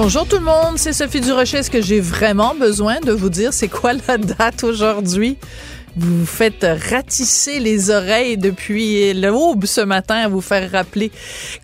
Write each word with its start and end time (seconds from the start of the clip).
Bonjour 0.00 0.28
tout 0.28 0.36
le 0.36 0.44
monde, 0.44 0.76
c'est 0.76 0.92
Sophie 0.92 1.20
Durocher. 1.20 1.56
Est-ce 1.56 1.72
que 1.72 1.82
j'ai 1.82 1.98
vraiment 1.98 2.54
besoin 2.54 3.00
de 3.00 3.10
vous 3.10 3.28
dire 3.28 3.52
c'est 3.52 3.66
quoi 3.66 3.94
la 4.06 4.16
date 4.16 4.62
aujourd'hui? 4.62 5.36
Vous 5.98 6.26
faites 6.26 6.64
ratisser 6.90 7.58
les 7.58 7.90
oreilles 7.90 8.36
depuis 8.36 9.12
l'aube 9.14 9.66
ce 9.66 9.80
matin 9.80 10.14
à 10.16 10.28
vous 10.28 10.40
faire 10.40 10.70
rappeler 10.70 11.10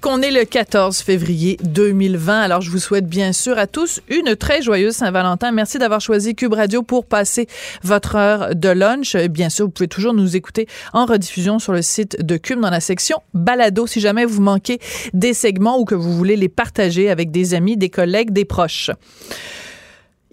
qu'on 0.00 0.22
est 0.22 0.32
le 0.32 0.44
14 0.44 0.98
février 0.98 1.56
2020. 1.62 2.40
Alors, 2.40 2.60
je 2.60 2.70
vous 2.70 2.78
souhaite 2.78 3.06
bien 3.06 3.32
sûr 3.32 3.58
à 3.58 3.66
tous 3.66 4.00
une 4.08 4.34
très 4.34 4.60
joyeuse 4.60 4.94
Saint-Valentin. 4.94 5.52
Merci 5.52 5.78
d'avoir 5.78 6.00
choisi 6.00 6.34
Cube 6.34 6.54
Radio 6.54 6.82
pour 6.82 7.06
passer 7.06 7.46
votre 7.82 8.16
heure 8.16 8.56
de 8.56 8.68
lunch. 8.68 9.16
Bien 9.16 9.48
sûr, 9.48 9.66
vous 9.66 9.70
pouvez 9.70 9.88
toujours 9.88 10.14
nous 10.14 10.34
écouter 10.34 10.66
en 10.92 11.06
rediffusion 11.06 11.60
sur 11.60 11.72
le 11.72 11.82
site 11.82 12.24
de 12.24 12.36
Cube 12.36 12.60
dans 12.60 12.70
la 12.70 12.80
section 12.80 13.18
Balado 13.34 13.86
si 13.86 14.00
jamais 14.00 14.24
vous 14.24 14.42
manquez 14.42 14.80
des 15.12 15.34
segments 15.34 15.78
ou 15.78 15.84
que 15.84 15.94
vous 15.94 16.12
voulez 16.12 16.36
les 16.36 16.48
partager 16.48 17.08
avec 17.08 17.30
des 17.30 17.54
amis, 17.54 17.76
des 17.76 17.90
collègues, 17.90 18.32
des 18.32 18.44
proches. 18.44 18.90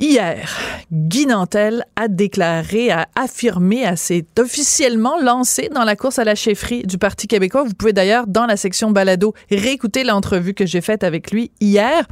Hier, 0.04 0.50
Guy 0.92 1.28
Nantel 1.28 1.86
a 1.96 2.08
déclaré, 2.08 2.90
a 2.90 3.08
affirmé, 3.16 3.86
a 3.86 3.96
s'est 3.96 4.26
officiellement 4.40 5.20
lancé 5.22 5.70
dans 5.72 5.84
la 5.84 5.96
course 5.96 6.18
à 6.18 6.24
la 6.24 6.34
chefferie 6.34 6.82
du 6.82 6.98
Parti 6.98 7.28
québécois. 7.28 7.62
Vous 7.62 7.76
pouvez 7.76 7.94
d'ailleurs, 7.94 8.26
dans 8.26 8.48
la 8.48 8.58
section 8.58 8.90
balado, 8.90 9.36
réécouter 9.52 10.04
l'entrevue 10.04 10.56
que 10.56 10.66
j'ai 10.66 10.82
faite 10.82 11.04
avec 11.04 11.30
lui 11.30 11.52
hier. 11.62 12.08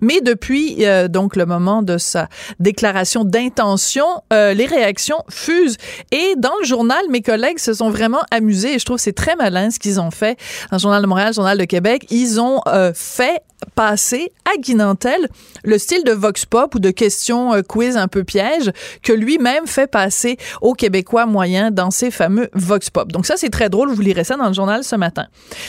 Mais 0.00 0.22
depuis 0.22 0.86
euh, 0.86 1.06
donc 1.06 1.36
le 1.36 1.44
moment 1.44 1.82
de 1.82 1.98
sa 1.98 2.30
déclaration 2.60 3.24
d'intention, 3.24 4.06
euh, 4.32 4.54
les 4.54 4.64
réactions 4.64 5.22
fusent. 5.28 5.76
Et 6.12 6.36
dans 6.38 6.56
le 6.60 6.64
journal, 6.64 7.04
mes 7.10 7.20
collègues 7.20 7.58
se 7.58 7.74
sont 7.74 7.90
vraiment 7.90 8.22
amusés 8.30 8.76
et 8.76 8.78
je 8.78 8.86
trouve 8.86 8.96
c'est 8.96 9.12
très 9.12 9.36
malin 9.36 9.70
ce 9.70 9.78
qu'ils 9.78 10.00
ont 10.00 10.10
fait. 10.10 10.38
Dans 10.70 10.78
le 10.78 10.80
Journal 10.80 11.02
de 11.02 11.06
Montréal, 11.06 11.28
le 11.28 11.34
Journal 11.34 11.58
de 11.58 11.64
Québec, 11.66 12.06
ils 12.08 12.40
ont 12.40 12.62
euh, 12.68 12.92
fait 12.94 13.42
passer 13.74 14.32
à 14.44 14.58
Guy 14.58 14.74
Nantel 14.74 15.28
le 15.62 15.78
style 15.78 16.04
de 16.04 16.12
vox 16.12 16.44
pop 16.44 16.74
ou 16.74 16.78
de 16.78 16.90
questions 16.90 17.33
euh, 17.34 17.62
quiz 17.62 17.96
un 17.96 18.08
peu 18.08 18.24
piège 18.24 18.70
que 19.02 19.12
lui-même 19.12 19.66
fait 19.66 19.86
passer 19.86 20.36
aux 20.60 20.74
Québécois 20.74 21.26
moyens 21.26 21.72
dans 21.72 21.90
ses 21.90 22.10
fameux 22.10 22.48
vox 22.54 22.90
pop. 22.90 23.12
Donc 23.12 23.26
ça 23.26 23.36
c'est 23.36 23.50
très 23.50 23.68
drôle, 23.68 23.90
vous 23.90 24.02
lirez 24.02 24.24
ça 24.24 24.36
dans 24.36 24.48
le 24.48 24.54
journal 24.54 24.84
ce 24.84 24.96
matin. 24.96 25.26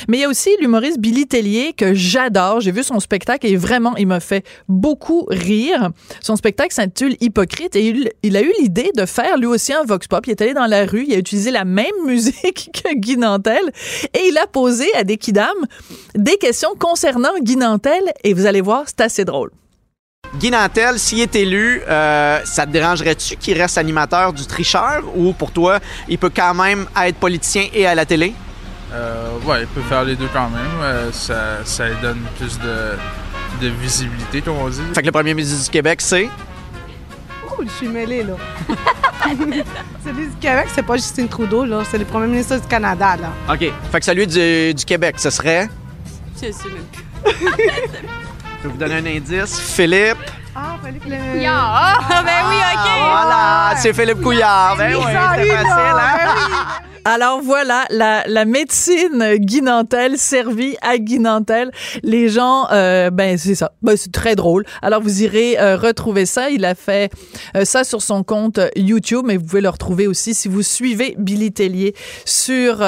Mais 0.08 0.18
il 0.18 0.22
y 0.22 0.24
a 0.24 0.30
aussi 0.30 0.50
l'humoriste 0.60 1.00
Billy 1.00 1.28
Tellier 1.28 1.74
que 1.74 1.94
j'adore, 1.94 2.62
j'ai 2.62 2.72
vu 2.72 2.84
son 2.84 3.00
spectacle 3.00 3.48
et 3.48 3.56
vraiment 3.56 3.96
il 3.98 4.08
m'a 4.08 4.20
fait 4.20 4.46
beaucoup 4.68 5.26
rire. 5.30 5.90
Son 6.22 6.36
spectacle 6.36 6.74
s'intitule 6.74 7.16
Hypocrite 7.22 7.76
et 7.76 7.94
il, 8.24 8.38
a 8.38 8.42
eu 8.42 8.52
l'idée 8.60 8.92
de 8.96 9.06
faire 9.06 9.38
lui 9.38 9.48
aussi 9.48 9.74
un 9.74 9.84
vox 9.84 10.08
pop. 10.08 10.26
Il 10.28 10.32
est 10.32 10.42
allé 10.42 10.54
dans 10.54 10.66
la 10.66 10.86
rue, 10.86 11.06
il 11.08 11.14
a 11.14 11.18
utilisé 11.18 11.52
la 11.52 11.66
même 11.66 11.86
musique 12.06 12.70
que 12.74 12.96
Guy 12.96 13.18
Nantel 13.18 13.72
et 14.14 14.28
il 14.28 14.38
a 14.38 14.48
posé 14.48 14.88
à 14.96 15.04
des 15.04 15.18
kidam 15.18 15.56
des 16.16 16.38
questions 16.38 16.76
concernant 16.80 17.34
Guy 17.42 17.58
Nantel 17.58 18.14
et 18.24 18.34
vous 18.34 18.46
allez 18.46 18.62
voir, 18.62 18.84
c'est 18.88 19.02
assez 19.02 19.26
drôle. 19.26 19.52
Guy 20.40 20.52
Nantel, 20.52 21.00
s'il 21.00 21.22
est 21.22 21.36
élu, 21.36 21.82
euh, 21.88 22.40
ça 22.44 22.66
te 22.66 22.72
dérangerait-tu 22.72 23.38
qu'il 23.38 23.58
reste 23.58 23.78
animateur 23.78 24.34
du 24.34 24.46
tricheur 24.46 25.04
ou 25.16 25.32
pour 25.32 25.52
toi, 25.52 25.80
il 26.10 26.18
peut 26.18 26.32
quand 26.36 26.54
même 26.54 26.86
être 27.04 27.18
politicien 27.18 27.68
et 27.74 27.88
à 27.88 27.96
la 27.96 28.06
télé? 28.06 28.34
Euh, 28.94 29.38
ouais, 29.46 29.62
il 29.62 29.68
peut 29.68 29.82
faire 29.82 30.04
les 30.04 30.16
deux 30.16 30.30
quand 30.34 30.50
même. 30.50 30.82
Euh, 30.82 31.12
ça, 31.12 31.64
ça 31.64 31.88
lui 31.88 31.96
donne 32.02 32.20
plus 32.38 32.60
de, 32.60 33.66
de 33.66 33.72
visibilité, 33.82 34.42
comme 34.42 34.58
on 34.58 34.68
dit. 34.68 34.82
Fait 34.94 35.02
que 35.02 35.06
le 35.06 35.12
premier 35.12 35.34
ministre 35.34 35.66
du 35.66 35.70
Québec, 35.70 36.02
c'est? 36.02 36.28
Oh, 37.50 37.62
je 37.64 37.72
suis 37.72 37.88
mêlée, 37.88 38.24
là. 38.24 38.34
celui 40.04 40.28
du 40.28 40.36
Québec, 40.42 40.68
c'est 40.74 40.86
pas 40.86 40.98
Justin 40.98 41.28
Trudeau, 41.28 41.64
là. 41.64 41.84
C'est 41.90 41.98
le 41.98 42.06
premier 42.06 42.28
ministre 42.28 42.58
du 42.58 42.68
Canada, 42.68 43.16
là. 43.16 43.54
OK. 43.54 43.72
Fait 43.92 44.00
que 44.00 44.06
celui 44.06 44.28
du, 44.28 44.74
du 44.74 44.86
Québec, 44.86 45.16
ce 45.18 45.30
serait? 45.30 45.70
Je 46.36 46.52
sais 46.52 46.70
même 46.70 46.86
plus. 46.92 48.25
Je 48.66 48.70
vais 48.70 48.74
vous 48.74 48.80
donner 48.80 48.96
un 48.96 49.18
indice. 49.18 49.60
Philippe. 49.60 50.18
Ah, 50.56 50.78
Philippe 50.84 51.04
Couillard. 51.04 52.00
Ah, 52.10 52.24
ben 52.24 52.50
oui, 52.50 52.56
OK. 52.56 52.90
Voilà, 52.98 53.74
c'est 53.78 53.94
Philippe 53.94 54.22
Couillard. 54.24 54.76
Ben 54.76 54.96
oui, 54.96 55.04
c'était 55.06 55.52
facile, 55.52 55.70
hein? 55.70 56.82
Alors 57.08 57.40
voilà, 57.40 57.86
la, 57.92 58.24
la 58.26 58.46
médecine 58.46 59.36
guinantelle 59.36 60.18
servie 60.18 60.76
à 60.82 60.98
guinantelle. 60.98 61.70
Les 62.02 62.30
gens, 62.30 62.66
euh, 62.72 63.12
ben 63.12 63.38
c'est 63.38 63.54
ça, 63.54 63.74
ben, 63.84 63.96
c'est 63.96 64.12
très 64.12 64.36
drôle. 64.36 64.66
Alors 64.82 65.04
vous 65.04 65.22
irez 65.22 65.60
euh, 65.60 65.78
retrouver 65.78 66.26
ça. 66.26 66.50
Il 66.50 66.66
a 66.66 66.74
fait 66.74 67.12
euh, 67.56 67.64
ça 67.64 67.84
sur 67.84 68.02
son 68.02 68.24
compte 68.24 68.60
YouTube, 68.76 69.22
mais 69.24 69.38
vous 69.38 69.46
pouvez 69.46 69.62
le 69.62 69.70
retrouver 69.70 70.08
aussi 70.08 70.34
si 70.34 70.48
vous 70.48 70.64
suivez 70.64 71.14
Billy 71.20 71.52
Tellier 71.52 71.94
sur 72.26 72.84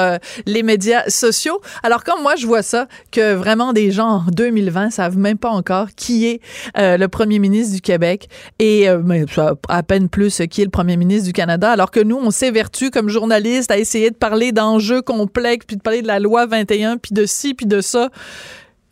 les 0.46 0.64
médias 0.64 1.08
sociaux. 1.08 1.60
Alors 1.84 2.02
quand 2.02 2.20
moi 2.20 2.34
je 2.34 2.48
vois 2.48 2.62
ça, 2.62 2.88
que 3.12 3.34
vraiment 3.34 3.72
des 3.72 3.92
gens 3.92 4.08
en 4.08 4.24
2020 4.32 4.90
savent 4.90 5.16
même 5.16 5.38
pas 5.38 5.50
encore 5.50 5.90
qui 5.94 6.26
est 6.26 6.40
le 6.74 7.06
premier 7.06 7.38
ministre 7.38 7.72
du 7.72 7.80
Québec 7.80 8.28
et 8.58 8.88
mais, 9.04 9.26
à 9.68 9.82
peine 9.84 10.08
plus 10.08 10.42
qui 10.50 10.62
est 10.62 10.64
le 10.64 10.72
premier 10.72 10.96
ministre 10.96 11.26
du 11.26 11.32
Canada, 11.32 11.70
alors 11.70 11.92
que 11.92 12.00
nous 12.00 12.16
on 12.16 12.32
s'évertue 12.32 12.90
comme 12.90 13.08
journalistes 13.08 13.70
à 13.70 13.78
essayer 13.78 14.07
de 14.10 14.16
parler 14.16 14.52
d'enjeux 14.52 15.02
complexes, 15.02 15.66
puis 15.66 15.76
de 15.76 15.82
parler 15.82 16.02
de 16.02 16.06
la 16.06 16.18
loi 16.18 16.46
21, 16.46 16.98
puis 16.98 17.12
de 17.12 17.26
ci, 17.26 17.54
puis 17.54 17.66
de 17.66 17.80
ça. 17.80 18.08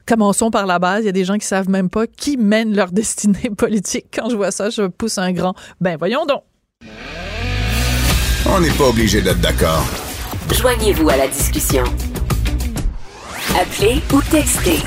Commençons 0.06 0.50
par 0.50 0.66
la 0.66 0.78
base. 0.78 1.02
Il 1.02 1.06
y 1.06 1.08
a 1.08 1.12
des 1.12 1.24
gens 1.24 1.36
qui 1.36 1.46
savent 1.46 1.68
même 1.68 1.90
pas 1.90 2.06
qui 2.06 2.36
mène 2.36 2.74
leur 2.74 2.92
destinée 2.92 3.50
politique. 3.56 4.06
Quand 4.14 4.30
je 4.30 4.36
vois 4.36 4.50
ça, 4.50 4.70
je 4.70 4.82
pousse 4.82 5.18
un 5.18 5.32
grand. 5.32 5.54
Ben 5.80 5.96
voyons 5.98 6.24
donc. 6.26 6.42
On 8.48 8.60
n'est 8.60 8.70
pas 8.70 8.84
obligé 8.84 9.20
d'être 9.20 9.40
d'accord. 9.40 9.84
Joignez-vous 10.52 11.08
à 11.08 11.16
la 11.16 11.26
discussion. 11.26 11.82
Appelez 13.60 14.00
ou 14.12 14.20
textez. 14.30 14.78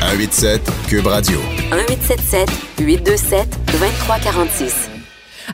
187 0.00 0.62
Cube 0.88 1.06
Radio. 1.06 1.38
1877 1.70 2.48
827 2.80 3.48
2346. 3.72 4.93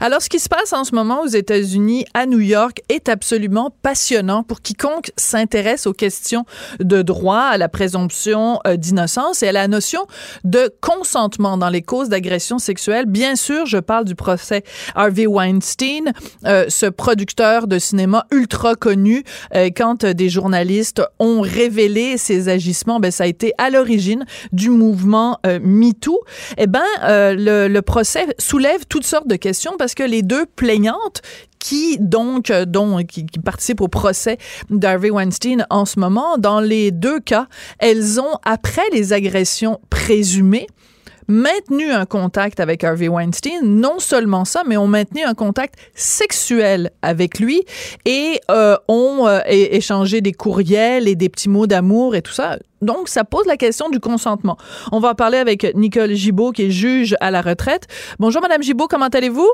Alors, 0.02 0.22
ce 0.22 0.30
qui 0.30 0.38
se 0.38 0.48
passe 0.48 0.72
en 0.72 0.84
ce 0.84 0.94
moment 0.94 1.20
aux 1.20 1.26
États-Unis, 1.26 2.06
à 2.14 2.24
New 2.24 2.40
York, 2.40 2.80
est 2.88 3.10
absolument 3.10 3.70
passionnant 3.82 4.42
pour 4.42 4.62
quiconque 4.62 5.12
s'intéresse 5.18 5.86
aux 5.86 5.92
questions 5.92 6.46
de 6.80 7.02
droit, 7.02 7.42
à 7.42 7.58
la 7.58 7.68
présomption 7.68 8.60
euh, 8.66 8.76
d'innocence 8.76 9.42
et 9.42 9.48
à 9.48 9.52
la 9.52 9.68
notion 9.68 10.00
de 10.44 10.72
consentement 10.80 11.58
dans 11.58 11.68
les 11.68 11.82
causes 11.82 12.08
d'agression 12.08 12.58
sexuelle. 12.58 13.04
Bien 13.04 13.36
sûr, 13.36 13.66
je 13.66 13.76
parle 13.76 14.06
du 14.06 14.14
procès 14.14 14.64
Harvey 14.94 15.26
Weinstein, 15.26 16.12
euh, 16.46 16.64
ce 16.68 16.86
producteur 16.86 17.66
de 17.66 17.78
cinéma 17.78 18.26
ultra 18.30 18.76
connu. 18.76 19.22
Euh, 19.54 19.68
quand 19.76 20.06
des 20.06 20.30
journalistes 20.30 21.02
ont 21.18 21.42
révélé 21.42 22.16
ses 22.16 22.48
agissements, 22.48 23.00
ben, 23.00 23.10
ça 23.10 23.24
a 23.24 23.26
été 23.26 23.52
à 23.58 23.68
l'origine 23.68 24.24
du 24.52 24.70
mouvement 24.70 25.38
MeToo. 25.44 26.20
Eh 26.56 26.66
ben, 26.66 26.80
le, 27.02 27.80
procès 27.80 28.26
soulève 28.38 28.86
toutes 28.88 29.04
sortes 29.06 29.26
de 29.26 29.36
questions 29.36 29.72
parce 29.78 29.89
que 29.94 30.02
les 30.02 30.22
deux 30.22 30.46
plaignantes 30.46 31.22
qui 31.58 31.98
donc 31.98 32.50
dont 32.50 32.98
qui, 33.04 33.24
participent 33.44 33.82
au 33.82 33.88
procès 33.88 34.38
d'Harvey 34.70 35.10
Weinstein 35.10 35.66
en 35.70 35.84
ce 35.84 36.00
moment, 36.00 36.38
dans 36.38 36.60
les 36.60 36.90
deux 36.90 37.20
cas, 37.20 37.46
elles 37.78 38.20
ont 38.20 38.38
après 38.44 38.88
les 38.92 39.12
agressions 39.12 39.80
présumées 39.90 40.66
maintenu 41.30 41.90
un 41.92 42.06
contact 42.06 42.58
avec 42.60 42.82
Harvey 42.82 43.08
Weinstein. 43.08 43.62
Non 43.62 44.00
seulement 44.00 44.44
ça, 44.44 44.62
mais 44.66 44.76
ont 44.76 44.88
maintenu 44.88 45.22
un 45.22 45.34
contact 45.34 45.76
sexuel 45.94 46.90
avec 47.02 47.38
lui 47.38 47.62
et 48.04 48.40
euh, 48.50 48.76
ont 48.88 49.26
euh, 49.26 49.38
échangé 49.46 50.20
des 50.20 50.32
courriels 50.32 51.08
et 51.08 51.14
des 51.14 51.28
petits 51.28 51.48
mots 51.48 51.68
d'amour 51.68 52.16
et 52.16 52.22
tout 52.22 52.32
ça. 52.32 52.58
Donc, 52.82 53.08
ça 53.08 53.24
pose 53.24 53.46
la 53.46 53.56
question 53.56 53.90
du 53.90 54.00
consentement. 54.00 54.56
On 54.90 54.98
va 55.00 55.14
parler 55.14 55.38
avec 55.38 55.74
Nicole 55.76 56.14
Gibault, 56.14 56.50
qui 56.50 56.64
est 56.64 56.70
juge 56.70 57.14
à 57.20 57.30
la 57.30 57.42
retraite. 57.42 57.86
Bonjour, 58.18 58.42
Madame 58.42 58.62
Gibault, 58.62 58.88
comment 58.88 59.08
allez-vous? 59.08 59.48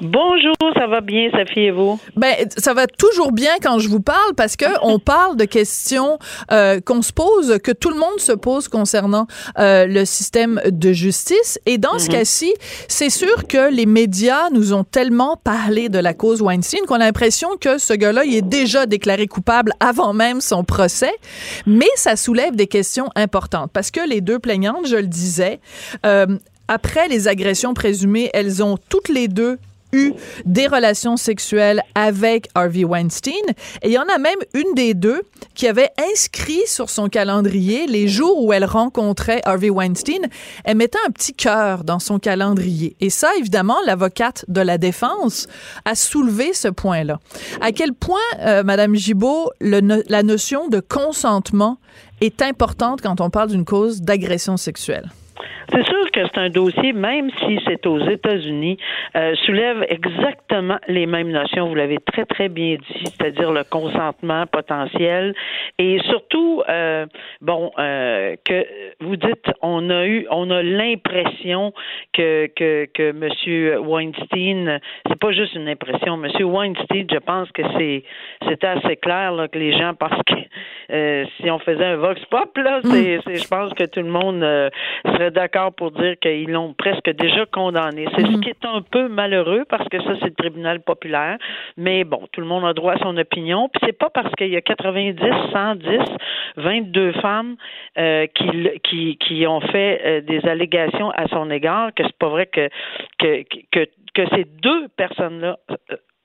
Bonjour, 0.00 0.54
ça 0.76 0.88
va 0.88 1.00
bien, 1.00 1.28
Sophie 1.30 1.60
et 1.60 1.70
vous? 1.70 2.00
Ben, 2.16 2.34
ça 2.56 2.74
va 2.74 2.86
toujours 2.88 3.30
bien 3.30 3.52
quand 3.62 3.78
je 3.78 3.88
vous 3.88 4.00
parle 4.00 4.34
parce 4.36 4.56
que 4.56 4.64
on 4.82 4.98
parle 4.98 5.36
de 5.36 5.44
questions 5.44 6.18
euh, 6.50 6.80
qu'on 6.80 7.00
se 7.00 7.12
pose, 7.12 7.58
que 7.62 7.70
tout 7.70 7.90
le 7.90 7.96
monde 7.96 8.18
se 8.18 8.32
pose 8.32 8.66
concernant 8.66 9.26
euh, 9.58 9.86
le 9.86 10.04
système 10.04 10.60
de 10.66 10.92
justice. 10.92 11.60
Et 11.66 11.78
dans 11.78 11.98
ce 11.98 12.06
Mhm. 12.06 12.12
cas-ci, 12.12 12.52
c'est 12.88 13.08
sûr 13.10 13.46
que 13.46 13.70
les 13.72 13.86
médias 13.86 14.50
nous 14.50 14.72
ont 14.74 14.82
tellement 14.84 15.36
parlé 15.36 15.88
de 15.88 15.98
la 16.00 16.12
cause 16.12 16.42
Weinstein 16.42 16.80
qu'on 16.86 16.96
a 16.96 16.98
l'impression 16.98 17.50
que 17.60 17.78
ce 17.78 17.92
gars-là, 17.94 18.24
il 18.24 18.34
est 18.34 18.42
déjà 18.42 18.86
déclaré 18.86 19.26
coupable 19.28 19.72
avant 19.78 20.12
même 20.12 20.40
son 20.40 20.64
procès. 20.64 21.12
Mais 21.66 21.88
ça 21.94 22.16
soulève 22.16 22.56
des 22.56 22.66
questions 22.66 23.10
importantes 23.14 23.70
parce 23.72 23.90
que 23.92 24.00
les 24.06 24.20
deux 24.20 24.40
plaignantes, 24.40 24.86
je 24.88 24.96
le 24.96 25.06
disais, 25.06 25.60
euh, 26.04 26.26
après 26.66 27.06
les 27.08 27.28
agressions 27.28 27.74
présumées, 27.74 28.30
elles 28.34 28.62
ont 28.62 28.76
toutes 28.88 29.08
les 29.08 29.28
deux 29.28 29.58
eu 29.94 30.12
des 30.44 30.66
relations 30.66 31.16
sexuelles 31.16 31.82
avec 31.94 32.48
Harvey 32.54 32.84
Weinstein. 32.84 33.32
Et 33.82 33.88
il 33.88 33.92
y 33.92 33.98
en 33.98 34.06
a 34.14 34.18
même 34.18 34.38
une 34.52 34.74
des 34.74 34.94
deux 34.94 35.22
qui 35.54 35.66
avait 35.66 35.90
inscrit 36.12 36.62
sur 36.66 36.90
son 36.90 37.08
calendrier 37.08 37.86
les 37.86 38.08
jours 38.08 38.42
où 38.42 38.52
elle 38.52 38.64
rencontrait 38.64 39.40
Harvey 39.44 39.70
Weinstein. 39.70 40.26
Elle 40.64 40.76
mettait 40.76 40.98
un 41.06 41.10
petit 41.10 41.32
cœur 41.32 41.84
dans 41.84 41.98
son 41.98 42.18
calendrier. 42.18 42.96
Et 43.00 43.10
ça, 43.10 43.28
évidemment, 43.38 43.76
l'avocate 43.86 44.44
de 44.48 44.60
la 44.60 44.78
défense 44.78 45.46
a 45.84 45.94
soulevé 45.94 46.52
ce 46.52 46.68
point-là. 46.68 47.20
À 47.60 47.72
quel 47.72 47.92
point, 47.92 48.18
euh, 48.40 48.62
Madame 48.62 48.94
Gibault, 48.94 49.50
la 49.60 50.22
notion 50.22 50.68
de 50.68 50.80
consentement 50.80 51.78
est 52.20 52.42
importante 52.42 53.00
quand 53.00 53.20
on 53.20 53.30
parle 53.30 53.50
d'une 53.50 53.64
cause 53.64 54.00
d'agression 54.00 54.56
sexuelle? 54.56 55.10
C'est 55.74 55.84
sûr 55.86 56.10
que 56.12 56.20
c'est 56.26 56.38
un 56.38 56.50
dossier, 56.50 56.92
même 56.92 57.30
si 57.40 57.58
c'est 57.66 57.84
aux 57.86 57.98
États-Unis, 57.98 58.76
euh, 59.16 59.34
soulève 59.44 59.84
exactement 59.88 60.78
les 60.88 61.06
mêmes 61.06 61.30
notions. 61.30 61.66
Vous 61.68 61.74
l'avez 61.74 61.98
très 61.98 62.24
très 62.24 62.48
bien 62.48 62.76
dit, 62.76 63.04
c'est-à-dire 63.04 63.50
le 63.50 63.64
consentement 63.64 64.46
potentiel 64.46 65.34
et 65.78 65.98
surtout, 66.08 66.62
euh, 66.68 67.06
bon, 67.40 67.72
euh, 67.78 68.36
que 68.44 68.64
vous 69.00 69.16
dites, 69.16 69.46
on 69.62 69.90
a 69.90 70.06
eu, 70.06 70.26
on 70.30 70.50
a 70.50 70.62
l'impression 70.62 71.72
que 72.12 72.46
que 72.54 72.86
que 72.94 73.12
Monsieur 73.12 73.78
Weinstein, 73.80 74.78
c'est 75.08 75.18
pas 75.18 75.32
juste 75.32 75.54
une 75.54 75.68
impression. 75.68 76.16
Monsieur 76.16 76.44
Weinstein, 76.44 77.06
je 77.10 77.18
pense 77.18 77.50
que 77.52 77.62
c'est 77.76 78.04
c'était 78.48 78.66
assez 78.68 78.96
clair 78.96 79.32
là, 79.32 79.48
que 79.48 79.58
les 79.58 79.72
gens 79.76 79.94
parce 79.94 80.20
que 80.26 80.34
euh, 80.92 81.24
si 81.40 81.50
on 81.50 81.58
faisait 81.58 81.84
un 81.84 81.96
vox 81.96 82.20
pop 82.26 82.56
là, 82.58 82.80
c'est, 82.84 83.18
c'est- 83.24 83.42
je 83.42 83.48
pense 83.48 83.72
que 83.74 83.84
tout 83.84 84.00
le 84.00 84.10
monde 84.10 84.42
euh, 84.42 84.68
serait 85.06 85.30
d'accord 85.30 85.63
pour 85.72 85.90
dire 85.92 86.16
qu'ils 86.20 86.50
l'ont 86.50 86.74
presque 86.74 87.10
déjà 87.10 87.46
condamné. 87.46 88.06
C'est 88.14 88.26
ce 88.26 88.40
qui 88.40 88.50
est 88.50 88.64
un 88.64 88.82
peu 88.82 89.08
malheureux 89.08 89.64
parce 89.68 89.88
que 89.88 90.02
ça 90.02 90.14
c'est 90.20 90.26
le 90.26 90.34
tribunal 90.34 90.80
populaire, 90.80 91.38
mais 91.76 92.04
bon, 92.04 92.22
tout 92.32 92.40
le 92.40 92.46
monde 92.46 92.64
a 92.64 92.72
droit 92.72 92.94
à 92.94 92.98
son 92.98 93.16
opinion. 93.16 93.68
Puis 93.68 93.80
c'est 93.84 93.98
pas 93.98 94.10
parce 94.10 94.34
qu'il 94.34 94.48
y 94.48 94.56
a 94.56 94.60
90, 94.60 95.18
110, 95.52 95.98
22 96.56 97.12
femmes 97.12 97.56
euh, 97.98 98.26
qui 98.34 98.68
qui 98.82 99.16
qui 99.18 99.46
ont 99.46 99.60
fait 99.60 100.00
euh, 100.04 100.20
des 100.20 100.46
allégations 100.46 101.10
à 101.10 101.26
son 101.28 101.50
égard 101.50 101.92
que 101.94 102.02
c'est 102.04 102.18
pas 102.18 102.28
vrai 102.28 102.46
que 102.46 102.68
que 103.18 103.42
que 103.72 103.86
que 104.14 104.28
ces 104.34 104.44
deux 104.44 104.88
personnes 104.96 105.40
là 105.40 105.58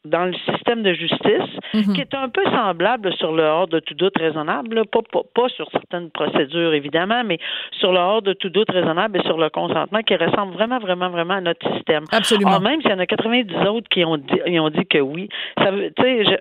dans 0.05 0.25
le 0.25 0.33
système 0.49 0.81
de 0.81 0.93
justice, 0.93 1.93
qui 1.93 1.99
est 2.01 2.13
un 2.13 2.29
peu 2.29 2.43
semblable 2.45 3.13
sur 3.15 3.33
le 3.33 3.43
hors 3.43 3.67
de 3.67 3.79
tout 3.79 3.93
doute 3.95 4.17
raisonnable, 4.17 4.75
là, 4.75 4.83
pas, 4.89 5.01
pas, 5.11 5.21
pas 5.35 5.49
sur 5.49 5.69
certaines 5.71 6.09
procédures 6.09 6.73
évidemment, 6.73 7.23
mais 7.25 7.37
sur 7.79 7.91
le 7.91 7.99
hors 7.99 8.21
de 8.21 8.33
tout 8.33 8.49
doute 8.49 8.71
raisonnable 8.71 9.19
et 9.19 9.23
sur 9.23 9.37
le 9.37 9.49
consentement 9.49 10.01
qui 10.01 10.15
ressemble 10.15 10.53
vraiment, 10.53 10.79
vraiment, 10.79 11.09
vraiment 11.09 11.35
à 11.35 11.41
notre 11.41 11.69
système. 11.75 12.05
Absolument. 12.11 12.53
Or, 12.53 12.61
même 12.61 12.81
s'il 12.81 12.91
y 12.91 12.93
en 12.93 12.99
a 12.99 13.05
90 13.05 13.53
autres 13.67 13.89
qui 13.89 14.05
ont 14.05 14.17
dit, 14.17 14.39
ils 14.47 14.59
ont 14.59 14.69
dit 14.69 14.85
que 14.85 14.99
oui, 14.99 15.27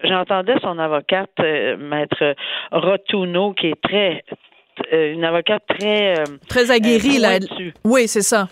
j'entendais 0.05 0.55
son 0.63 0.79
avocate, 0.79 1.31
euh, 1.41 1.77
maître 1.77 2.35
Rotuno, 2.71 3.55
qui 3.55 3.69
est 3.69 3.81
très, 3.83 4.25
euh, 4.93 5.13
une 5.15 5.25
avocate 5.25 5.65
très 5.69 6.21
euh, 6.21 6.25
Très 6.49 6.71
aguerrie, 6.71 7.19
là. 7.19 7.39
pointue. 7.41 7.75
Oui, 7.85 8.07
c'est 8.07 8.23
ça. 8.23 8.49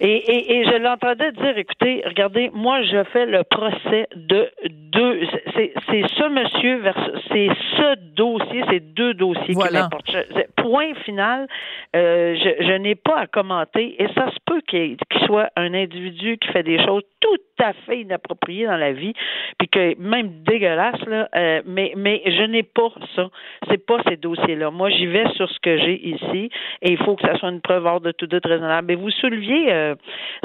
Et, 0.00 0.16
et, 0.16 0.56
et 0.58 0.64
je 0.64 0.76
l'entendais 0.76 1.32
dire, 1.32 1.56
écoutez, 1.56 2.02
regardez, 2.06 2.50
moi 2.52 2.82
je 2.82 3.02
fais 3.04 3.24
le 3.24 3.44
procès 3.44 4.06
de 4.14 4.50
deux, 4.92 5.20
c'est 5.54 5.72
c'est 5.88 6.02
ce 6.16 6.28
monsieur 6.28 6.76
versus, 6.80 7.12
c'est 7.32 7.48
ce 7.78 7.94
dossier, 8.14 8.62
c'est 8.68 8.80
deux 8.94 9.14
dossiers 9.14 9.54
Voilà. 9.54 9.70
qui 9.70 9.74
m'importent. 9.84 10.16
Point 10.56 10.94
final, 11.04 11.46
euh, 11.94 12.34
je, 12.36 12.64
je 12.66 12.72
n'ai 12.72 12.94
pas 12.94 13.20
à 13.20 13.26
commenter 13.26 13.96
et 14.02 14.06
ça 14.08 14.30
se 14.30 14.36
peut 14.44 14.60
qu'il 14.68 14.96
qu'il 14.98 15.26
soit 15.26 15.48
un 15.56 15.72
individu 15.72 16.36
qui 16.38 16.48
fait 16.48 16.62
des 16.62 16.84
choses 16.84 17.02
tout 17.20 17.36
à 17.58 17.72
fait 17.72 18.00
inappropriées 18.00 18.66
dans 18.66 18.76
la 18.76 18.92
vie, 18.92 19.12
puis 19.58 19.68
que 19.68 19.98
même 19.98 20.42
dégueulasse 20.44 21.04
là, 21.06 21.28
euh, 21.34 21.62
mais 21.66 21.92
mais 21.96 22.22
je 22.26 22.42
n'ai 22.42 22.62
pas 22.62 22.88
ça, 23.14 23.28
c'est 23.68 23.84
pas 23.84 23.98
ces 24.08 24.16
dossiers-là. 24.16 24.70
Moi, 24.70 24.90
j'y 24.90 25.06
vais 25.06 25.28
sur 25.34 25.48
ce 25.50 25.58
que 25.60 25.76
j'ai 25.78 26.08
ici 26.08 26.50
et 26.82 26.92
il 26.92 26.98
faut 26.98 27.16
que 27.16 27.26
ça 27.26 27.36
soit 27.38 27.50
une 27.50 27.60
preuve 27.60 27.86
hors 27.86 28.00
de 28.00 28.12
tout 28.12 28.26
doute 28.26 28.46
raisonnable. 28.46 28.92
Et 28.92 28.94
vous 28.94 29.10
souleviez, 29.10 29.72
euh, 29.72 29.94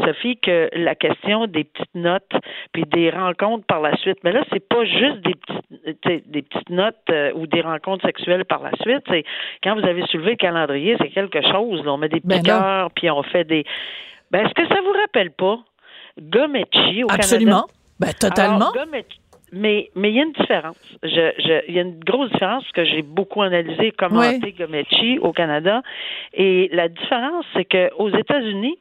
Sophie, 0.04 0.38
que 0.38 0.70
la 0.74 0.96
question 0.96 1.48
des 1.48 1.64
petites 1.64 1.96
notes 1.96 2.32
puis 2.72 2.84
des 2.86 3.10
rencontres 3.10 3.66
par 3.66 3.82
la 3.82 3.96
suite, 3.98 4.18
mais 4.24 4.32
là, 4.32 4.44
c'est 4.52 4.68
pas 4.68 4.84
juste 4.86 5.22
des 5.22 5.36
petites, 5.36 6.32
des 6.32 6.42
petites 6.42 6.70
notes 6.70 6.96
euh, 7.10 7.32
ou 7.36 7.48
des 7.48 7.62
rencontres 7.62 8.06
sexuelles 8.06 8.46
par 8.46 8.62
la 8.62 8.72
suite. 8.82 9.04
C'est 9.10 9.24
quand 9.64 9.76
vous 9.76 9.86
avez 9.86 10.04
soulevé 10.08 10.32
le 10.32 10.38
calendrier, 10.38 10.96
c'est 11.00 11.10
quelque 11.10 11.42
chose. 11.42 11.84
là. 11.86 11.94
On 11.94 11.98
met 11.98 12.10
des 12.10 12.22
Ben 12.24 12.42
cœurs, 12.42 12.92
puis 12.92 13.10
on 13.10 13.24
fait 13.24 13.44
des. 13.44 13.64
Ben, 14.32 14.46
est-ce 14.46 14.54
que 14.54 14.68
ça 14.68 14.82
vous 14.82 14.94
rappelle 14.94 15.32
pas 15.32 15.60
Gomechi 16.20 17.04
au 17.04 17.08
Absolument. 17.12 17.66
Canada? 17.68 17.74
Ben, 18.00 18.14
totalement. 18.14 18.72
Alors, 18.72 18.88
Gomechi- 18.88 19.20
mais 19.54 19.90
mais 19.96 20.10
il 20.12 20.16
y 20.16 20.20
a 20.20 20.24
une 20.24 20.32
différence. 20.32 20.78
Je, 21.04 21.10
je, 21.10 21.62
il 21.68 21.76
y 21.76 21.80
a 21.80 21.82
une 21.82 22.00
grosse 22.00 22.32
différence 22.32 22.64
parce 22.64 22.72
que 22.74 22.86
j'ai 22.86 23.02
beaucoup 23.02 23.42
analysé 23.42 23.88
et 23.88 23.92
commenté 23.92 24.54
Gomechi 24.58 25.20
au 25.20 25.34
Canada. 25.34 25.82
Et 26.34 26.70
la 26.74 26.88
différence, 26.88 27.46
c'est 27.56 27.66
que 27.66 27.94
aux 27.96 28.10
États-Unis, 28.10 28.78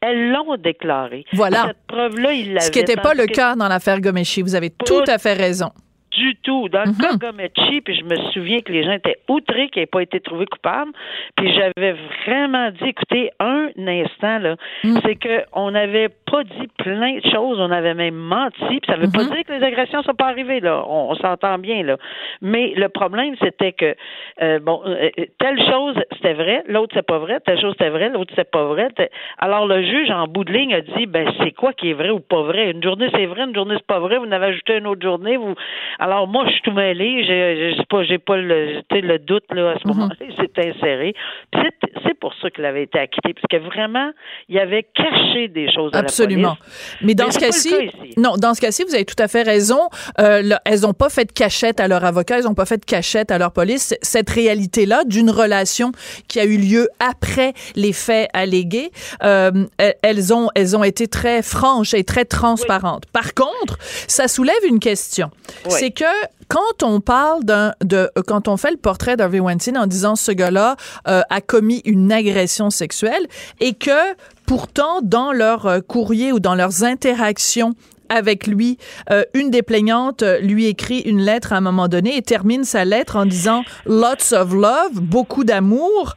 elles 0.00 0.30
l'ont 0.30 0.56
déclaré. 0.56 1.24
Voilà. 1.32 1.64
Cette 1.68 1.86
preuve-là, 1.88 2.32
ils 2.32 2.48
l'avaient. 2.48 2.60
Ce 2.60 2.70
qui 2.70 2.78
n'était 2.78 2.96
pas 2.96 3.14
le 3.14 3.26
cas 3.26 3.56
dans 3.56 3.68
l'affaire 3.68 4.00
Gomeshi. 4.00 4.42
Vous 4.42 4.54
avez 4.54 4.70
tout 4.70 5.02
à 5.08 5.18
fait 5.18 5.32
raison. 5.32 5.70
Du 6.16 6.36
tout. 6.36 6.68
Dans 6.68 6.84
le 6.84 6.92
cas 7.00 7.14
de 7.14 7.18
Gomechi, 7.18 7.80
puis 7.80 7.94
je 7.94 8.04
me 8.04 8.16
souviens 8.32 8.60
que 8.60 8.72
les 8.72 8.84
gens 8.84 8.92
étaient 8.92 9.18
outrés 9.28 9.68
qu'il 9.68 9.80
n'ait 9.82 9.86
pas 9.86 10.02
été 10.02 10.20
trouvé 10.20 10.46
coupable. 10.46 10.92
Puis 11.36 11.52
j'avais 11.52 11.94
vraiment 12.26 12.70
dit, 12.70 12.84
écoutez, 12.88 13.30
un 13.40 13.68
instant, 13.78 14.38
là, 14.38 14.56
Mhm. 14.84 15.00
c'est 15.04 15.16
qu'on 15.16 15.70
n'avait 15.70 16.08
pas 16.08 16.44
dit 16.44 16.68
plein 16.78 17.16
de 17.18 17.30
choses, 17.30 17.58
on 17.60 17.70
avait 17.70 17.94
même 17.94 18.14
menti. 18.14 18.52
Puis 18.68 18.80
ça 18.86 18.96
ne 18.96 19.02
veut 19.06 19.12
pas 19.12 19.24
Mhm. 19.24 19.30
dire 19.30 19.44
que 19.44 19.52
les 19.52 19.62
agressions 19.64 19.98
ne 19.98 20.04
sont 20.04 20.14
pas 20.14 20.26
arrivées, 20.28 20.60
là. 20.60 20.84
On, 20.86 21.10
on 21.10 21.14
s'entend 21.16 21.58
bien, 21.58 21.82
là. 21.82 21.96
Mais 22.40 22.72
le 22.76 22.88
problème, 22.88 23.34
c'était 23.40 23.72
que, 23.72 23.94
euh, 24.42 24.58
bon, 24.60 24.80
euh, 24.86 25.10
telle 25.38 25.60
chose, 25.70 25.96
c'était 26.12 26.34
vrai, 26.34 26.62
l'autre, 26.68 26.92
c'est 26.94 27.06
pas 27.06 27.18
vrai, 27.18 27.40
telle 27.40 27.60
chose, 27.60 27.72
c'était 27.78 27.90
vrai, 27.90 28.08
l'autre, 28.10 28.32
c'est 28.36 28.50
pas 28.50 28.64
vrai. 28.64 28.88
Alors 29.38 29.66
le 29.66 29.82
juge, 29.82 30.10
en 30.10 30.26
bout 30.26 30.44
de 30.44 30.52
ligne, 30.52 30.74
a 30.74 30.80
dit, 30.80 31.06
ben, 31.06 31.30
c'est 31.40 31.52
quoi 31.52 31.72
qui 31.72 31.90
est 31.90 31.94
vrai 31.94 32.10
ou 32.10 32.20
pas 32.20 32.42
vrai? 32.42 32.70
Une 32.70 32.82
journée, 32.82 33.08
c'est 33.14 33.26
vrai, 33.26 33.42
une 33.44 33.54
journée, 33.54 33.74
c'est 33.76 33.86
pas 33.86 33.98
vrai, 34.00 34.18
vous 34.18 34.26
en 34.26 34.32
avez 34.32 34.46
ajouté 34.46 34.76
une 34.78 34.86
autre 34.86 35.02
journée, 35.02 35.36
vous. 35.36 35.54
Alors 36.04 36.26
moi, 36.26 36.44
je 36.46 36.52
suis 36.52 36.62
tout 36.62 36.72
mêlé, 36.72 37.22
j'ai 37.24 37.84
pas, 37.88 38.02
j'ai 38.02 38.18
pas 38.18 38.36
le, 38.36 38.80
tu 38.90 38.96
sais, 38.96 39.02
le 39.02 39.18
doute, 39.20 39.44
là, 39.52 39.70
à 39.70 39.74
ce 39.80 39.86
moment-là, 39.86 40.14
il 40.20 40.34
s'est 40.34 40.68
inséré. 40.70 41.14
C'est 41.52 41.68
c'est 42.04 42.18
pour 42.18 42.32
ça 42.42 42.50
qu'il 42.50 42.64
avait 42.64 42.82
été 42.84 42.98
acquitté, 42.98 43.34
parce 43.34 43.46
que 43.48 43.56
vraiment, 43.68 44.10
il 44.48 44.58
avait 44.58 44.84
caché 44.94 45.46
des 45.48 45.70
choses 45.72 45.90
à 45.92 45.98
la 45.98 46.00
Absolument. 46.00 46.56
police. 46.56 46.96
Mais 47.02 47.14
dans 47.14 47.26
Mais 47.26 47.30
ce 47.30 47.38
c'est 47.38 47.46
cas-ci, 47.46 47.70
cas 47.70 47.92
non, 48.16 48.32
dans 48.36 48.54
ce 48.54 48.60
cas-ci, 48.60 48.82
vous 48.84 48.94
avez 48.96 49.04
tout 49.04 49.20
à 49.20 49.28
fait 49.28 49.42
raison. 49.42 49.78
Euh, 50.20 50.42
là, 50.42 50.60
elles 50.64 50.80
n'ont 50.80 50.92
pas 50.92 51.08
fait 51.08 51.24
de 51.26 51.32
cachette 51.32 51.78
à 51.78 51.86
leur 51.86 52.04
avocat, 52.04 52.38
elles 52.38 52.44
n'ont 52.44 52.54
pas 52.54 52.66
fait 52.66 52.78
de 52.78 52.84
cachette 52.84 53.30
à 53.30 53.38
leur 53.38 53.52
police. 53.52 53.94
Cette 54.02 54.30
réalité-là 54.30 55.04
d'une 55.04 55.30
relation 55.30 55.92
qui 56.26 56.40
a 56.40 56.44
eu 56.44 56.56
lieu 56.58 56.88
après 56.98 57.52
les 57.76 57.92
faits 57.92 58.28
allégués, 58.34 58.90
euh, 59.22 59.52
elles- 59.78 60.32
ont, 60.34 60.48
elles 60.56 60.76
ont 60.76 60.82
été 60.84 61.06
très 61.06 61.42
franches 61.42 61.94
et 61.94 62.02
très 62.02 62.24
transparentes. 62.24 63.04
Par 63.12 63.34
contre, 63.34 63.76
ça 64.08 64.26
soulève 64.26 64.56
une 64.68 64.80
question. 64.80 65.30
Oui. 65.66 65.70
C'est 65.72 65.91
que 65.92 66.04
quand 66.48 66.82
on 66.82 67.00
parle 67.00 67.44
de, 67.44 68.10
quand 68.26 68.48
on 68.48 68.56
fait 68.56 68.70
le 68.70 68.76
portrait 68.76 69.16
d'Harvey 69.16 69.40
Weinstein 69.40 69.78
en 69.78 69.86
disant 69.86 70.16
ce 70.16 70.32
gars-là 70.32 70.76
euh, 71.08 71.22
a 71.30 71.40
commis 71.40 71.80
une 71.84 72.12
agression 72.12 72.70
sexuelle 72.70 73.26
et 73.60 73.74
que 73.74 74.14
pourtant 74.46 75.00
dans 75.02 75.32
leur 75.32 75.66
euh, 75.66 75.80
courrier 75.80 76.32
ou 76.32 76.40
dans 76.40 76.54
leurs 76.54 76.84
interactions 76.84 77.74
avec 78.08 78.46
lui, 78.46 78.76
euh, 79.10 79.24
une 79.32 79.50
des 79.50 79.62
plaignantes 79.62 80.22
lui 80.42 80.66
écrit 80.66 81.00
une 81.00 81.20
lettre 81.20 81.54
à 81.54 81.56
un 81.56 81.62
moment 81.62 81.88
donné 81.88 82.16
et 82.16 82.22
termine 82.22 82.64
sa 82.64 82.84
lettre 82.84 83.16
en 83.16 83.24
disant 83.24 83.62
lots 83.86 84.32
of 84.32 84.52
love, 84.52 85.00
beaucoup 85.00 85.44
d'amour. 85.44 86.14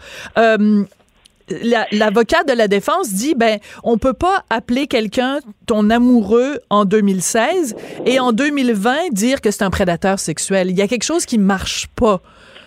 La- 1.49 1.87
l'avocat 1.91 2.43
de 2.43 2.53
la 2.53 2.67
défense 2.67 3.09
dit 3.13 3.35
ben 3.35 3.59
on 3.83 3.97
peut 3.97 4.13
pas 4.13 4.43
appeler 4.49 4.87
quelqu'un 4.87 5.39
ton 5.65 5.89
amoureux 5.89 6.59
en 6.69 6.85
2016 6.85 7.75
et 8.05 8.19
en 8.19 8.31
2020 8.31 9.09
dire 9.11 9.41
que 9.41 9.51
c'est 9.51 9.63
un 9.63 9.69
prédateur 9.69 10.19
sexuel. 10.19 10.69
Il 10.71 10.77
y 10.77 10.81
a 10.81 10.87
quelque 10.87 11.03
chose 11.03 11.25
qui 11.25 11.37
marche 11.37 11.87
pas. 11.95 12.21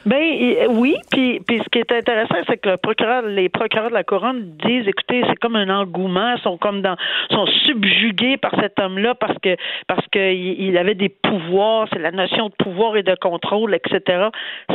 Ben 0.07 0.23
il- 0.23 0.67
oui, 0.69 0.97
puis, 1.11 1.41
puis 1.47 1.59
ce 1.59 1.69
qui 1.71 1.79
est 1.81 1.93
intéressant, 1.93 2.37
c'est 2.47 2.57
que 2.59 2.71
le 2.71 2.77
procureur, 2.77 3.23
les 3.23 3.49
procureurs 3.49 3.89
de 3.91 3.95
la 3.95 4.05
couronne 4.05 4.57
disent, 4.65 4.87
écoutez, 4.89 5.23
c'est 5.29 5.37
comme 5.37 5.57
un 5.57 5.69
engouement, 5.69 6.37
sont 6.39 6.57
comme 6.57 6.83
dans, 6.83 6.97
sont 7.31 7.47
subjugués 7.67 8.37
par 8.37 8.53
cet 8.61 8.79
homme-là 8.79 9.15
parce 9.15 9.37
que 9.43 9.57
parce 9.87 10.07
que 10.09 10.33
il 10.33 10.77
avait 10.79 10.95
des 10.95 11.09
pouvoirs, 11.09 11.89
c'est 11.93 11.99
la 11.99 12.11
notion 12.13 12.49
de 12.49 12.55
pouvoir 12.55 12.97
et 12.97 13.03
de 13.03 13.15
contrôle, 13.17 13.75
etc. 13.75 14.29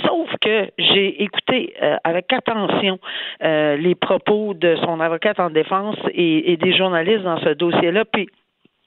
Sauf 0.06 0.30
que 0.42 0.68
j'ai 0.78 1.24
écouté 1.24 1.74
euh, 1.82 1.96
avec 2.04 2.32
attention 2.34 3.00
euh, 3.44 3.76
les 3.78 3.96
propos 3.96 4.54
de 4.54 4.76
son 4.84 5.00
avocate 5.00 5.40
en 5.40 5.50
défense 5.50 5.98
et, 6.14 6.52
et 6.52 6.58
des 6.58 6.76
journalistes 6.76 7.24
dans 7.24 7.40
ce 7.40 7.50
dossier-là, 7.50 8.04
puis 8.06 8.28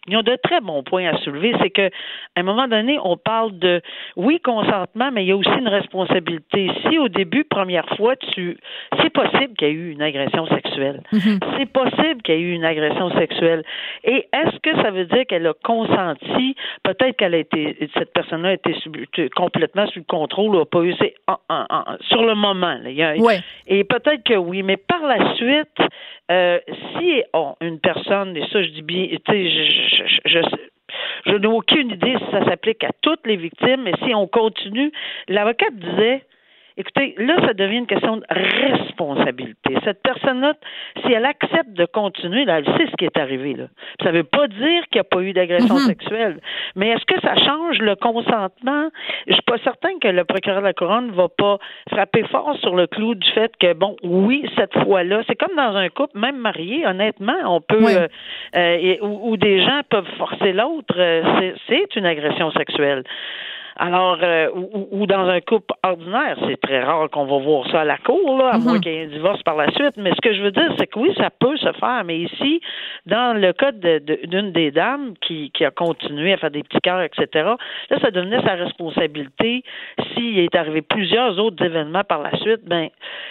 ils 0.08 0.16
ont 0.16 0.22
de 0.22 0.36
très 0.42 0.60
bons 0.60 0.82
points 0.82 1.06
à 1.06 1.16
soulever. 1.18 1.54
C'est 1.60 1.70
que, 1.70 1.86
à 1.86 2.40
un 2.40 2.42
moment 2.42 2.68
donné, 2.68 2.98
on 3.02 3.16
parle 3.16 3.58
de, 3.58 3.80
oui, 4.16 4.40
consentement, 4.40 5.10
mais 5.12 5.24
il 5.24 5.28
y 5.28 5.32
a 5.32 5.36
aussi 5.36 5.50
une 5.58 5.68
responsabilité. 5.68 6.70
Si 6.88 6.98
au 6.98 7.08
début, 7.08 7.44
première 7.44 7.86
fois, 7.96 8.16
tu, 8.16 8.56
c'est 9.00 9.10
possible 9.10 9.54
qu'il 9.56 9.68
y 9.68 9.70
ait 9.70 9.74
eu 9.74 9.90
une 9.92 10.02
agression 10.02 10.46
sexuelle. 10.46 11.02
C'est 11.58 11.70
possible 11.72 12.22
qu'il 12.22 12.34
y 12.34 12.38
ait 12.38 12.40
eu 12.42 12.52
une 12.52 12.64
agression 12.64 13.10
sexuelle. 13.10 13.62
Et 14.04 14.26
est-ce 14.32 14.58
que 14.60 14.74
ça 14.82 14.90
veut 14.90 15.06
dire 15.06 15.24
qu'elle 15.26 15.46
a 15.46 15.54
consenti? 15.64 16.54
Peut-être 16.82 17.16
qu'elle 17.16 17.34
a 17.34 17.38
été, 17.38 17.88
cette 17.94 18.12
personne-là 18.12 18.50
a 18.50 18.52
été 18.54 18.74
sub- 18.80 18.96
complètement 19.34 19.86
sous 19.88 20.00
le 20.00 20.04
contrôle 20.04 20.54
ou 20.56 20.60
a 20.60 20.66
pas 20.66 20.82
eu, 20.82 20.94
c'est 21.00 21.14
sur 22.08 22.22
le 22.24 22.34
moment. 22.34 22.74
là. 22.82 22.90
Il 22.90 22.96
y 22.96 23.02
a- 23.02 23.16
Ouais. 23.16 23.38
et 23.66 23.84
peut-être 23.84 24.22
que 24.24 24.34
oui, 24.34 24.62
mais 24.62 24.76
par 24.76 25.02
la 25.02 25.34
suite, 25.34 25.78
euh, 26.30 26.58
si 26.98 27.22
oh, 27.32 27.54
une 27.60 27.78
personne, 27.80 28.36
et 28.36 28.46
ça 28.52 28.62
je 28.62 28.68
dis 28.70 28.82
bien, 28.82 29.06
tu 29.08 29.32
sais, 29.32 29.48
je, 30.24 31.36
n'ai 31.36 31.46
aucune 31.46 31.90
idée 31.90 32.16
si 32.18 32.30
ça 32.30 32.44
s'applique 32.44 32.84
à 32.84 32.90
toutes 33.02 33.26
les 33.26 33.36
victimes, 33.36 33.82
mais 33.82 33.92
si 34.04 34.14
on 34.14 34.26
continue, 34.26 34.92
l'avocate 35.28 35.74
disait, 35.74 36.22
écoutez, 36.76 37.14
là, 37.18 37.36
ça 37.46 37.54
devient 37.54 37.78
une 37.78 37.86
question 37.86 38.16
de 38.18 38.24
responsabilité. 38.30 39.76
Cette 39.84 40.02
personne-là, 40.02 40.54
si 41.04 41.12
elle 41.12 41.24
accepte 41.24 41.70
de 41.72 41.84
continuer, 41.86 42.44
là, 42.44 42.58
elle 42.58 42.66
sait 42.76 42.86
ce 42.90 42.96
qui 42.96 43.04
est 43.04 43.16
arrivé. 43.16 43.54
Là. 43.54 43.64
Ça 44.02 44.12
ne 44.12 44.18
veut 44.18 44.24
pas 44.24 44.46
dire 44.48 44.82
qu'il 44.90 44.96
n'y 44.96 45.00
a 45.00 45.04
pas 45.04 45.20
eu 45.22 45.32
d'agression 45.32 45.76
sexuelle, 45.78 46.38
mais 46.74 46.88
est-ce 46.88 47.04
que 47.04 47.20
ça 47.20 47.34
change 47.36 47.78
le 47.78 47.94
consentement? 47.96 48.88
Je 49.26 49.32
suis 49.34 49.42
pas 49.42 49.58
certain 49.64 49.98
que 50.00 50.08
le 50.08 50.24
procureur 50.24 50.60
de 50.60 50.66
la 50.66 50.72
Couronne 50.72 51.10
va 51.12 51.28
pas 51.28 51.58
frapper 51.90 52.24
fort 52.30 52.56
sur 52.60 52.74
le 52.74 52.86
clou 52.86 53.14
du 53.14 53.30
fait 53.32 53.52
que, 53.58 53.72
bon, 53.72 53.96
oui, 54.02 54.48
cette 54.56 54.74
fois-là, 54.84 55.22
c'est 55.26 55.36
comme 55.36 55.56
dans 55.56 55.76
un 55.76 55.88
couple, 55.88 56.18
même 56.18 56.36
marié, 56.38 56.86
honnêtement, 56.86 57.36
on 57.46 57.60
peut, 57.60 57.78
Oui. 57.84 57.94
euh, 57.94 58.08
euh, 58.56 58.76
et- 58.80 59.00
où, 59.02 59.30
où 59.30 59.36
des 59.36 59.60
gens 59.60 59.80
peuvent 59.88 60.08
forcer 60.18 60.52
l'autre, 60.52 60.94
euh, 60.98 61.22
c'est- 61.38 61.54
c'est 61.68 61.96
une 61.96 62.06
agression 62.06 62.50
sexuelle. 62.52 63.04
Alors, 63.78 64.18
euh, 64.22 64.48
ou, 64.54 64.88
ou- 64.90 65.06
dans 65.06 65.28
un 65.28 65.40
couple 65.40 65.74
ordinaire, 65.84 66.36
c'est 66.48 66.60
très 66.60 66.82
rare 66.82 67.10
qu'on 67.10 67.26
va 67.26 67.38
voir 67.38 67.70
ça 67.70 67.82
à 67.82 67.84
la 67.84 67.98
cour, 67.98 68.38
là, 68.38 68.50
à 68.54 68.58
moins 68.58 68.80
qu'il 68.80 68.92
y 68.92 68.96
ait 68.96 69.04
un 69.04 69.08
divorce 69.08 69.42
par 69.42 69.56
la 69.56 69.70
suite. 69.72 69.94
Mais 69.98 70.10
ce 70.12 70.20
que 70.22 70.32
je 70.34 70.40
veux 70.42 70.50
dire, 70.50 70.72
c'est 70.78 70.86
que 70.86 70.98
oui, 70.98 71.12
ça 71.16 71.28
peut 71.30 71.56
se 71.58 71.70
faire. 71.72 72.02
Mais 72.04 72.18
ici, 72.20 72.60
dans 73.04 73.38
le 73.38 73.52
cas 73.52 73.72
de- 73.72 73.98
de- 73.98 74.20
d'une 74.26 74.52
des 74.52 74.70
dames 74.70 75.12
qui, 75.20 75.50
qui 75.50 75.64
a 75.64 75.70
continué 75.70 76.32
à 76.32 76.38
faire 76.38 76.50
des 76.50 76.62
petits 76.62 76.80
cœurs, 76.80 77.02
etc., 77.02 77.26
là, 77.90 77.98
ça 78.00 78.10
devenait 78.10 78.40
sa 78.42 78.54
responsabilité. 78.54 79.62
S'il 80.14 80.38
est 80.38 80.54
arrivé 80.54 80.80
plusieurs 80.82 81.38
autres 81.38 81.62
événements 81.64 82.04
par 82.04 82.22
la 82.22 82.36
suite, 82.38 82.60
ben 82.66 82.88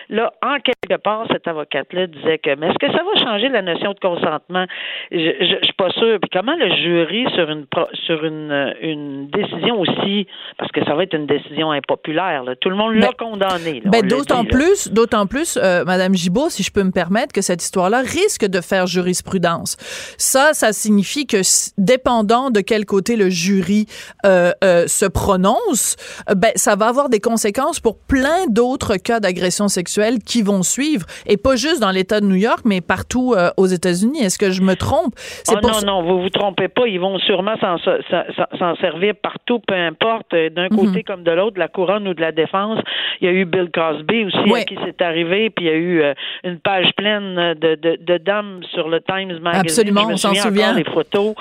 là, 0.10 0.32
en 0.44 0.58
quelque 0.60 1.02
part, 1.02 1.25
cette 1.32 1.48
avocate-là 1.48 2.08
disait 2.08 2.38
que, 2.38 2.56
mais 2.56 2.68
est-ce 2.68 2.78
que 2.78 2.92
ça 2.92 3.04
va 3.04 3.20
changer 3.24 3.50
la 3.50 3.62
notion 3.64 3.94
de 3.94 4.00
consentement? 4.00 4.66
Je, 5.12 5.18
je, 5.18 5.46
je 5.46 5.64
suis 5.64 5.74
pas 5.78 5.90
sûre. 5.92 6.20
Puis 6.22 6.30
comment 6.32 6.56
le 6.56 6.70
jury, 6.75 7.25
sur 7.34 7.50
une 7.50 7.66
pro- 7.66 7.90
sur 8.06 8.24
une, 8.24 8.75
une 8.82 9.28
décision 9.30 9.80
aussi, 9.80 10.28
parce 10.58 10.72
que 10.72 10.84
ça 10.86 10.96
va 10.96 11.04
être 11.04 11.13
une 11.13 11.25
décision 11.27 11.72
impopulaire, 11.72 12.44
là. 12.44 12.56
tout 12.56 12.70
le 12.70 12.75
monde 12.75 12.94
l'a 12.96 13.08
Ben- 13.08 13.13
condamné. 13.18 13.82
là, 13.84 13.89
Ben, 13.92 14.08
d'autant 14.08 14.46
plus, 14.46 14.89
d'autant 14.92 15.27
plus, 15.27 15.58
euh, 15.62 15.84
Madame 15.86 16.15
Gibault, 16.15 16.50
si 16.50 16.63
je 16.63 16.72
peux 16.72 16.84
me 16.84 16.92
permettre, 16.92 17.34
que 17.34 17.42
cette 17.42 17.62
histoire-là 17.63 18.00
risque 18.01 18.46
de 18.46 18.62
faire 18.62 18.88
jurisprudence. 18.88 19.75
Ça, 20.18 20.54
ça 20.54 20.72
signifie 20.74 21.25
que, 21.27 21.38
dépendant 21.77 22.50
de 22.51 22.62
quel 22.62 22.86
côté 22.86 23.15
le 23.15 23.30
jury 23.30 23.86
euh, 24.25 24.51
euh, 24.63 24.88
se 24.88 25.06
prononce, 25.06 25.96
ben 26.36 26.51
ça 26.56 26.75
va 26.75 26.88
avoir 26.88 27.10
des 27.10 27.20
conséquences 27.20 27.80
pour 27.80 27.98
plein 28.00 28.46
d'autres 28.50 28.96
cas 28.98 29.20
d'agression 29.20 29.68
sexuelle 29.68 30.20
qui 30.20 30.42
vont 30.42 30.63
suivre, 30.63 31.06
et 31.27 31.38
pas 31.38 31.56
juste 31.56 31.80
dans 31.82 31.92
l'État 31.92 32.22
de 32.22 32.25
New 32.25 32.36
York, 32.36 32.62
mais 32.65 32.82
partout 32.82 33.34
euh, 33.36 33.50
aux 33.58 33.65
États-Unis. 33.68 34.20
Est-ce 34.24 34.38
que 34.38 34.51
je 34.51 34.62
me 34.62 34.75
trompe? 34.75 35.13
Oh 35.50 35.54
non, 35.62 35.74
ça- 35.74 35.86
non, 35.86 36.04
vous 36.04 36.22
vous 36.22 36.30
trompez 36.30 36.68
pas. 36.68 36.88
Ils 36.88 37.00
vont 37.00 37.18
sûrement 37.20 37.56
s'en 37.60 38.75
servir 38.77 39.13
partout, 39.22 39.60
peu 39.68 39.74
importe, 39.75 40.25
euh, 40.34 40.50
d'un 40.50 40.67
Mhm. 40.72 40.77
côté 40.77 41.03
comme 41.03 41.24
de 41.24 41.32
l'autre, 41.32 41.55
de 41.55 41.60
la 41.60 41.67
couronne 41.67 42.08
ou 42.08 42.13
de 42.13 42.22
la 42.22 42.32
défense. 42.32 42.79
Il 43.22 43.25
y 43.25 43.29
a 43.29 43.34
eu 43.34 43.46
Bill 43.46 43.70
Cosby 43.74 44.25
aussi 44.25 44.38
à 44.53 44.63
qui 44.63 44.77
c'est 44.86 45.01
arrivé, 45.01 45.50
puis 45.50 45.65
il 45.65 45.67
y 45.67 45.72
a 45.72 45.77
eu 45.77 46.01
euh, 46.01 46.13
une 46.44 46.60
page 46.60 46.91
pleine 46.98 47.53
de, 47.55 47.75
de, 47.75 47.98
de 48.01 48.17
dames 48.17 48.62
sur 48.74 48.89
le 48.89 49.00
Times 49.01 49.39
Magazine. 49.41 49.60
Absolument, 49.62 50.08
on 50.10 50.17
s'en 50.17 50.34
souvient. 50.34 50.75
photos. 50.94 51.34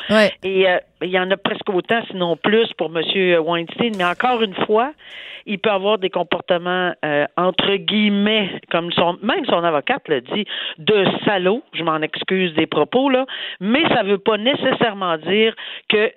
Et 0.43 0.69
euh, 0.69 0.79
il 1.05 1.11
y 1.11 1.19
en 1.19 1.31
a 1.31 1.37
presque 1.37 1.69
autant, 1.71 2.01
sinon 2.11 2.37
plus, 2.37 2.73
pour 2.75 2.91
M. 2.95 3.03
Weinstein. 3.45 3.93
Mais 3.97 4.05
encore 4.05 4.43
une 4.43 4.55
fois, 4.67 4.93
il 5.47 5.59
peut 5.59 5.71
avoir 5.71 5.99
des 5.99 6.11
comportements 6.11 6.93
euh, 7.05 7.27
entre 7.37 7.77
guillemets, 7.77 8.61
comme 8.71 8.91
son 8.93 9.19
même 9.23 9.45
son 9.47 9.63
avocate 9.63 10.09
l'a 10.09 10.21
dit, 10.21 10.45
de 10.79 11.05
salaud. 11.25 11.63
Je 11.73 11.83
m'en 11.83 12.01
excuse 12.01 12.55
des 12.55 12.67
propos 12.67 13.11
là, 13.11 13.27
mais 13.61 13.83
ça 13.89 14.03
veut 14.03 14.19
pas 14.19 14.39
nécessairement 14.39 15.17
dire 15.19 15.55
que 15.89 16.13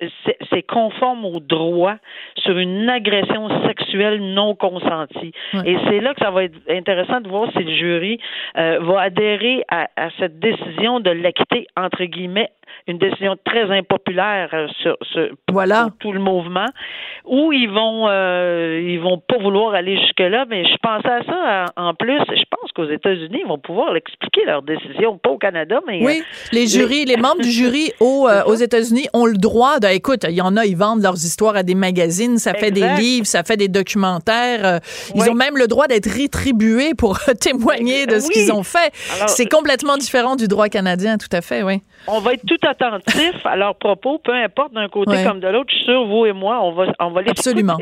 c'est 0.49 0.63
conforme 0.63 1.25
au 1.25 1.39
droit 1.39 1.95
sur 2.37 2.57
une 2.57 2.89
agression 2.89 3.49
sexuelle 3.67 4.33
non 4.33 4.55
consentie. 4.55 5.33
Et 5.65 5.77
c'est 5.87 5.99
là 5.99 6.13
que 6.13 6.23
ça 6.23 6.31
va 6.31 6.45
être 6.45 6.57
intéressant 6.69 7.21
de 7.21 7.27
voir 7.27 7.49
si 7.51 7.63
le 7.63 7.75
jury 7.75 8.19
euh, 8.57 8.79
va 8.81 9.01
adhérer 9.01 9.63
à, 9.69 9.87
à 9.95 10.09
cette 10.19 10.39
décision 10.39 10.99
de 10.99 11.09
l'acquitter 11.09 11.67
entre 11.75 12.03
guillemets 12.05 12.49
une 12.87 12.97
décision 12.97 13.35
très 13.45 13.63
impopulaire 13.71 14.49
euh, 14.53 14.67
sur, 14.81 14.97
sur 15.11 15.27
Voilà. 15.51 15.89
tout 15.99 16.11
le 16.11 16.19
mouvement, 16.19 16.65
ou 17.25 17.51
ils 17.53 17.69
vont 17.69 18.07
euh, 18.09 18.81
ils 18.83 18.99
vont 18.99 19.17
pas 19.19 19.37
vouloir 19.37 19.73
aller 19.73 19.97
jusque 19.99 20.19
là. 20.19 20.45
Mais 20.49 20.63
je 20.65 20.75
pensais 20.81 21.07
à 21.09 21.23
ça 21.25 21.65
en 21.75 21.93
plus. 21.93 22.17
Je 22.29 22.43
pense 22.49 22.71
qu'aux 22.73 22.89
États-Unis, 22.89 23.41
ils 23.43 23.47
vont 23.47 23.57
pouvoir 23.59 23.93
l'expliquer 23.93 24.45
leur 24.45 24.61
décision, 24.61 25.17
pas 25.17 25.29
au 25.31 25.37
Canada, 25.37 25.79
mais 25.87 25.99
Oui, 26.03 26.23
les 26.51 26.67
jurys, 26.67 27.05
les 27.05 27.17
membres 27.17 27.41
du 27.41 27.51
jury 27.51 27.91
euh, 28.01 28.43
aux 28.45 28.55
États-Unis 28.55 29.07
ont 29.13 29.25
le 29.25 29.37
droit 29.37 29.79
de. 29.79 29.87
Écoute, 29.87 30.25
il 30.27 30.35
y 30.35 30.41
en 30.41 30.55
a, 30.57 30.65
ils 30.65 30.77
vendent 30.77 31.01
leurs 31.01 31.15
histoires 31.15 31.55
à 31.55 31.63
des 31.63 31.75
magazines, 31.75 32.37
ça 32.37 32.53
fait 32.53 32.71
des 32.71 32.87
livres, 32.97 33.25
ça 33.25 33.43
fait 33.43 33.57
des 33.57 33.67
documentaires. 33.67 34.65
euh, 34.65 34.79
Ils 35.15 35.21
Oui. 35.23 35.29
ont 35.29 35.33
même 35.33 35.57
le 35.57 35.67
droit 35.67 35.87
d'être 35.87 36.09
rétribués 36.09 36.93
pour 36.97 37.17
témoigner 37.41 38.05
de 38.05 38.19
ce 38.19 38.27
Oui. 38.27 38.33
qu'ils 38.33 38.51
ont 38.51 38.63
fait. 38.63 38.91
C'est 39.27 39.47
complètement 39.49 39.97
différent 39.97 40.35
du 40.35 40.47
droit 40.47 40.69
canadien, 40.69 41.17
tout 41.17 41.27
à 41.31 41.41
fait, 41.41 41.63
oui. 41.63 41.81
on 42.07 42.19
va 42.19 42.33
être 42.33 42.45
tout 42.45 42.56
attentif 42.65 43.45
à 43.45 43.55
leurs 43.55 43.75
propos, 43.75 44.19
peu 44.19 44.33
importe 44.33 44.73
d'un 44.73 44.87
côté 44.89 45.11
Ouais. 45.11 45.23
comme 45.25 45.39
de 45.39 45.47
l'autre. 45.47 45.69
Je 45.69 45.75
suis 45.75 45.85
sûr, 45.85 46.05
vous 46.07 46.25
et 46.25 46.33
moi, 46.33 46.59
on 46.63 46.71
va 46.73 46.85
on 46.99 47.11
va 47.11 47.21
les 47.21 47.29
Absolument. 47.31 47.77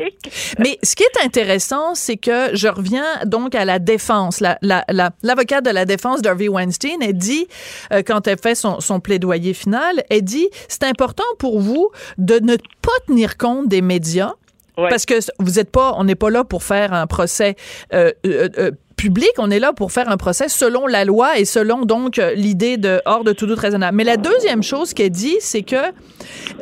Mais 0.58 0.78
ce 0.82 0.94
qui 0.96 1.02
est 1.04 1.24
intéressant, 1.24 1.94
c'est 1.94 2.16
que 2.16 2.54
je 2.54 2.68
reviens 2.68 3.04
donc 3.24 3.54
à 3.54 3.64
la 3.64 3.78
défense. 3.78 4.40
La- 4.40 4.58
la- 4.62 4.84
la- 4.88 5.10
L'avocate 5.22 5.64
de 5.64 5.70
la 5.70 5.84
défense 5.84 6.22
d'Harvey 6.22 6.48
Weinstein, 6.48 7.02
elle 7.02 7.14
dit, 7.14 7.46
euh, 7.92 8.02
quand 8.06 8.26
elle 8.28 8.38
fait 8.38 8.54
son, 8.54 8.80
son 8.80 9.00
plaidoyer 9.00 9.54
final, 9.54 10.02
elle 10.10 10.22
dit, 10.22 10.48
c'est 10.68 10.84
important 10.84 11.24
pour 11.38 11.60
vous 11.60 11.90
de 12.18 12.38
ne 12.38 12.56
pas 12.56 12.92
tenir 13.06 13.36
compte 13.36 13.68
des 13.68 13.82
médias 13.82 14.32
Ouais. 14.78 14.90
parce 14.90 15.06
que 15.06 15.14
vous 15.38 15.58
êtes 15.58 15.70
pas, 15.70 15.94
on 15.96 16.04
n'est 16.04 16.14
pas 16.16 16.28
là 16.28 16.44
pour 16.44 16.62
faire 16.62 16.92
un 16.92 17.06
procès 17.06 17.56
euh, 17.94 18.12
euh, 18.26 18.70
public, 18.96 19.30
on 19.38 19.50
est 19.50 19.58
là 19.58 19.72
pour 19.72 19.92
faire 19.92 20.08
un 20.08 20.16
procès 20.16 20.48
selon 20.48 20.86
la 20.86 21.04
loi 21.04 21.38
et 21.38 21.44
selon 21.44 21.84
donc 21.84 22.18
euh, 22.18 22.34
l'idée 22.34 22.76
de 22.76 23.00
hors 23.04 23.24
de 23.24 23.32
tout 23.32 23.46
doute 23.46 23.58
raisonnable. 23.58 23.96
Mais 23.96 24.04
la 24.04 24.16
deuxième 24.16 24.62
chose 24.62 24.94
qu'elle 24.94 25.10
dit, 25.10 25.36
c'est 25.40 25.62
que 25.62 25.76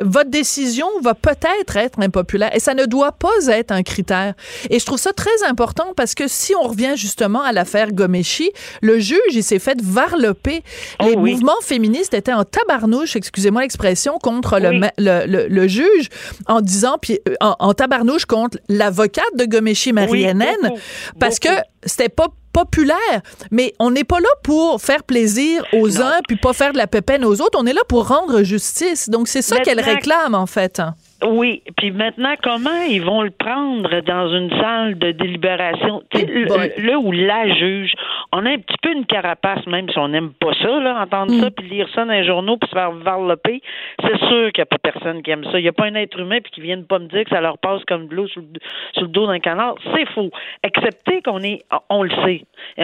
votre 0.01 0.29
décision 0.29 0.87
va 1.01 1.13
peut-être 1.13 1.77
être 1.77 1.99
impopulaire 1.99 2.55
et 2.55 2.59
ça 2.59 2.73
ne 2.73 2.85
doit 2.85 3.11
pas 3.13 3.31
être 3.49 3.71
un 3.71 3.83
critère. 3.83 4.33
Et 4.69 4.79
je 4.79 4.85
trouve 4.85 4.99
ça 4.99 5.13
très 5.13 5.43
important 5.47 5.93
parce 5.95 6.15
que 6.15 6.27
si 6.27 6.53
on 6.55 6.63
revient 6.67 6.93
justement 6.95 7.41
à 7.41 7.51
l'affaire 7.51 7.91
Gomeshi, 7.91 8.51
le 8.81 8.99
juge, 8.99 9.19
il 9.33 9.43
s'est 9.43 9.59
fait 9.59 9.79
varloper. 9.81 10.63
Oh 10.99 11.05
Les 11.07 11.15
oui. 11.15 11.31
mouvements 11.33 11.61
féministes 11.61 12.13
étaient 12.13 12.33
en 12.33 12.43
tabarnouche, 12.43 13.15
excusez-moi 13.15 13.61
l'expression, 13.61 14.17
contre 14.19 14.59
le, 14.59 14.69
Oui. 14.69 14.79
ma- 14.79 14.91
le, 14.97 15.25
le- 15.25 15.47
le 15.47 15.67
juge 15.67 16.09
en 16.47 16.61
disant, 16.61 16.97
puis 17.01 17.19
euh, 17.27 17.33
en, 17.41 17.55
en 17.59 17.73
tabarnouche 17.73 18.25
contre 18.25 18.57
l'avocate 18.69 19.23
de 19.37 19.45
Gomeshi, 19.45 19.93
Marie-Hélène, 19.93 20.71
parce 21.19 21.39
que 21.39 21.49
c'était 21.85 22.09
pas 22.09 22.27
populaire, 22.55 23.21
mais 23.51 23.73
on 23.79 23.91
n'est 23.91 24.05
pas 24.05 24.21
là 24.21 24.29
pour 24.43 24.81
faire 24.81 25.03
plaisir 25.03 25.65
aux 25.73 25.89
Non. 25.89 26.01
uns 26.05 26.19
puis 26.27 26.37
pas 26.37 26.53
faire 26.53 26.71
de 26.71 26.77
la 26.77 26.87
pépène 26.87 27.25
aux 27.25 27.41
autres. 27.41 27.59
On 27.61 27.65
est 27.65 27.73
là 27.73 27.81
pour 27.89 28.07
rendre 28.07 28.43
justice. 28.43 29.09
Donc 29.09 29.27
c'est 29.27 29.41
ça 29.41 29.59
qu'elle 29.59 29.81
réclame 29.81 30.35
en 30.35 30.45
fait. 30.45 30.81
Oui, 31.23 31.63
puis 31.77 31.91
maintenant, 31.91 32.33
comment 32.43 32.81
ils 32.89 33.01
vont 33.01 33.21
le 33.21 33.31
prendre 33.31 34.01
dans 34.01 34.27
une 34.35 34.49
salle 34.59 34.97
de 34.99 35.11
délibération? 35.11 36.03
Le-. 36.13 36.85
Là 36.85 36.99
où 36.99 37.11
la 37.11 37.47
juge, 37.55 37.93
on 38.33 38.45
a 38.45 38.49
un 38.51 38.57
petit 38.57 38.75
peu 38.81 38.91
une 38.91 39.05
carapace, 39.05 39.65
même 39.65 39.89
si 39.89 39.97
on 39.97 40.09
n'aime 40.09 40.31
pas 40.33 40.53
ça, 40.61 40.79
là, 40.79 40.99
entendre 41.01 41.31
Mm. 41.31 41.39
ça, 41.41 41.51
puis 41.51 41.67
lire 41.69 41.87
ça 41.95 42.03
dans 42.05 42.11
les 42.11 42.25
journaux, 42.25 42.57
puis 42.57 42.69
se 42.69 42.75
faire 42.75 42.91
varloper. 42.91 43.61
C'est 44.01 44.17
sûr 44.27 44.51
qu'il 44.51 44.59
n'y 44.59 44.63
a 44.63 44.65
pas 44.65 44.77
personne 44.77 45.23
qui 45.23 45.31
aime 45.31 45.45
ça. 45.45 45.57
Il 45.57 45.63
n'y 45.63 45.69
a 45.69 45.73
pas 45.73 45.85
un 45.85 45.95
être 45.95 46.19
humain 46.19 46.39
puis 46.41 46.51
qui 46.51 46.61
vienne 46.61 46.85
pas 46.85 46.99
me 46.99 47.07
dire 47.07 47.23
que 47.23 47.29
ça 47.29 47.39
leur 47.41 47.57
passe 47.59 47.83
comme 47.85 48.07
de 48.07 48.13
l'eau 48.15 48.27
sur, 48.27 48.41
le- 48.41 48.59
sur 48.93 49.03
le 49.03 49.07
dos 49.07 49.25
d'un 49.25 49.39
canard. 49.39 49.75
C'est 49.95 50.07
faux. 50.09 50.29
Excepté 50.63 51.21
qu'on 51.21 51.41
est, 51.43 51.63
on 51.89 52.03
le 52.03 52.11
sait, 52.25 52.43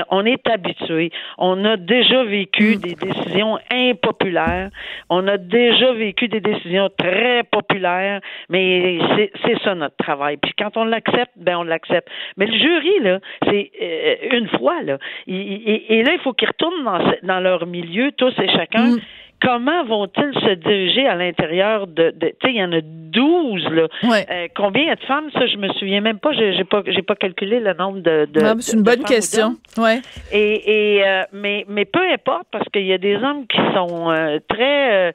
on 0.09 0.25
est 0.25 0.47
habitué. 0.49 1.11
On 1.37 1.65
a 1.65 1.75
déjà 1.75 2.23
vécu 2.23 2.77
des 2.77 2.95
décisions 2.95 3.59
impopulaires. 3.71 4.69
On 5.09 5.27
a 5.27 5.37
déjà 5.37 5.91
vécu 5.93 6.27
des 6.29 6.39
décisions 6.39 6.89
très 6.97 7.43
populaires, 7.43 8.20
mais 8.49 8.99
c'est 9.45 9.59
ça 9.63 9.75
notre 9.75 9.95
travail. 9.97 10.37
Puis 10.37 10.53
quand 10.57 10.77
on 10.77 10.85
l'accepte, 10.85 11.31
ben 11.35 11.57
on 11.57 11.63
l'accepte. 11.63 12.09
Mais 12.37 12.45
le 12.45 12.57
jury 12.57 12.99
là, 13.01 13.19
c'est 13.45 13.71
euh, 13.81 14.37
une 14.37 14.47
fois 14.49 14.81
là, 14.83 14.97
Il- 15.27 15.83
et, 15.89 16.03
là 16.03 16.13
il 16.13 16.19
faut 16.19 16.33
qu'ils 16.33 16.47
retournent 16.47 16.83
dans, 17.23 17.39
leur 17.39 17.65
milieu 17.65 18.11
tous 18.11 18.33
et 18.39 18.47
chacun. 18.49 18.95
Comment 19.41 19.83
vont-ils 19.85 20.33
se 20.39 20.53
diriger 20.53 21.07
à 21.07 21.15
l'intérieur 21.15 21.87
de, 21.87 22.11
de 22.11 22.27
tu 22.27 22.35
sais, 22.43 22.53
il 22.53 22.57
y 22.57 22.63
en 22.63 22.71
a 22.71 22.81
12 22.81 23.63
là. 23.71 23.87
Ouais. 24.03 24.25
Euh, 24.29 24.47
combien 24.55 24.83
il 24.83 24.87
y 24.87 24.91
a 24.91 24.95
de 24.95 25.03
femmes? 25.03 25.29
Ça, 25.33 25.45
je 25.47 25.57
me 25.57 25.67
souviens 25.73 26.01
même 26.01 26.19
pas. 26.19 26.31
J'ai 26.33 26.53
j'ai 26.53 26.63
pas, 26.63 26.81
j'ai 26.85 27.01
pas 27.01 27.15
calculé 27.15 27.59
le 27.59 27.73
nombre 27.73 27.99
de. 27.99 28.27
de 28.31 28.41
Ah, 28.43 28.53
c'est 28.59 28.73
une 28.73 28.83
de 28.83 28.85
bonne 28.85 29.03
question. 29.03 29.55
Ouais. 29.77 29.99
Et, 30.31 30.97
et 30.97 31.07
euh, 31.07 31.23
mais 31.33 31.65
mais 31.67 31.85
peu 31.85 32.01
importe 32.11 32.45
parce 32.51 32.67
qu'il 32.69 32.85
y 32.85 32.93
a 32.93 32.97
des 32.97 33.15
hommes 33.15 33.47
qui 33.47 33.57
sont 33.75 34.11
euh, 34.11 34.39
très 34.47 35.13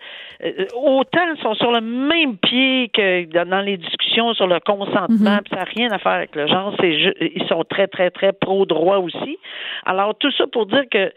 autant 0.75 1.37
sont 1.42 1.54
sur 1.54 1.73
le 1.73 1.80
même 1.80 2.37
pied 2.37 2.90
que 2.92 3.25
dans, 3.45 3.61
les 3.61 3.76
discussions 3.76 4.35
sur 4.35 4.47
le 4.47 4.61
consentement. 4.61 5.38
puis 5.38 5.50
ça 5.50 5.56
n'a 5.56 5.64
rien 5.64 5.90
à 5.92 5.99
faire 5.99 6.12
avec 6.12 6.35
le 6.35 6.47
genre. 6.47 6.75
C'est 6.80 6.90
ils 7.21 7.47
sont 7.49 7.64
très 7.64 7.87
très 7.87 8.11
très 8.11 8.33
pro 8.33 8.66
droit 8.66 8.99
aussi. 8.99 9.38
Alors 9.85 10.14
tout 10.18 10.30
ça 10.33 10.47
pour 10.47 10.66
dire 10.66 10.85
que 10.90 11.12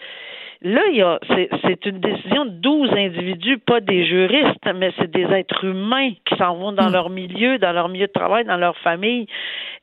Là, 0.61 0.81
il 0.91 0.97
y 0.97 1.01
a, 1.01 1.19
c'est, 1.29 1.47
c'est 1.63 1.85
une 1.85 1.99
décision 2.01 2.43
de 2.43 2.49
12 2.51 2.91
individus, 2.91 3.59
pas 3.59 3.79
des 3.79 4.05
juristes, 4.05 4.59
mais 4.75 4.91
c'est 4.99 5.09
des 5.09 5.23
êtres 5.23 5.63
humains 5.63 6.09
qui 6.25 6.35
s'en 6.37 6.55
vont 6.55 6.73
dans 6.73 6.89
leur 6.89 7.09
milieu, 7.09 7.57
dans 7.59 7.71
leur 7.71 7.87
milieu 7.87 8.07
de 8.07 8.11
travail, 8.11 8.43
dans 8.43 8.57
leur 8.57 8.75
famille. 8.79 9.25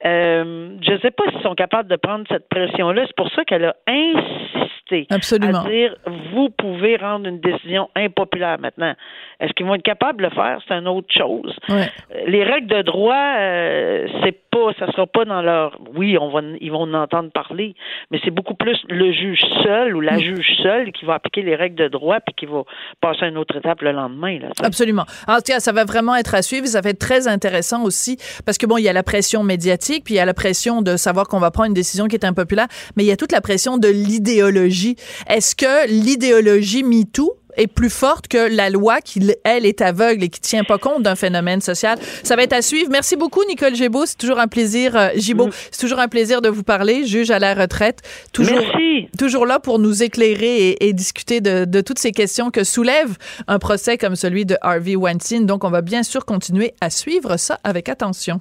Euh, 0.04 0.76
je 0.82 0.92
ne 0.92 0.98
sais 0.98 1.10
pas 1.10 1.24
s'ils 1.30 1.40
sont 1.40 1.54
capables 1.54 1.88
de 1.88 1.96
prendre 1.96 2.24
cette 2.28 2.46
pression-là. 2.50 3.04
C'est 3.06 3.16
pour 3.16 3.30
ça 3.30 3.44
qu'elle 3.44 3.64
a 3.64 3.74
insisté 3.88 5.06
Absolument. 5.10 5.64
à 5.64 5.68
dire 5.70 5.96
vous 6.32 6.50
pouvez 6.50 6.96
rendre 6.96 7.26
une 7.26 7.40
décision 7.40 7.88
impopulaire 7.96 8.58
maintenant. 8.60 8.92
Est-ce 9.40 9.52
qu'ils 9.54 9.64
vont 9.66 9.74
être 9.76 9.82
capables 9.82 10.18
de 10.18 10.24
le 10.24 10.30
faire? 10.30 10.60
C'est 10.68 10.74
une 10.74 10.88
autre 10.88 11.12
chose. 11.12 11.56
Ouais. 11.70 11.86
Euh, 12.14 12.24
Les 12.26 12.44
règles 12.44 12.68
de 12.68 12.82
droit, 12.82 13.16
euh, 13.38 14.06
c'est 14.22 14.38
pas, 14.50 14.72
ça 14.78 14.92
sera 14.92 15.06
pas 15.06 15.24
dans 15.24 15.40
leur. 15.40 15.78
Oui, 15.94 16.18
on 16.20 16.28
va, 16.28 16.40
ils 16.60 16.70
vont 16.70 16.82
en 16.82 16.94
entendre 16.94 17.30
parler, 17.32 17.74
mais 18.10 18.20
c'est 18.24 18.30
beaucoup 18.30 18.54
plus 18.54 18.78
le 18.88 19.10
juge 19.12 19.40
seul 19.64 19.96
ou 19.96 20.00
la 20.02 20.18
juge 20.18 20.46
seule 20.58 20.65
qui 20.94 21.04
va 21.04 21.14
appliquer 21.14 21.42
les 21.42 21.54
règles 21.54 21.76
de 21.76 21.88
droit 21.88 22.20
puis 22.20 22.34
qui 22.36 22.46
va 22.46 22.62
passer 23.00 23.24
à 23.24 23.28
une 23.28 23.38
autre 23.38 23.56
étape 23.56 23.80
le 23.82 23.92
lendemain. 23.92 24.38
Là. 24.38 24.48
Absolument. 24.62 25.04
En 25.26 25.36
tout 25.36 25.52
cas, 25.52 25.60
ça 25.60 25.72
va 25.72 25.84
vraiment 25.84 26.16
être 26.16 26.34
à 26.34 26.42
suivre. 26.42 26.66
Ça 26.66 26.80
va 26.80 26.90
être 26.90 26.98
très 26.98 27.28
intéressant 27.28 27.84
aussi 27.84 28.18
parce 28.44 28.58
que 28.58 28.66
bon, 28.66 28.76
il 28.76 28.82
y 28.82 28.88
a 28.88 28.92
la 28.92 29.02
pression 29.02 29.42
médiatique, 29.42 30.04
puis 30.04 30.14
il 30.14 30.16
y 30.16 30.20
a 30.20 30.24
la 30.24 30.34
pression 30.34 30.82
de 30.82 30.96
savoir 30.96 31.28
qu'on 31.28 31.38
va 31.38 31.50
prendre 31.50 31.68
une 31.68 31.74
décision 31.74 32.06
qui 32.06 32.16
est 32.16 32.24
impopulaire, 32.24 32.68
mais 32.96 33.04
il 33.04 33.06
y 33.06 33.12
a 33.12 33.16
toute 33.16 33.32
la 33.32 33.40
pression 33.40 33.78
de 33.78 33.88
l'idéologie. 33.88 34.96
Est-ce 35.28 35.54
que 35.54 35.88
l'idéologie 35.88 36.82
MeToo 36.82 37.36
est 37.56 37.66
plus 37.66 37.90
forte 37.90 38.28
que 38.28 38.54
la 38.54 38.70
loi 38.70 39.00
qui, 39.00 39.32
elle, 39.44 39.66
est 39.66 39.80
aveugle 39.80 40.24
et 40.24 40.28
qui 40.28 40.40
tient 40.40 40.64
pas 40.64 40.78
compte 40.78 41.02
d'un 41.02 41.16
phénomène 41.16 41.60
social. 41.60 41.98
Ça 42.22 42.36
va 42.36 42.42
être 42.42 42.52
à 42.52 42.62
suivre. 42.62 42.90
Merci 42.90 43.16
beaucoup, 43.16 43.42
Nicole 43.48 43.74
Gébeau. 43.74 44.06
C'est 44.06 44.18
toujours 44.18 44.38
un 44.38 44.48
plaisir, 44.48 44.96
euh, 44.96 45.08
Gibault. 45.16 45.50
C'est 45.70 45.80
toujours 45.80 45.98
un 45.98 46.08
plaisir 46.08 46.42
de 46.42 46.48
vous 46.48 46.62
parler, 46.62 47.06
juge 47.06 47.30
à 47.30 47.38
la 47.38 47.54
retraite. 47.54 48.00
Toujours, 48.32 48.58
Merci. 48.58 49.08
toujours 49.18 49.46
là 49.46 49.58
pour 49.58 49.78
nous 49.78 50.02
éclairer 50.02 50.70
et, 50.70 50.88
et 50.88 50.92
discuter 50.92 51.40
de, 51.40 51.64
de 51.64 51.80
toutes 51.80 51.98
ces 51.98 52.12
questions 52.12 52.50
que 52.50 52.64
soulève 52.64 53.16
un 53.46 53.58
procès 53.58 53.98
comme 53.98 54.16
celui 54.16 54.44
de 54.46 54.56
Harvey 54.60 54.96
Weinstein. 54.96 55.46
Donc, 55.46 55.64
on 55.64 55.70
va 55.70 55.82
bien 55.82 56.02
sûr 56.02 56.24
continuer 56.24 56.74
à 56.80 56.90
suivre 56.90 57.36
ça 57.36 57.58
avec 57.64 57.88
attention. 57.88 58.40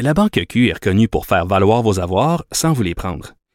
La 0.00 0.12
Banque 0.12 0.40
Q 0.48 0.68
est 0.68 0.72
reconnue 0.72 1.08
pour 1.08 1.24
faire 1.24 1.46
valoir 1.46 1.82
vos 1.82 2.00
avoirs 2.00 2.44
sans 2.50 2.72
vous 2.72 2.82
les 2.82 2.96
prendre. 2.96 3.34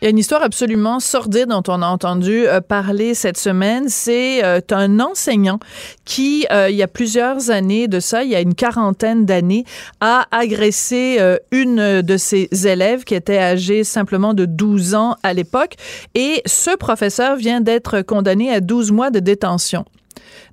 Il 0.00 0.04
y 0.04 0.06
a 0.06 0.10
une 0.10 0.18
histoire 0.18 0.44
absolument 0.44 1.00
sordide 1.00 1.48
dont 1.48 1.64
on 1.66 1.82
a 1.82 1.86
entendu 1.88 2.46
euh, 2.46 2.60
parler 2.60 3.14
cette 3.14 3.36
semaine. 3.36 3.88
C'est 3.88 4.44
euh, 4.44 4.60
un 4.70 5.00
enseignant 5.00 5.58
qui, 6.04 6.46
euh, 6.52 6.70
il 6.70 6.76
y 6.76 6.84
a 6.84 6.86
plusieurs 6.86 7.50
années 7.50 7.88
de 7.88 7.98
ça, 7.98 8.22
il 8.22 8.30
y 8.30 8.36
a 8.36 8.40
une 8.40 8.54
quarantaine 8.54 9.26
d'années, 9.26 9.64
a 10.00 10.26
agressé 10.30 11.18
une 11.50 12.02
de 12.02 12.16
ses 12.16 12.48
élèves 12.64 13.02
qui 13.02 13.16
était 13.16 13.38
âgée 13.38 13.82
simplement 13.82 14.34
de 14.34 14.44
12 14.44 14.94
ans 14.94 15.16
à 15.24 15.32
l'époque. 15.32 15.74
Et 16.14 16.42
ce 16.46 16.76
professeur 16.76 17.34
vient 17.34 17.60
d'être 17.60 18.02
condamné 18.02 18.52
à 18.52 18.60
12 18.60 18.92
mois 18.92 19.10
de 19.10 19.18
détention. 19.18 19.84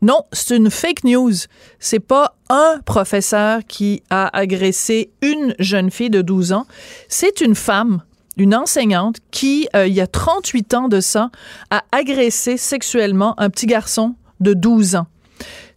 Non, 0.01 0.23
c'est 0.31 0.55
une 0.55 0.71
fake 0.71 1.03
news. 1.03 1.33
C'est 1.77 1.99
pas 1.99 2.35
un 2.49 2.79
professeur 2.83 3.61
qui 3.67 4.01
a 4.09 4.35
agressé 4.35 5.11
une 5.21 5.53
jeune 5.59 5.91
fille 5.91 6.09
de 6.09 6.23
12 6.23 6.53
ans. 6.53 6.65
C'est 7.09 7.41
une 7.41 7.55
femme 7.55 8.01
une 8.37 8.55
enseignante 8.55 9.17
qui, 9.31 9.67
euh, 9.75 9.87
il 9.87 9.93
y 9.93 10.01
a 10.01 10.07
38 10.07 10.73
ans 10.73 10.87
de 10.87 10.99
ça, 10.99 11.29
a 11.69 11.83
agressé 11.91 12.57
sexuellement 12.57 13.39
un 13.39 13.49
petit 13.49 13.65
garçon 13.65 14.15
de 14.39 14.53
12 14.53 14.95
ans. 14.95 15.07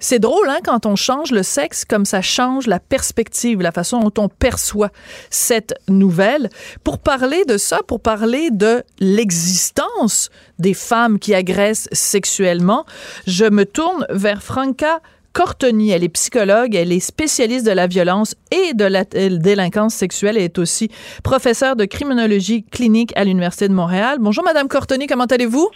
C'est 0.00 0.20
drôle, 0.20 0.48
hein, 0.48 0.58
quand 0.64 0.86
on 0.86 0.94
change 0.94 1.32
le 1.32 1.42
sexe, 1.42 1.84
comme 1.84 2.04
ça 2.04 2.22
change 2.22 2.68
la 2.68 2.78
perspective, 2.78 3.60
la 3.60 3.72
façon 3.72 3.98
dont 4.00 4.22
on 4.22 4.28
perçoit 4.28 4.90
cette 5.28 5.74
nouvelle. 5.88 6.50
Pour 6.84 6.98
parler 6.98 7.44
de 7.44 7.56
ça, 7.56 7.80
pour 7.84 8.00
parler 8.00 8.50
de 8.52 8.84
l'existence 9.00 10.30
des 10.60 10.74
femmes 10.74 11.18
qui 11.18 11.34
agressent 11.34 11.88
sexuellement, 11.90 12.86
je 13.26 13.46
me 13.46 13.64
tourne 13.64 14.06
vers 14.10 14.42
Franca 14.42 15.00
Cortoni, 15.38 15.90
elle 15.90 16.02
est 16.02 16.08
psychologue, 16.08 16.74
elle 16.74 16.90
est 16.90 16.98
spécialiste 16.98 17.64
de 17.64 17.70
la 17.70 17.86
violence 17.86 18.34
et 18.50 18.74
de 18.74 18.84
la 18.84 19.04
délinquance 19.04 19.94
sexuelle. 19.94 20.36
Elle 20.36 20.42
est 20.42 20.58
aussi 20.58 20.90
professeure 21.22 21.76
de 21.76 21.84
criminologie 21.84 22.64
clinique 22.64 23.12
à 23.14 23.22
l'Université 23.22 23.68
de 23.68 23.72
Montréal. 23.72 24.18
Bonjour, 24.18 24.42
Madame 24.42 24.66
Cortoni, 24.66 25.06
comment 25.06 25.26
allez-vous? 25.26 25.70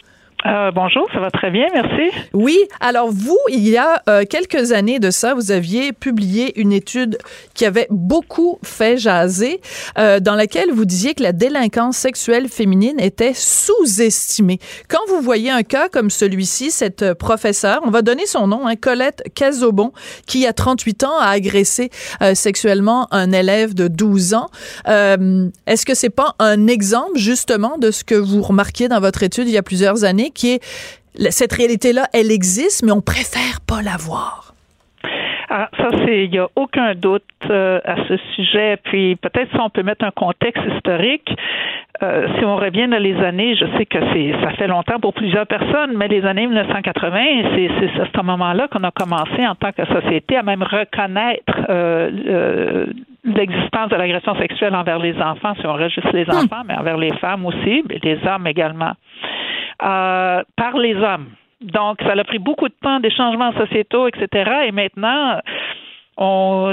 Euh, 0.45 0.73
bonjour, 0.73 1.09
ça 1.13 1.21
va 1.21 1.31
très 1.31 1.51
bien, 1.51 1.67
merci. 1.73 2.11
Oui, 2.33 2.59
alors 2.81 3.11
vous, 3.13 3.39
il 3.49 3.69
y 3.69 3.77
a 3.77 4.03
euh, 4.09 4.25
quelques 4.29 4.73
années 4.73 4.99
de 4.99 5.11
ça, 5.11 5.35
vous 5.35 5.53
aviez 5.53 5.93
publié 5.93 6.59
une 6.61 6.73
étude 6.73 7.19
qui 7.55 7.65
avait 7.65 7.87
beaucoup 7.91 8.59
fait 8.65 8.97
jaser, 8.97 9.61
euh, 9.99 10.19
dans 10.19 10.35
laquelle 10.35 10.73
vous 10.73 10.85
disiez 10.85 11.15
que 11.15 11.23
la 11.23 11.33
délinquance 11.33 11.97
sexuelle 11.97 12.49
féminine 12.49 12.99
était 12.99 13.35
sous-estimée. 13.35 14.59
Quand 14.89 14.99
vous 15.09 15.21
voyez 15.21 15.51
un 15.51 15.63
cas 15.63 15.89
comme 15.89 16.11
celui-ci, 16.11 16.73
cette 16.73 17.03
euh, 17.03 17.15
professeure, 17.15 17.81
on 17.85 17.91
va 17.91 18.03
donner 18.03 18.27
son 18.27 18.49
nom, 18.49 18.67
hein, 18.67 18.75
Colette 18.75 19.23
Cazobon, 19.37 19.93
qui 20.27 20.47
a 20.47 20.53
38 20.53 21.05
ans 21.05 21.19
a 21.21 21.27
agressé 21.27 21.91
euh, 22.21 22.35
sexuellement 22.35 23.07
un 23.13 23.31
élève 23.31 23.75
de 23.75 23.87
12 23.87 24.35
ans. 24.35 24.49
Euh, 24.89 25.49
Est-ce 25.69 25.87
que 25.87 25.95
c'est 25.95 26.11
pas 26.11 26.35
un 26.41 26.67
exemple 26.67 27.17
justement 27.17 27.79
de 27.79 27.93
ce 27.93 28.03
que 28.03 28.17
vous 28.17 28.43
remarquiez 28.43 28.89
dans 28.89 29.01
votre 29.01 29.23
étude 29.23 29.47
il 29.47 29.53
y 29.53 29.59
a 29.59 29.63
plusieurs 29.63 30.03
années? 30.03 30.32
Qui 30.35 30.55
est 30.55 30.63
cette 31.31 31.53
réalité-là, 31.53 32.07
elle 32.13 32.31
existe, 32.31 32.85
mais 32.85 32.93
on 32.93 33.03
préfère 33.03 33.61
pas 33.67 33.83
la 33.83 33.97
voir. 33.99 34.55
Ah, 35.55 35.69
ça, 35.77 35.91
c'est, 36.07 36.25
il 36.25 36.31
n'y 36.31 36.39
a 36.39 36.49
aucun 36.57 36.95
doute 36.95 37.25
euh, 37.51 37.79
à 37.85 37.97
ce 38.09 38.17
sujet. 38.35 38.79
Puis 38.85 39.17
peut-être 39.17 39.51
si 39.53 39.61
on 39.61 39.69
peut 39.69 39.83
mettre 39.83 40.03
un 40.03 40.11
contexte 40.11 40.63
historique, 40.75 41.29
euh, 42.03 42.27
si 42.39 42.45
on 42.47 42.57
revient 42.57 42.89
dans 42.89 42.99
les 43.03 43.15
années, 43.17 43.55
je 43.55 43.67
sais 43.77 43.85
que 43.85 43.99
c'est, 44.15 44.33
ça 44.43 44.53
fait 44.53 44.67
longtemps 44.67 44.99
pour 44.99 45.13
plusieurs 45.13 45.47
personnes, 45.47 45.93
mais 45.95 46.09
les 46.09 46.25
années 46.25 46.47
1980, 46.47 47.21
c'est, 47.55 47.69
c'est 47.79 48.01
à 48.01 48.07
ce 48.07 48.23
moment-là 48.25 48.67
qu'on 48.69 48.83
a 48.83 48.91
commencé 48.91 49.47
en 49.47 49.55
tant 49.55 49.73
que 49.73 49.85
société 49.85 50.39
à 50.39 50.43
même 50.43 50.63
reconnaître 50.63 51.53
euh, 51.69 52.87
l'existence 53.25 53.91
de 53.91 53.97
l'agression 53.97 54.35
sexuelle 54.37 54.75
envers 54.75 54.99
les 54.99 55.15
enfants, 55.21 55.55
si 55.61 55.67
on 55.67 55.79
juste 55.89 56.13
les 56.13 56.25
Hmm. 56.25 56.45
enfants, 56.45 56.63
mais 56.67 56.75
envers 56.75 56.97
les 56.97 57.15
femmes 57.19 57.45
aussi, 57.47 57.85
mais 57.89 57.99
les 58.03 58.19
hommes 58.27 58.47
également, 58.47 58.93
euh, 59.85 60.43
par 60.57 60.77
les 60.79 60.95
hommes. 60.97 61.27
Donc, 61.61 62.01
ça 62.03 62.13
a 62.13 62.25
pris 62.25 62.39
beaucoup 62.39 62.69
de 62.69 62.75
temps, 62.83 63.01
des 63.01 63.11
changements 63.11 63.53
sociétaux, 63.53 64.09
etc. 64.09 64.51
Et 64.67 64.73
maintenant, 64.73 65.39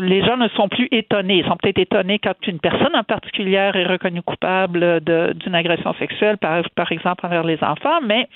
les 0.01 0.23
gens 0.25 0.37
ne 0.37 0.47
sont 0.49 0.67
plus 0.67 0.87
étonnés. 0.91 1.37
Ils 1.37 1.45
sont 1.45 1.55
peut-être 1.61 1.79
étonnés 1.79 2.19
quand 2.19 2.35
une 2.47 2.59
personne 2.59 2.95
en 2.95 3.03
particulier 3.03 3.55
est 3.55 3.85
reconnue 3.85 4.21
coupable 4.21 4.99
d'une 5.01 5.55
agression 5.55 5.93
sexuelle, 5.93 6.37
par, 6.37 6.91
exemple 6.91 7.25
envers 7.25 7.43
les 7.43 7.61
enfants, 7.63 7.99
mais 8.03 8.27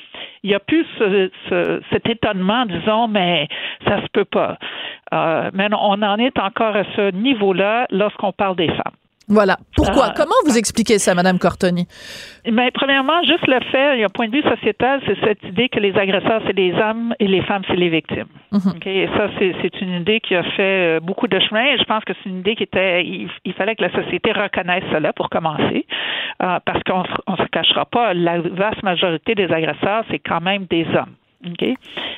il 0.43 0.49
n'y 0.49 0.55
a 0.55 0.59
plus 0.59 0.85
ce- 0.97 1.29
ce- 1.49 1.81
cet 1.91 2.07
étonnement, 2.09 2.65
disons, 2.65 3.07
mais 3.07 3.47
ça 3.87 4.01
se 4.01 4.07
peut 4.13 4.25
pas. 4.25 4.57
Euh, 5.13 5.49
mais 5.53 5.67
on 5.73 6.01
en 6.01 6.17
est 6.17 6.37
encore 6.39 6.75
à 6.75 6.83
ce 6.95 7.11
niveau-là 7.11 7.87
lorsqu'on 7.91 8.31
parle 8.31 8.55
des 8.55 8.69
femmes. 8.69 8.95
Voilà. 9.29 9.57
Pourquoi? 9.75 10.07
Ah. 10.09 10.13
Comment 10.15 10.35
vous 10.45 10.57
expliquez 10.57 10.99
ça, 10.99 11.15
Madame 11.15 11.39
Cortoni? 11.39 11.87
Mais 12.51 12.71
premièrement, 12.71 13.23
juste 13.23 13.47
le 13.47 13.59
fait, 13.71 13.95
il 13.95 14.01
y 14.01 14.03
a 14.03 14.07
un 14.07 14.09
point 14.09 14.27
de 14.27 14.35
vue 14.35 14.43
sociétal, 14.43 15.01
c'est 15.05 15.17
cette 15.23 15.43
idée 15.43 15.69
que 15.69 15.79
les 15.79 15.95
agresseurs, 15.97 16.41
c'est 16.45 16.57
les 16.57 16.73
hommes 16.73 17.15
et 17.19 17.27
les 17.27 17.41
femmes, 17.43 17.63
c'est 17.67 17.75
les 17.77 17.89
victimes. 17.89 18.27
Et 18.85 19.07
ça, 19.15 19.29
c'est 19.39 19.55
c'est 19.61 19.81
une 19.81 19.93
idée 20.01 20.19
qui 20.19 20.35
a 20.35 20.43
fait 20.43 20.97
euh, 20.97 20.99
beaucoup 20.99 21.27
de 21.27 21.39
chemin. 21.39 21.65
Et 21.73 21.77
je 21.77 21.83
pense 21.85 22.03
que 22.03 22.13
c'est 22.21 22.29
une 22.29 22.39
idée 22.39 22.55
qui 22.55 22.63
était, 22.63 23.03
il, 23.05 23.29
il 23.45 23.53
fallait 23.53 23.75
que 23.75 23.83
la 23.83 23.91
société 23.91 24.31
reconnaisse 24.31 24.83
cela 24.91 25.13
pour 25.13 25.29
commencer, 25.29 25.85
Euh, 26.41 26.59
parce 26.65 26.81
qu'on 26.83 27.03
on 27.27 27.37
se 27.37 27.47
cachera 27.51 27.85
pas, 27.85 28.13
la 28.13 28.39
vaste 28.41 28.81
majorité 28.83 29.35
des 29.35 29.49
agresseurs, 29.51 30.03
c'est 30.09 30.19
quand 30.19 30.41
même 30.41 30.65
des 30.65 30.85
hommes. 30.97 31.15
OK? 31.45 31.73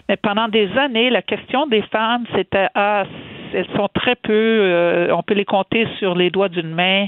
Mais 0.10 0.18
pendant 0.18 0.48
des 0.48 0.70
années, 0.78 1.10
la 1.10 1.22
question 1.22 1.68
des 1.68 1.82
femmes, 1.84 2.26
c'était 2.36 2.68
ah, 2.76 3.06
elles 3.54 3.68
sont 3.76 3.88
très 3.94 4.16
peu, 4.16 4.34
euh, 4.34 5.16
on 5.16 5.24
peut 5.24 5.34
les 5.34 5.46
compter 5.46 5.88
sur 6.00 6.16
les 6.16 6.30
doigts 6.30 6.50
d'une 6.50 6.74
main. 6.74 7.08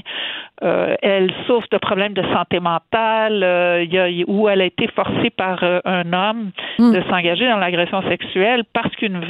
Euh, 0.62 0.96
elles 1.02 1.32
souffrent 1.46 1.68
de 1.70 1.78
problèmes 1.78 2.14
de 2.14 2.22
santé 2.32 2.58
mentale, 2.58 3.42
euh, 3.42 3.84
y 3.84 3.98
a, 3.98 4.08
ou 4.26 4.48
elle 4.48 4.62
a 4.62 4.64
été 4.64 4.88
forcée 4.88 5.30
par 5.30 5.62
euh, 5.62 5.80
un 5.84 6.12
homme 6.12 6.50
de 6.78 7.00
s'engager 7.08 7.48
dans 7.48 7.58
l'agression 7.58 8.02
sexuelle 8.02 8.64
parce 8.72 8.94
qu'une 8.96 9.20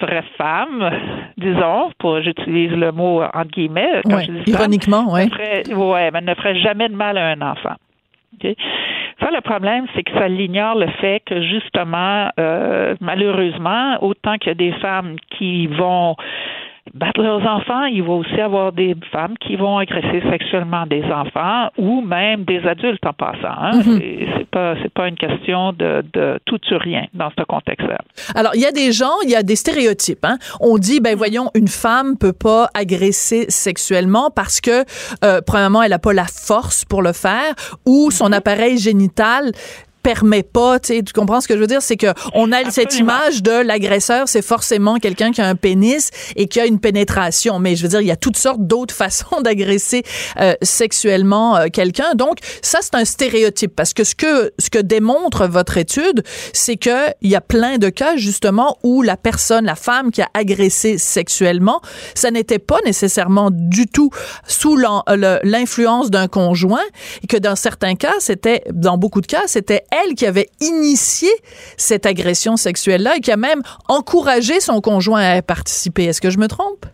vraie 0.00 0.24
femme, 0.36 0.90
disons, 1.36 1.90
pour 1.98 2.20
j'utilise 2.20 2.72
le 2.72 2.92
mot 2.92 3.22
entre 3.22 3.50
guillemets, 3.50 4.02
quand 4.04 4.16
Ouais, 4.16 4.24
je 4.24 4.32
dis 4.32 4.50
ironiquement, 4.50 5.04
ferait, 5.08 5.72
ouais, 5.72 6.10
mais 6.10 6.20
ne 6.20 6.34
ferait 6.34 6.58
jamais 6.58 6.88
de 6.88 6.96
mal 6.96 7.16
à 7.16 7.28
un 7.28 7.40
enfant. 7.40 7.76
Ça, 9.20 9.30
le 9.30 9.40
problème, 9.40 9.86
c'est 9.94 10.02
que 10.02 10.12
ça 10.12 10.28
l'ignore 10.28 10.76
le 10.76 10.88
fait 11.00 11.20
que, 11.24 11.40
justement, 11.42 12.30
euh, 12.38 12.94
malheureusement, 13.00 13.96
autant 14.02 14.36
qu'il 14.36 14.48
y 14.48 14.50
a 14.50 14.54
des 14.54 14.72
femmes 14.72 15.16
qui 15.30 15.66
vont 15.68 16.16
battre 16.94 17.20
leurs 17.22 17.42
enfants, 17.46 17.84
il 17.86 18.02
va 18.02 18.12
aussi 18.12 18.40
avoir 18.40 18.72
des 18.72 18.94
femmes 19.12 19.34
qui 19.38 19.56
vont 19.56 19.78
agresser 19.78 20.22
sexuellement 20.30 20.86
des 20.86 21.02
enfants 21.04 21.68
ou 21.78 22.00
même 22.00 22.44
des 22.44 22.60
adultes 22.66 23.04
en 23.06 23.12
passant. 23.12 23.36
Hein? 23.60 23.70
Mhm. 23.76 23.98
C'est- 23.98 24.26
C'est 24.36 24.50
pas 24.50 24.74
c'est 24.82 24.92
pas 24.92 25.08
une 25.08 25.16
question 25.16 25.72
de, 25.72 26.02
de 26.14 26.38
tout 26.46 26.58
ou 26.70 26.78
rien 26.78 27.04
dans 27.14 27.30
ce 27.36 27.42
contexte-là. 27.44 27.98
Alors, 28.34 28.52
il 28.54 28.60
y 28.62 28.66
a 28.66 28.72
des 28.72 28.92
gens, 28.92 29.12
il 29.24 29.30
y 29.30 29.34
a 29.36 29.42
des 29.42 29.56
stéréotypes. 29.56 30.24
Hein? 30.24 30.38
On 30.60 30.78
dit, 30.78 31.00
ben 31.00 31.14
voyons, 31.16 31.50
une 31.54 31.68
femme 31.68 32.16
peut 32.18 32.32
pas 32.32 32.68
agresser 32.74 33.46
sexuellement 33.48 34.30
parce 34.34 34.60
que, 34.60 34.84
euh, 35.24 35.40
premièrement, 35.46 35.82
elle 35.82 35.92
a 35.92 35.98
pas 35.98 36.12
la 36.14 36.24
force 36.26 36.84
pour 36.84 37.02
le 37.02 37.12
faire 37.12 37.54
ou 37.84 38.10
son 38.10 38.32
appareil 38.32 38.78
génital 38.78 39.50
permet 40.06 40.44
pas, 40.44 40.78
tu 40.78 41.02
comprends 41.12 41.40
ce 41.40 41.48
que 41.48 41.54
je 41.54 41.58
veux 41.58 41.66
dire, 41.66 41.82
c'est 41.82 41.96
que 41.96 42.06
on 42.32 42.52
a 42.52 42.70
cette 42.70 42.96
image 42.96 43.42
de 43.42 43.50
l'agresseur, 43.50 44.28
c'est 44.28 44.40
forcément 44.40 44.98
quelqu'un 44.98 45.32
qui 45.32 45.40
a 45.40 45.48
un 45.48 45.56
pénis 45.56 46.10
et 46.36 46.46
qui 46.46 46.60
a 46.60 46.66
une 46.66 46.78
pénétration, 46.78 47.58
mais 47.58 47.74
je 47.74 47.82
veux 47.82 47.88
dire, 47.88 48.00
il 48.02 48.06
y 48.06 48.12
a 48.12 48.16
toutes 48.16 48.36
sortes 48.36 48.60
d'autres 48.60 48.94
façons 49.04 49.40
d'agresser 49.40 50.04
euh, 50.40 50.54
sexuellement 50.62 51.56
euh, 51.56 51.66
quelqu'un. 51.72 52.14
Donc 52.14 52.38
ça 52.62 52.78
c'est 52.82 52.94
un 52.94 53.04
stéréotype. 53.04 53.74
Parce 53.74 53.94
que 53.94 54.04
ce 54.04 54.14
que 54.14 54.52
ce 54.60 54.70
que 54.70 54.78
démontre 54.78 55.48
votre 55.48 55.76
étude, 55.76 56.22
c'est 56.52 56.76
que 56.76 57.10
il 57.20 57.28
y 57.28 57.34
a 57.34 57.40
plein 57.40 57.78
de 57.78 57.88
cas 57.88 58.16
justement 58.16 58.78
où 58.84 59.02
la 59.02 59.16
personne, 59.16 59.64
la 59.64 59.74
femme 59.74 60.12
qui 60.12 60.22
a 60.22 60.28
agressé 60.34 60.98
sexuellement, 60.98 61.80
ça 62.14 62.30
n'était 62.30 62.60
pas 62.60 62.78
nécessairement 62.84 63.48
du 63.50 63.88
tout 63.88 64.10
sous 64.46 64.76
le- 64.76 65.40
l'influence 65.42 66.10
d'un 66.10 66.28
conjoint 66.28 66.86
et 67.24 67.26
que 67.26 67.36
dans 67.36 67.56
certains 67.56 67.96
cas, 67.96 68.14
c'était 68.20 68.62
dans 68.72 68.98
beaucoup 68.98 69.20
de 69.20 69.26
cas, 69.26 69.42
c'était 69.48 69.82
elle 70.04 70.14
qui 70.14 70.26
avait 70.26 70.48
initié 70.60 71.28
cette 71.76 72.06
agression 72.06 72.56
sexuelle-là 72.56 73.16
et 73.16 73.20
qui 73.20 73.32
a 73.32 73.36
même 73.36 73.62
encouragé 73.88 74.60
son 74.60 74.80
conjoint 74.80 75.20
à 75.20 75.42
participer. 75.42 76.04
Est-ce 76.04 76.20
que 76.20 76.30
je 76.30 76.38
me 76.38 76.48
trompe? 76.48 76.86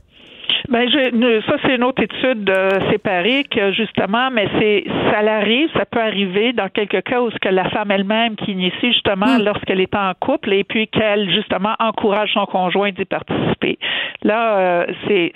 Ben, 0.69 0.89
je, 0.89 1.43
ça 1.47 1.57
c'est 1.63 1.75
une 1.75 1.85
autre 1.85 2.03
étude 2.03 2.49
euh, 2.49 2.71
séparée 2.91 3.45
que 3.45 3.73
justement, 3.73 4.31
mais 4.31 4.49
c'est 4.59 4.85
ça 5.11 5.21
l'arrive, 5.21 5.69
ça 5.75 5.85
peut 5.85 6.01
arriver 6.01 6.53
dans 6.53 6.69
quelques 6.69 7.03
cas 7.03 7.21
où 7.21 7.31
ce 7.31 7.39
que 7.39 7.49
la 7.49 7.69
femme 7.71 7.91
elle-même 7.91 8.37
qui 8.37 8.53
initie 8.53 8.93
justement 8.93 9.39
lorsqu'elle 9.39 9.81
est 9.81 9.95
en 9.95 10.13
couple 10.19 10.53
et 10.53 10.65
puis 10.65 10.89
qu'elle 10.89 11.31
justement 11.35 11.75
encourage 11.79 12.33
son 12.33 12.47
conjoint 12.47 12.91
d'y 12.93 13.05
participer. 13.05 13.79
Là, 14.23 14.59
euh, 14.59 14.87
c'est 15.07 15.33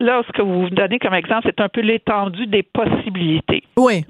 là 0.00 0.22
ce 0.26 0.32
que 0.32 0.42
vous 0.42 0.70
donnez 0.70 0.98
comme 0.98 1.14
exemple, 1.14 1.42
c'est 1.44 1.60
un 1.60 1.68
peu 1.68 1.80
l'étendue 1.80 2.46
des 2.46 2.62
possibilités. 2.62 3.62
Oui. 3.76 4.04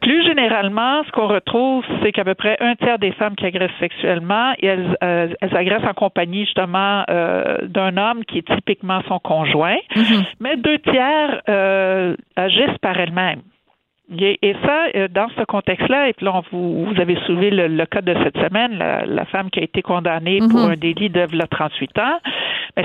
Plus 0.00 0.22
généralement, 0.24 1.02
ce 1.04 1.10
qu'on 1.12 1.26
retrouve, 1.28 1.84
c'est 2.02 2.12
qu'à 2.12 2.24
peu 2.24 2.34
près 2.34 2.56
un 2.60 2.74
tiers 2.76 2.98
des 2.98 3.12
femmes 3.12 3.34
qui 3.36 3.46
agressent 3.46 3.70
sexuellement, 3.80 4.52
et 4.58 4.66
elles, 4.66 4.96
euh, 5.02 5.28
elles 5.40 5.56
agressent 5.56 5.84
en 5.88 5.94
compagnie 5.94 6.44
justement 6.44 7.04
euh, 7.10 7.58
d'un 7.66 7.96
homme 7.96 8.24
qui 8.24 8.38
est 8.38 8.54
typiquement 8.54 9.00
son 9.08 9.18
conjoint, 9.18 9.76
mais 10.40 10.56
deux 10.56 10.78
tiers 10.78 11.42
euh, 11.48 12.14
agissent 12.36 12.78
par 12.80 12.98
elles-mêmes. 12.98 13.42
Et 14.20 14.54
ça, 14.64 15.08
dans 15.10 15.28
ce 15.36 15.44
contexte-là, 15.44 16.08
et 16.08 16.14
puis 16.14 16.24
là, 16.24 16.40
vous, 16.50 16.86
vous 16.86 16.98
avez 16.98 17.16
soulevé 17.26 17.50
le, 17.50 17.66
le 17.68 17.84
cas 17.84 18.00
de 18.00 18.14
cette 18.24 18.38
semaine, 18.38 18.78
la, 18.78 19.04
la 19.04 19.26
femme 19.26 19.50
qui 19.50 19.60
a 19.60 19.62
été 19.62 19.82
condamnée 19.82 20.38
pour 20.38 20.60
Mhm. 20.60 20.70
un 20.70 20.76
délit 20.76 21.10
de 21.10 21.20
v'là 21.26 21.46
38 21.46 21.98
ans, 21.98 22.18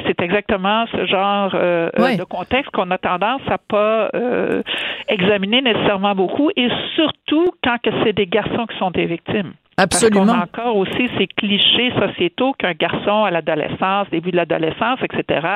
c'est 0.05 0.21
exactement 0.21 0.85
ce 0.91 1.05
genre 1.05 1.51
euh, 1.53 1.89
euh, 1.99 2.17
de 2.17 2.23
contexte 2.23 2.71
qu'on 2.71 2.89
a 2.91 2.97
tendance 2.97 3.41
à 3.47 3.57
pas 3.57 4.09
euh, 4.15 4.61
examiner 5.07 5.61
nécessairement 5.61 6.15
beaucoup, 6.15 6.49
et 6.55 6.67
surtout 6.95 7.51
quand 7.63 7.77
que 7.83 7.89
c'est 8.03 8.13
des 8.13 8.27
garçons 8.27 8.65
qui 8.65 8.77
sont 8.77 8.91
des 8.91 9.05
victimes. 9.05 9.53
Absolument. 9.77 10.25
Parce 10.25 10.35
qu'on 10.51 10.59
a 10.59 10.61
encore 10.63 10.75
aussi 10.77 11.09
ces 11.17 11.27
clichés 11.27 11.91
sociétaux 11.99 12.53
qu'un 12.59 12.73
garçon 12.73 13.23
à 13.25 13.31
l'adolescence, 13.31 14.07
début 14.11 14.31
de 14.31 14.37
l'adolescence, 14.37 14.99
etc. 15.03 15.47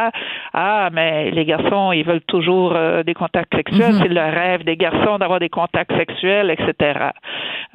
Ah, 0.54 0.90
mais 0.92 1.30
les 1.32 1.46
garçons, 1.46 1.92
ils 1.92 2.04
veulent 2.04 2.22
toujours 2.28 2.74
euh, 2.76 3.04
des 3.04 3.14
contacts 3.14 3.54
sexuels. 3.56 3.94
Mhm. 3.94 4.00
C'est 4.02 4.08
le 4.08 4.22
rêve 4.22 4.64
des 4.64 4.76
garçons 4.78 5.18
d'avoir 5.20 5.40
des 5.40 5.50
contacts 5.50 5.96
sexuels, 5.96 6.50
etc. 6.50 7.00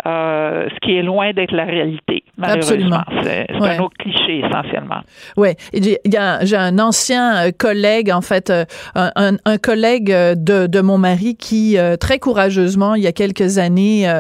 Euh, 0.07 0.69
ce 0.73 0.79
qui 0.81 0.97
est 0.97 1.03
loin 1.03 1.33
d'être 1.33 1.53
la 1.53 1.65
réalité, 1.65 2.25
malheureusement. 2.37 2.97
Absolument. 3.07 3.23
C'est 3.23 3.47
Ouais. 3.61 3.77
un 3.77 3.81
autre 3.81 3.97
cliché, 3.99 4.39
essentiellement. 4.41 5.01
Oui, 5.37 5.51
j'ai 5.75 5.99
il 6.05 6.13
y 6.13 6.17
a- 6.17 6.45
j'ai 6.45 6.57
un 6.57 6.79
ancien 6.79 7.37
euh, 7.47 7.51
collègue, 7.57 8.11
en 8.11 8.21
fait, 8.23 8.51
un, 8.95 9.11
un- 9.45 9.59
collègue 9.59 10.09
de, 10.11 10.67
de 10.67 10.81
mon 10.81 10.99
mari 10.99 11.37
qui, 11.37 11.77
très 12.01 12.19
courageusement, 12.19 12.95
il 12.95 13.03
y 13.03 13.07
a 13.07 13.13
quelques 13.13 13.59
années, 13.59 14.11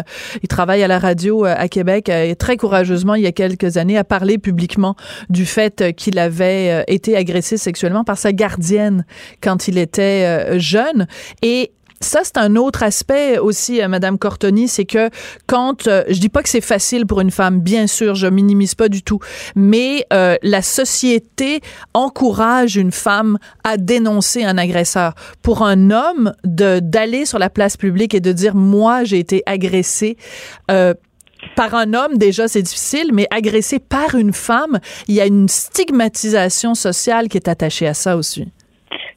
il 0.42 0.48
travaille 0.48 0.82
à 0.82 0.88
la 0.88 0.98
radio 0.98 1.44
à 1.44 1.66
Québec, 1.68 2.10
très 2.38 2.56
courageusement, 2.56 3.14
il 3.14 3.22
y 3.22 3.26
a 3.26 3.32
quelques 3.32 3.76
années, 3.76 3.98
a 3.98 4.04
parlé 4.04 4.38
publiquement 4.38 4.96
du 5.30 5.46
fait 5.46 5.80
euh, 5.80 5.92
qu'il 5.92 6.18
avait 6.18 6.70
euh, 6.70 6.82
été 6.86 7.16
agressé 7.16 7.56
sexuellement 7.56 8.04
par 8.04 8.18
sa 8.18 8.32
gardienne 8.32 9.04
quand 9.40 9.68
il 9.68 9.78
était 9.78 10.24
euh, 10.26 10.58
jeune. 10.58 11.06
Et 11.42 11.72
ça, 12.00 12.22
c'est 12.24 12.36
un 12.36 12.56
autre 12.56 12.82
aspect 12.82 13.38
aussi, 13.38 13.80
Madame 13.88 14.18
Cortoni, 14.18 14.66
c'est 14.66 14.84
que 14.84 15.08
quand, 15.46 15.86
euh, 15.86 16.02
je 16.08 16.18
dis 16.18 16.28
pas 16.28 16.42
que 16.42 16.48
c'est 16.48 16.60
facile 16.60 17.06
pour 17.06 17.20
une 17.20 17.30
femme, 17.30 17.60
bien 17.60 17.86
sûr, 17.86 18.16
je 18.16 18.26
minimise 18.26 18.74
pas 18.74 18.88
du 18.88 19.04
tout, 19.04 19.20
mais 19.54 20.04
la 20.10 20.62
société 20.62 21.60
encourage 21.94 22.74
une 22.74 22.90
femme 22.90 23.38
à 23.62 23.76
dénoncer 23.76 24.42
un 24.42 24.58
agresseur. 24.58 25.14
Pour 25.42 25.62
un 25.62 25.92
homme, 25.92 26.32
de 26.42 26.80
d'aller 26.80 27.24
sur 27.24 27.38
la 27.38 27.50
place 27.50 27.76
publique 27.76 28.14
et 28.14 28.20
de 28.20 28.32
dire 28.32 28.56
moi 28.56 29.04
j'ai 29.04 29.20
été 29.20 29.44
agressé. 29.46 30.16
Par 31.56 31.74
un 31.74 31.94
homme, 31.94 32.16
déjà, 32.16 32.48
c'est 32.48 32.62
difficile, 32.62 33.10
mais 33.12 33.26
agressé 33.30 33.78
par 33.78 34.14
une 34.14 34.32
femme, 34.32 34.78
il 35.08 35.14
y 35.14 35.20
a 35.20 35.26
une 35.26 35.48
stigmatisation 35.48 36.74
sociale 36.74 37.28
qui 37.28 37.36
est 37.36 37.48
attachée 37.48 37.86
à 37.86 37.94
ça 37.94 38.16
aussi. 38.16 38.50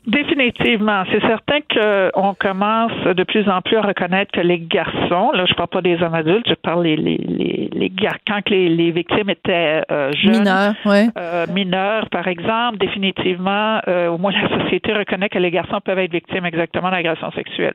Définitivement. 0.08 1.04
C'est 1.12 1.22
certain 1.22 1.62
qu'on 1.62 2.36
commence 2.36 2.92
de 3.06 3.24
plus 3.24 3.50
en 3.50 3.62
plus 3.62 3.78
à 3.78 3.82
reconnaître 3.82 4.32
que 4.32 4.42
les 4.42 4.60
garçons, 4.60 5.32
là, 5.32 5.46
je 5.48 5.54
parle 5.56 5.70
pas 5.70 5.82
des 5.82 6.00
hommes 6.04 6.14
adultes, 6.14 6.48
je 6.48 6.54
parle 6.54 6.84
les, 6.84 6.96
les, 6.96 7.18
les, 7.18 7.70
les 7.74 7.92
quand 8.28 8.48
les, 8.50 8.70
les 8.70 8.92
victimes 8.92 9.32
étaient 9.32 9.82
euh, 9.92 10.12
jeunes, 10.12 10.40
mineurs, 10.40 10.76
ouais. 10.86 11.08
euh, 11.18 11.48
mineurs, 11.52 12.08
par 12.12 12.28
exemple, 12.28 12.78
définitivement, 12.78 13.80
euh, 13.88 14.10
au 14.10 14.20
moins 14.20 14.32
la 14.32 14.62
société 14.62 14.94
reconnaît 14.94 15.30
que 15.30 15.40
les 15.40 15.50
garçons 15.50 15.80
peuvent 15.84 15.98
être 15.98 16.12
victimes 16.12 16.46
exactement 16.46 16.92
d'agressions 16.92 17.32
sexuelles. 17.32 17.74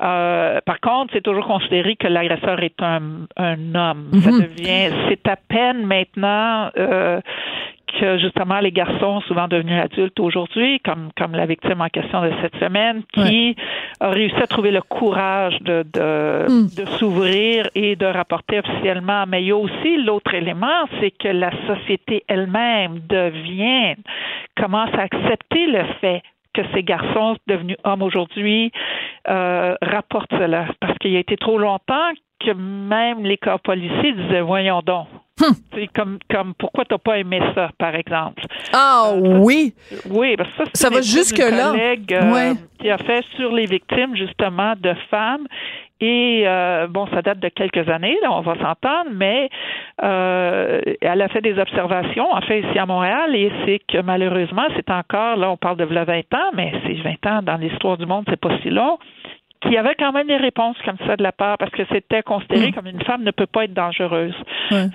Euh, 0.00 0.60
par 0.64 0.80
contre, 0.80 1.12
c'est 1.12 1.22
toujours 1.22 1.46
considéré 1.46 1.96
que 1.96 2.06
l'agresseur 2.08 2.62
est 2.62 2.80
un, 2.82 3.26
un 3.36 3.74
homme. 3.74 4.08
Ça 4.22 4.30
Mhm. 4.30 4.40
devient, 4.40 4.94
c'est 5.08 5.26
à 5.28 5.36
peine 5.36 5.84
maintenant 5.86 6.70
euh, 6.78 7.20
que 8.00 8.16
justement 8.18 8.58
les 8.60 8.72
garçons, 8.72 9.20
souvent 9.28 9.48
devenus 9.48 9.78
adultes 9.78 10.18
aujourd'hui, 10.18 10.80
comme 10.80 11.10
comme 11.18 11.32
la 11.32 11.44
victime 11.44 11.82
en 11.82 11.88
question 11.88 12.22
de 12.22 12.32
cette 12.40 12.56
semaine, 12.56 13.02
qui 13.12 13.54
a 14.00 14.08
réussi 14.08 14.36
à 14.42 14.46
trouver 14.46 14.70
le 14.70 14.80
courage 14.80 15.58
de 15.60 15.84
de, 15.92 16.46
Mm. 16.48 16.68
de 16.74 16.84
s'ouvrir 16.96 17.68
et 17.74 17.94
de 17.94 18.06
rapporter 18.06 18.60
officiellement. 18.60 19.24
Mais 19.28 19.42
il 19.42 19.48
y 19.48 19.52
a 19.52 19.56
aussi 19.56 19.98
l'autre 19.98 20.32
élément, 20.32 20.86
c'est 21.00 21.10
que 21.10 21.28
la 21.28 21.50
société 21.66 22.24
elle-même 22.28 23.00
devient 23.08 23.94
commence 24.56 24.90
à 24.94 25.02
accepter 25.02 25.66
le 25.66 25.84
fait 26.00 26.22
que 26.54 26.62
ces 26.74 26.82
garçons 26.82 27.36
devenus 27.46 27.76
hommes 27.84 28.02
aujourd'hui 28.02 28.70
euh, 29.28 29.74
rapportent 29.82 30.32
cela. 30.32 30.66
Parce 30.80 30.96
qu'il 30.98 31.14
a 31.16 31.20
été 31.20 31.36
trop 31.36 31.58
longtemps 31.58 32.10
que 32.44 32.50
même 32.52 33.24
les 33.24 33.36
corps 33.38 33.60
policiers 33.60 34.12
disaient 34.12 34.40
voyons 34.40 34.80
donc. 34.84 35.06
C'est 35.74 35.88
comme 35.88 36.18
comme 36.30 36.54
pourquoi 36.54 36.84
t'as 36.84 36.98
pas 36.98 37.18
aimé 37.18 37.40
ça, 37.54 37.70
par 37.78 37.94
exemple? 37.94 38.42
Ah 38.72 39.12
oui. 39.16 39.74
Oui, 40.10 40.36
parce 40.36 40.50
que 40.50 40.56
ça, 40.56 40.64
c'est 40.74 40.82
Ça 40.82 40.90
va 40.90 41.00
d'une 41.00 41.10
jusque-là. 41.10 41.70
collègue, 41.70 42.12
euh, 42.14 42.32
Ouais. 42.32 42.52
qui 42.78 42.90
a 42.90 42.98
fait 42.98 43.24
sur 43.36 43.50
les 43.52 43.66
victimes 43.66 44.14
justement 44.14 44.74
de 44.78 44.92
femmes. 45.10 45.46
Et 46.04 46.42
euh, 46.46 46.88
bon, 46.88 47.06
ça 47.14 47.22
date 47.22 47.38
de 47.38 47.48
quelques 47.48 47.88
années, 47.88 48.18
là, 48.22 48.32
on 48.32 48.40
va 48.40 48.54
s'entendre, 48.56 49.10
mais 49.14 49.48
euh, 50.02 50.80
elle 51.00 51.22
a 51.22 51.28
fait 51.28 51.40
des 51.40 51.56
observations, 51.60 52.28
en 52.32 52.40
fait, 52.40 52.58
ici 52.58 52.76
à 52.76 52.86
Montréal, 52.86 53.36
et 53.36 53.52
c'est 53.64 53.80
que 53.86 54.02
malheureusement, 54.02 54.64
c'est 54.74 54.90
encore, 54.90 55.36
là, 55.36 55.48
on 55.48 55.56
parle 55.56 55.76
de 55.76 55.84
v'là 55.84 56.02
20 56.02 56.18
ans, 56.34 56.50
mais 56.54 56.72
c'est 56.84 56.94
20 56.94 57.26
ans 57.30 57.42
dans 57.42 57.56
l'histoire 57.56 57.96
du 57.98 58.06
monde, 58.06 58.24
c'est 58.28 58.40
pas 58.40 58.50
si 58.62 58.70
long, 58.70 58.98
qu'il 59.60 59.74
y 59.74 59.76
avait 59.76 59.94
quand 59.94 60.10
même 60.10 60.26
des 60.26 60.38
réponses 60.38 60.76
comme 60.84 60.98
ça 61.06 61.16
de 61.16 61.22
la 61.22 61.30
part, 61.30 61.56
parce 61.56 61.70
que 61.70 61.84
c'était 61.92 62.24
considéré 62.24 62.70
Mm. 62.70 62.72
comme 62.72 62.86
une 62.88 63.02
femme 63.02 63.22
ne 63.22 63.30
peut 63.30 63.46
pas 63.46 63.62
être 63.64 63.74
dangereuse. 63.74 64.34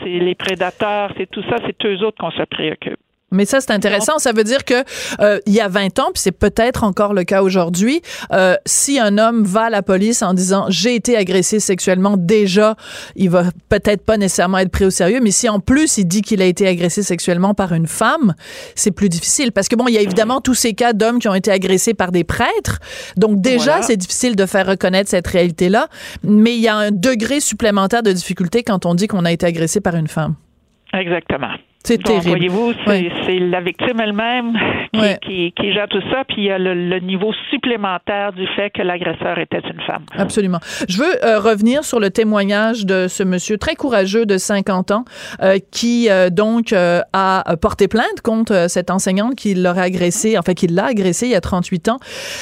C'est 0.04 0.20
les 0.20 0.36
prédateurs, 0.36 1.12
c'est 1.16 1.32
tout 1.32 1.44
ça, 1.44 1.56
c'est 1.66 1.86
eux 1.86 2.04
autres 2.04 2.18
qu'on 2.18 2.32
se 2.32 2.44
préoccupe. 2.44 3.00
Mais 3.32 3.44
ça, 3.46 3.60
c'est 3.60 3.72
intéressant. 3.72 4.20
Ça 4.20 4.32
veut 4.32 4.46
dire 4.46 4.64
que 4.64 4.84
euh, 5.20 5.40
il 5.46 5.54
y 5.54 5.60
a 5.60 5.68
20 5.68 6.00
ans, 6.00 6.12
puis 6.14 6.22
c'est 6.22 6.32
peut-être 6.32 6.84
encore 6.86 7.14
le 7.14 7.26
cas 7.26 7.42
aujourd'hui, 7.42 8.02
euh, 8.32 8.56
si 8.66 9.00
un 9.00 9.18
homme 9.18 9.44
va 9.44 9.64
à 9.64 9.70
la 9.70 9.82
police 9.82 10.22
en 10.22 10.34
disant 10.34 10.66
j'ai 10.70 10.96
été 10.96 11.18
agressé 11.18 11.60
sexuellement, 11.60 12.16
déjà, 12.16 12.76
il 13.18 13.30
va 13.30 13.44
peut-être 13.68 14.06
pas 14.06 14.16
nécessairement 14.18 14.60
être 14.60 14.72
pris 14.72 14.86
au 14.86 14.90
sérieux. 14.90 15.20
Mais 15.22 15.32
si 15.32 15.50
en 15.50 15.60
plus 15.60 15.98
il 15.98 16.06
dit 16.06 16.22
qu'il 16.22 16.42
a 16.42 16.46
été 16.46 16.68
agressé 16.68 17.04
sexuellement 17.04 17.54
par 17.54 17.74
une 17.74 17.88
femme, 17.88 18.34
c'est 18.76 18.92
plus 18.92 19.10
difficile 19.10 19.52
parce 19.52 19.68
que 19.68 19.76
bon, 19.76 19.88
il 19.90 19.94
y 19.94 19.98
a 19.98 20.02
évidemment 20.02 20.40
tous 20.40 20.56
ces 20.56 20.74
cas 20.74 20.94
d'hommes 20.94 21.20
qui 21.20 21.28
ont 21.28 21.36
été 21.36 21.52
agressés 21.52 21.94
par 21.94 22.14
des 22.14 22.24
prêtres. 22.24 22.80
Donc 23.18 23.42
déjà, 23.42 23.72
Voilà. 23.72 23.82
c'est 23.82 23.98
difficile 23.98 24.38
de 24.38 24.46
faire 24.46 24.68
reconnaître 24.68 25.10
cette 25.10 25.28
réalité-là. 25.28 25.88
Mais 26.24 26.56
il 26.56 26.62
y 26.62 26.70
a 26.70 26.76
un 26.78 26.92
degré 26.92 27.42
supplémentaire 27.42 28.04
de 28.04 28.14
difficulté 28.14 28.64
quand 28.64 28.86
on 28.86 28.96
dit 28.96 29.08
qu'on 29.08 29.26
a 29.26 29.32
été 29.34 29.46
agressé 29.46 29.82
par 29.82 29.96
une 29.96 30.08
femme. 30.08 30.36
Exactement. 30.94 31.52
C'est 31.88 31.98
Donc, 31.98 32.22
terrible. 32.22 32.30
voyez-vous, 32.30 32.74
c'est 33.26 33.40
la 33.40 33.62
victime 33.62 34.00
elle-même 34.02 34.54
qui, 34.94 35.00
qui, 35.26 35.54
qui 35.54 35.74
gère 35.74 35.88
tout 35.88 36.02
ça, 36.12 36.24
puis 36.28 36.38
il 36.40 36.44
y 36.46 36.52
a 36.52 36.58
le, 36.58 36.74
le 36.74 37.00
niveau 37.00 37.32
supplémentaire 37.50 38.34
du 38.34 38.46
fait 38.56 38.70
que 38.72 38.82
l'agresseur 38.82 39.38
était 39.40 39.60
une 39.60 39.80
femme. 39.86 40.04
Absolument. 40.18 40.60
Je 40.90 40.98
veux 40.98 41.26
euh, 41.26 41.40
revenir 41.40 41.84
sur 41.84 42.00
le 42.00 42.10
témoignage 42.10 42.86
de 42.86 43.08
ce 43.08 43.24
monsieur 43.24 43.58
très 43.58 43.76
courageux 43.76 44.26
de 44.26 44.38
50 44.38 44.92
ans 44.92 45.06
euh, 45.42 45.60
qui 45.72 46.10
euh, 46.10 46.30
donc 46.30 46.74
euh, 46.74 47.02
a 47.14 47.44
porté 47.62 47.88
plainte 47.88 48.22
contre 48.24 48.54
euh, 48.54 48.68
cette 48.68 48.90
enseignante 48.92 49.36
qui 49.36 49.54
l'aurait 49.56 49.82
agressé, 49.84 50.38
enfin 50.38 50.54
qui 50.54 50.68
l'a 50.68 50.86
agressé 50.88 51.28
il 51.28 51.32
y 51.32 51.36
a 51.36 51.42
38 51.42 51.90
ans. 51.90 52.00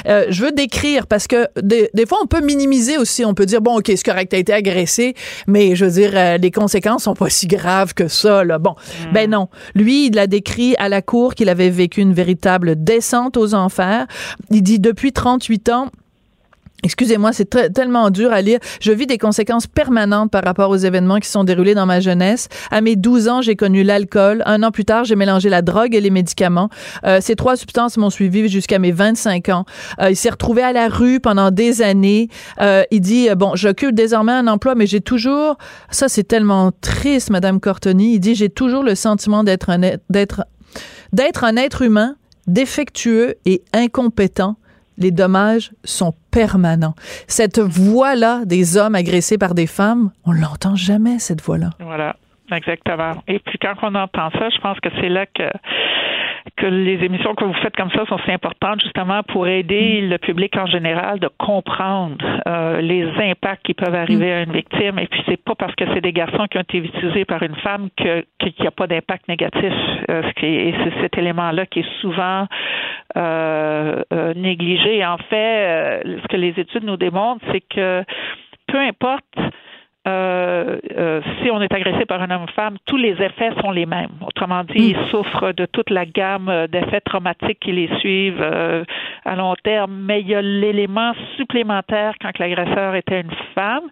Euh, 0.08 0.26
je 0.30 0.44
veux 0.44 0.52
décrire 0.52 1.06
parce 1.08 1.28
que 1.28 1.48
des, 1.62 1.90
des 1.94 2.06
fois 2.06 2.18
on 2.24 2.28
peut 2.28 2.42
minimiser 2.42 2.98
aussi, 2.98 3.24
on 3.26 3.34
peut 3.34 3.46
dire 3.46 3.62
bon 3.62 3.78
OK, 3.78 3.86
c'est 3.88 4.04
correct, 4.04 4.30
t'as 4.32 4.38
été 4.40 4.54
agressé, 4.54 5.14
mais 5.46 5.76
je 5.76 5.86
veux 5.86 5.92
dire 5.92 6.12
euh, 6.16 6.38
les 6.38 6.52
conséquences 6.52 7.04
sont 7.04 7.14
pas 7.14 7.30
si 7.30 7.48
graves 7.48 7.94
que 7.94 8.08
ça 8.08 8.44
là. 8.44 8.58
Bon, 8.58 8.76
ben 9.14 9.30
non. 9.30 9.35
Lui, 9.74 10.08
il 10.08 10.20
a 10.20 10.28
décrit 10.28 10.76
à 10.78 10.90
la 10.90 11.02
cour 11.02 11.36
qu'il 11.36 11.50
avait 11.50 11.70
vécu 11.70 12.02
une 12.02 12.14
véritable 12.14 12.84
descente 12.84 13.38
aux 13.38 13.54
enfers. 13.54 14.08
Il 14.52 14.64
dit 14.64 14.80
depuis 14.80 15.12
38 15.12 15.70
ans 15.70 15.92
Excusez-moi, 16.84 17.34
c'est 17.34 17.74
tellement 17.74 18.12
dur 18.12 18.32
à 18.32 18.42
lire. 18.42 18.60
Je 18.80 18.92
vis 18.92 19.08
des 19.08 19.18
conséquences 19.18 19.66
permanentes 19.66 20.30
par 20.30 20.44
rapport 20.44 20.70
aux 20.70 20.76
événements 20.78 21.18
qui 21.20 21.28
sont 21.30 21.44
déroulés 21.44 21.74
dans 21.74 21.88
ma 21.88 22.00
jeunesse. 22.00 22.48
À 22.70 22.82
mes 22.82 22.96
12 22.96 23.28
ans, 23.28 23.42
j'ai 23.42 23.56
connu 23.56 23.82
l'alcool. 23.84 24.44
Un 24.46 24.62
an 24.62 24.70
plus 24.70 24.86
tard, 24.86 25.04
j'ai 25.04 25.16
mélangé 25.16 25.50
la 25.50 25.64
drogue 25.64 25.96
et 25.96 26.02
les 26.02 26.12
médicaments. 26.12 26.70
Euh, 27.06 27.20
ces 27.22 27.36
trois 27.36 27.56
substances 27.56 27.98
m'ont 27.98 28.12
suivi 28.12 28.50
jusqu'à 28.50 28.78
mes 28.78 28.92
25 28.92 29.50
ans. 29.50 29.66
Euh, 30.00 30.12
il 30.12 30.16
s'est 30.16 30.30
retrouvé 30.30 30.62
à 30.62 30.74
la 30.74 30.88
rue 30.88 31.20
pendant 31.20 31.50
des 31.50 31.82
années. 31.82 32.30
Euh, 32.62 32.84
il 32.92 33.02
dit, 33.02 33.30
euh, 33.32 33.36
bon, 33.36 33.56
j'occupe 33.56 33.96
désormais 33.96 34.34
un 34.34 34.46
emploi, 34.48 34.76
mais 34.76 34.86
j'ai 34.86 35.02
toujours, 35.02 35.58
ça 35.90 36.08
c'est 36.08 36.24
tellement 36.28 36.72
triste, 36.82 37.32
Madame 37.32 37.60
Cortoni. 37.60 38.14
Il 38.14 38.20
dit, 38.20 38.36
j'ai 38.36 38.50
toujours 38.50 38.84
le 38.84 38.94
sentiment 38.94 39.44
d'être 39.44 39.72
un, 39.72 39.82
être- 39.82 40.04
d'être, 40.12 40.44
d'être 41.14 41.46
un 41.46 41.56
être 41.56 41.82
humain 41.82 42.16
défectueux 42.46 43.36
et 43.46 43.64
incompétent 43.74 44.58
les 44.98 45.12
dommages 45.12 45.72
sont 45.84 46.14
permanents. 46.32 46.96
Cette 47.28 47.60
voix-là 47.60 48.46
des 48.46 48.78
hommes 48.78 48.96
agressés 48.96 49.38
par 49.38 49.54
des 49.54 49.68
femmes, 49.68 50.12
on 50.26 50.32
l'entend 50.32 50.76
jamais, 50.76 51.20
cette 51.20 51.42
voix-là. 51.42 51.72
Voilà, 51.80 52.16
exactement. 52.52 53.14
Et 53.28 53.40
puis 53.40 53.58
quand 53.62 53.76
on 53.82 53.96
entend 53.96 54.30
ça, 54.32 54.50
je 54.50 54.60
pense 54.60 54.80
que 54.80 54.90
c'est 55.00 55.10
là 55.10 55.26
que 55.26 55.50
que 56.58 56.66
les 56.68 57.04
émissions 57.04 57.34
que 57.36 57.44
vous 57.44 57.54
faites 57.56 57.76
comme 57.76 57.92
ça 57.92 58.06
sont 58.06 58.18
si 58.20 58.32
importantes 58.32 58.82
justement 58.82 59.24
pour 59.24 59.48
aider 59.48 60.02
le 60.02 60.18
public 60.18 60.56
en 60.58 60.66
général 60.68 61.20
de 61.20 61.28
comprendre 61.38 62.18
euh, 62.48 62.82
les 62.82 63.06
impacts 63.32 63.66
qui 63.66 63.74
peuvent 63.74 63.96
arriver 63.96 64.32
à 64.34 64.44
une 64.44 64.52
victime. 64.52 65.00
Et 65.00 65.08
puis 65.08 65.22
c'est 65.28 65.42
pas 65.44 65.56
parce 65.56 65.76
que 65.76 65.86
c'est 65.94 66.02
des 66.02 66.14
garçons 66.14 66.46
qui 66.50 66.58
ont 66.58 66.62
été 66.62 66.80
victimisés 66.80 67.26
par 67.26 67.42
une 67.44 67.56
femme 67.56 67.90
que 67.98 68.26
qu'il 68.40 68.54
n'y 68.62 68.68
a 68.68 68.72
pas 68.72 68.88
d'impact 68.88 69.28
négatif. 69.28 69.74
Euh, 70.10 70.22
ce 70.28 70.34
qui 70.40 70.46
est- 70.46 70.70
et 70.70 70.76
c'est 70.84 71.02
cet 71.02 71.18
élément-là 71.18 71.66
qui 71.66 71.80
est 71.80 72.00
souvent 72.02 72.48
euh, 73.18 74.02
euh, 74.14 74.34
négligé. 74.36 75.06
En 75.06 75.18
fait, 75.18 76.04
euh, 76.06 76.18
ce 76.22 76.28
que 76.28 76.38
les 76.38 76.54
études 76.58 76.84
nous 76.84 76.98
démontrent, 76.98 77.44
c'est 77.52 77.62
que 77.62 78.04
peu 78.68 78.80
importe 78.80 79.24
euh, 80.08 80.78
euh, 80.98 81.22
si 81.42 81.50
on 81.50 81.62
est 81.62 81.74
agressé 81.74 82.06
par 82.06 82.22
un 82.22 82.30
homme-femme, 82.30 82.78
tous 82.86 82.98
les 82.98 83.14
effets 83.22 83.52
sont 83.62 83.72
les 83.72 83.88
mêmes. 83.88 84.12
Autrement 84.26 84.64
dit, 84.64 84.94
ils 84.96 85.10
souffrent 85.10 85.52
de 85.52 85.66
toute 85.66 85.90
la 85.90 86.06
gamme 86.06 86.68
d'effets 86.72 87.02
traumatiques 87.02 87.60
qui 87.60 87.72
les 87.72 87.90
suivent 88.00 88.42
euh, 88.42 88.84
à 89.26 89.36
long 89.36 89.56
terme, 89.64 89.96
mais 90.06 90.22
il 90.22 90.28
y 90.28 90.36
a 90.36 90.42
l'élément 90.42 91.14
supplémentaire 91.38 92.14
quand 92.22 92.38
l'agresseur 92.38 92.94
était 92.96 93.22
une 93.22 93.36
femme. 93.56 93.90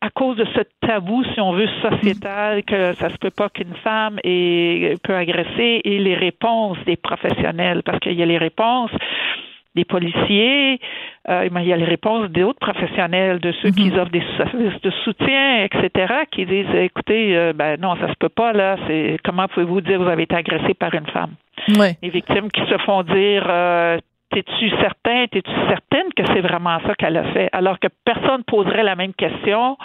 À 0.00 0.10
cause 0.10 0.36
de 0.36 0.44
ce 0.54 0.60
tabou, 0.86 1.24
si 1.32 1.40
on 1.40 1.52
veut, 1.52 1.68
sociétal, 1.80 2.64
que 2.64 2.92
ça 2.94 3.08
se 3.08 3.16
peut 3.16 3.30
pas 3.30 3.48
qu'une 3.48 3.74
femme 3.82 4.18
est, 4.24 5.00
peut 5.02 5.14
agresser, 5.14 5.80
et 5.84 5.98
les 5.98 6.14
réponses 6.14 6.78
des 6.86 6.96
professionnels, 6.96 7.82
parce 7.84 8.00
qu'il 8.00 8.12
y 8.12 8.22
a 8.22 8.26
les 8.26 8.36
réponses 8.36 8.90
des 9.76 9.84
policiers, 9.84 10.80
euh, 11.28 11.48
il 11.48 11.66
y 11.66 11.72
a 11.72 11.76
les 11.76 11.84
réponses 11.84 12.28
d'autres 12.30 12.58
professionnels, 12.58 13.38
de 13.40 13.52
ceux 13.62 13.70
qui 13.70 13.92
offrent 13.92 14.10
des 14.10 14.24
services 14.36 14.80
de 14.82 14.90
soutien, 15.04 15.64
etc., 15.64 16.14
qui 16.32 16.46
disent 16.46 16.74
écoutez, 16.74 17.36
euh, 17.36 17.52
ben 17.52 17.78
non, 17.80 17.94
ça 17.96 18.08
se 18.08 18.14
peut 18.18 18.30
pas 18.30 18.52
là. 18.52 18.76
C'est 18.86 19.18
comment 19.22 19.46
pouvez-vous 19.46 19.82
dire 19.82 19.98
que 19.98 20.04
vous 20.04 20.08
avez 20.08 20.24
été 20.24 20.34
agressé 20.34 20.74
par 20.74 20.92
une 20.94 21.06
femme. 21.06 21.34
Les 22.02 22.10
victimes 22.10 22.50
qui 22.50 22.62
se 22.62 22.78
font 22.78 23.02
dire 23.02 23.44
euh, 23.48 23.98
T'es-tu 24.30 24.70
certain, 24.80 25.26
t'es-tu 25.30 25.52
certaine 25.68 26.12
que 26.16 26.24
c'est 26.26 26.40
vraiment 26.40 26.78
ça 26.80 26.94
qu'elle 26.94 27.16
a 27.16 27.24
fait? 27.32 27.48
Alors 27.52 27.78
que 27.78 27.86
personne 28.04 28.42
poserait 28.44 28.82
la 28.82 28.96
même 28.96 29.14
question 29.14 29.76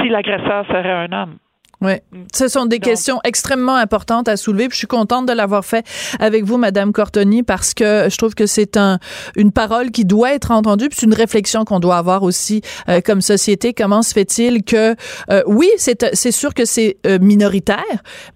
si 0.00 0.08
l'agresseur 0.08 0.64
serait 0.68 0.90
un 0.90 1.12
homme. 1.12 1.36
Oui, 1.82 1.94
ce 2.34 2.48
sont 2.48 2.66
des 2.66 2.78
Donc- 2.78 2.88
questions 2.88 3.18
extrêmement 3.24 3.74
importantes 3.74 4.28
à 4.28 4.36
soulever. 4.36 4.68
Puis 4.68 4.76
je 4.76 4.78
suis 4.78 4.86
contente 4.86 5.26
de 5.26 5.32
l'avoir 5.32 5.64
fait 5.64 5.84
avec 6.20 6.44
vous, 6.44 6.56
Madame 6.56 6.92
Cortoni, 6.92 7.42
parce 7.42 7.74
que 7.74 8.06
je 8.08 8.16
trouve 8.16 8.34
que 8.34 8.46
c'est 8.46 8.76
un 8.76 8.98
une 9.36 9.50
parole 9.52 9.90
qui 9.90 10.04
doit 10.04 10.32
être 10.32 10.52
entendue. 10.52 10.88
Puis 10.88 10.98
c'est 11.00 11.06
une 11.06 11.14
réflexion 11.14 11.64
qu'on 11.64 11.80
doit 11.80 11.96
avoir 11.96 12.22
aussi 12.22 12.62
euh, 12.88 13.00
comme 13.00 13.20
société. 13.20 13.74
Comment 13.74 14.02
se 14.02 14.12
fait-il 14.12 14.62
que 14.62 14.94
euh, 15.30 15.42
oui, 15.46 15.68
c'est 15.76 16.14
c'est 16.14 16.30
sûr 16.30 16.54
que 16.54 16.64
c'est 16.64 16.98
euh, 17.06 17.18
minoritaire, 17.20 17.82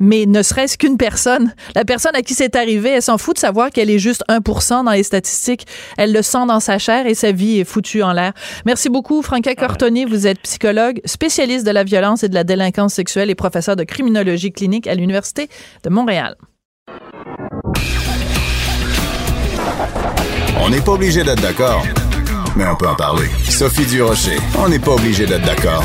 mais 0.01 0.27
ne 0.27 0.43
serait-ce 0.43 0.77
qu'une 0.77 0.97
personne, 0.97 1.55
la 1.77 1.85
personne 1.85 2.17
à 2.17 2.23
qui 2.23 2.35
c'est 2.35 2.57
arrivé, 2.57 2.91
elle 2.91 3.03
s'en 3.03 3.17
fout 3.19 3.37
de 3.37 3.41
savoir 3.41 3.71
qu'elle 3.71 3.91
est 3.91 4.01
juste 4.01 4.25
1% 4.29 4.85
dans 4.85 4.91
les 4.91 5.05
statistiques. 5.05 5.67
Elle 5.97 6.13
le 6.13 6.23
sent 6.23 6.47
dans 6.49 6.59
sa 6.61 6.79
chair 6.79 7.07
et 7.07 7.15
sa 7.15 7.31
vie 7.31 7.61
est 7.61 7.65
foutue 7.65 8.03
en 8.03 8.13
l'air. 8.13 8.33
Merci 8.65 8.89
beaucoup, 8.89 9.23
Franca 9.23 9.55
Cortoni. 9.55 10.05
Vous 10.05 10.27
êtes 10.27 10.41
psychologue, 10.41 11.01
spécialiste 11.05 11.65
de 11.65 11.71
la 11.71 11.85
violence 11.85 12.25
et 12.25 12.29
de 12.29 12.35
la 12.35 12.43
délinquance 12.43 12.95
sexuelle 12.95 13.31
et 13.31 13.36
professeur 13.37 13.77
de 13.77 13.85
criminologie 13.85 14.53
clinique 14.53 14.87
à 14.87 14.95
l'Université 14.95 15.49
de 15.85 15.91
Montréal. 15.91 16.37
On 20.61 20.71
n'est 20.71 20.81
pas 20.81 20.93
obligé 20.93 21.23
d'être 21.23 21.43
d'accord, 21.43 21.85
mais 22.57 22.67
on 22.67 22.75
peut 22.77 22.89
en 22.89 22.97
parler. 22.97 23.29
Sophie 23.49 23.87
Durocher, 23.87 24.39
on 24.59 24.69
n'est 24.69 24.81
pas 24.81 24.93
obligé 24.93 25.27
d'être 25.27 25.45
d'accord. 25.45 25.85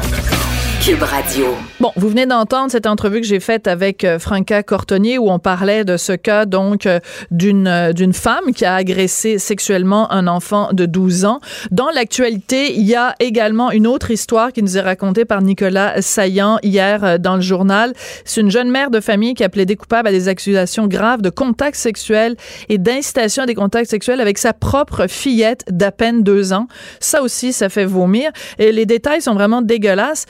Cube 0.84 1.04
Radio. 1.04 1.56
Bon, 1.80 1.92
vous 1.96 2.10
venez 2.10 2.26
d'entendre 2.26 2.72
cette 2.72 2.88
entrevue 2.88 3.22
que 3.22 3.28
j'ai 3.28 3.40
faite 3.40 3.68
avec 3.68 4.04
euh, 4.04 4.18
Franca 4.18 4.64
Cortonnier 4.64 5.20
où 5.20 5.30
on 5.30 5.38
parlait 5.38 5.86
de 5.86 5.96
ce 5.96 6.14
cas 6.14 6.46
donc 6.46 6.88
euh, 6.88 7.00
d'une 7.30 7.68
euh, 7.68 7.94
d'une 7.94 8.14
femme 8.14 8.52
qui 8.56 8.66
a 8.66 8.74
agressé 8.74 9.38
sexuellement 9.38 10.12
un 10.12 10.26
enfant 10.26 10.70
de 10.74 10.88
12 10.88 11.26
ans. 11.26 11.40
Dans 11.70 11.92
l'actualité, 11.92 12.74
il 12.74 12.82
y 12.82 12.96
a 12.96 13.14
également 13.20 13.70
une 13.70 13.86
autre 13.86 14.10
histoire 14.10 14.52
qui 14.52 14.64
nous 14.64 14.76
est 14.76 14.82
racontée 14.82 15.24
par 15.24 15.44
Nicolas 15.44 16.02
Saillant 16.02 16.58
hier 16.64 17.20
dans 17.20 17.36
le 17.36 17.42
journal. 17.42 17.94
C'est 18.26 18.42
une 18.42 18.50
jeune 18.50 18.72
mère 18.72 18.90
de 18.90 19.00
famille 19.02 19.36
qui 19.36 19.44
a 19.44 19.50
plaidé 19.50 19.76
coupable 19.76 20.08
à 20.08 20.12
des 20.12 20.30
accusations 20.30 20.88
graves 20.88 21.22
de 21.22 21.30
contact 21.30 21.78
sexuel 21.78 22.36
et 22.70 22.80
d'incitation 22.80 23.44
à 23.44 23.46
des 23.46 23.56
contacts 23.56 23.92
sexuels 23.92 24.20
avec 24.20 24.40
sa 24.40 24.54
propre 24.54 25.06
fillette 25.08 25.64
d'à 25.70 25.92
peine 25.92 26.24
deux 26.24 26.54
ans. 26.54 26.68
Ça 27.00 27.22
aussi, 27.22 27.54
ça 27.54 27.70
fait 27.70 27.86
vomir. 27.86 28.32
Et 28.58 28.72
les 28.72 28.88
détails 28.88 29.22
sont 29.22 29.36
vraiment 29.36 29.62
dégueulasses. 29.62 30.26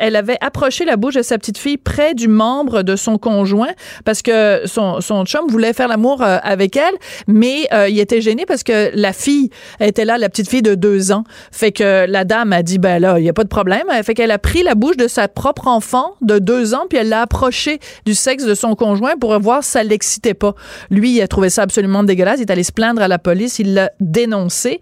Elle 0.00 0.16
avait 0.16 0.38
approché 0.40 0.84
la 0.84 0.96
bouche 0.96 1.14
de 1.14 1.22
sa 1.22 1.38
petite 1.38 1.58
fille 1.58 1.76
près 1.76 2.14
du 2.14 2.28
membre 2.28 2.82
de 2.82 2.96
son 2.96 3.18
conjoint 3.18 3.72
parce 4.04 4.22
que 4.22 4.62
son, 4.66 5.00
son 5.00 5.24
chum 5.24 5.46
voulait 5.48 5.72
faire 5.72 5.88
l'amour 5.88 6.22
euh, 6.22 6.38
avec 6.42 6.76
elle, 6.76 6.94
mais 7.26 7.66
euh, 7.72 7.88
il 7.88 7.98
était 7.98 8.20
gêné 8.20 8.46
parce 8.46 8.62
que 8.62 8.90
la 8.94 9.12
fille 9.12 9.50
était 9.80 10.04
là, 10.04 10.18
la 10.18 10.28
petite 10.28 10.48
fille 10.48 10.62
de 10.62 10.74
deux 10.74 11.12
ans. 11.12 11.24
Fait 11.52 11.72
que 11.72 12.06
la 12.06 12.24
dame 12.24 12.52
a 12.52 12.62
dit, 12.62 12.78
ben 12.78 13.00
là, 13.00 13.18
il 13.18 13.22
n'y 13.22 13.28
a 13.28 13.32
pas 13.32 13.44
de 13.44 13.48
problème. 13.48 13.86
Fait 14.02 14.14
qu'elle 14.14 14.30
a 14.30 14.38
pris 14.38 14.62
la 14.62 14.74
bouche 14.74 14.96
de 14.96 15.08
sa 15.08 15.28
propre 15.28 15.68
enfant 15.68 16.14
de 16.20 16.38
deux 16.38 16.74
ans, 16.74 16.84
puis 16.88 16.98
elle 16.98 17.08
l'a 17.08 17.22
approché 17.22 17.78
du 18.06 18.14
sexe 18.14 18.44
de 18.44 18.54
son 18.54 18.74
conjoint 18.74 19.16
pour 19.16 19.38
voir 19.40 19.64
si 19.64 19.70
ça 19.70 19.82
l'excitait 19.82 20.34
pas. 20.34 20.54
Lui, 20.90 21.16
il 21.16 21.22
a 21.22 21.28
trouvé 21.28 21.50
ça 21.50 21.62
absolument 21.62 22.04
dégueulasse. 22.04 22.38
Il 22.38 22.42
est 22.42 22.50
allé 22.50 22.62
se 22.62 22.72
plaindre 22.72 23.02
à 23.02 23.08
la 23.08 23.18
police. 23.18 23.58
Il 23.58 23.74
l'a 23.74 23.90
dénoncé. 24.00 24.80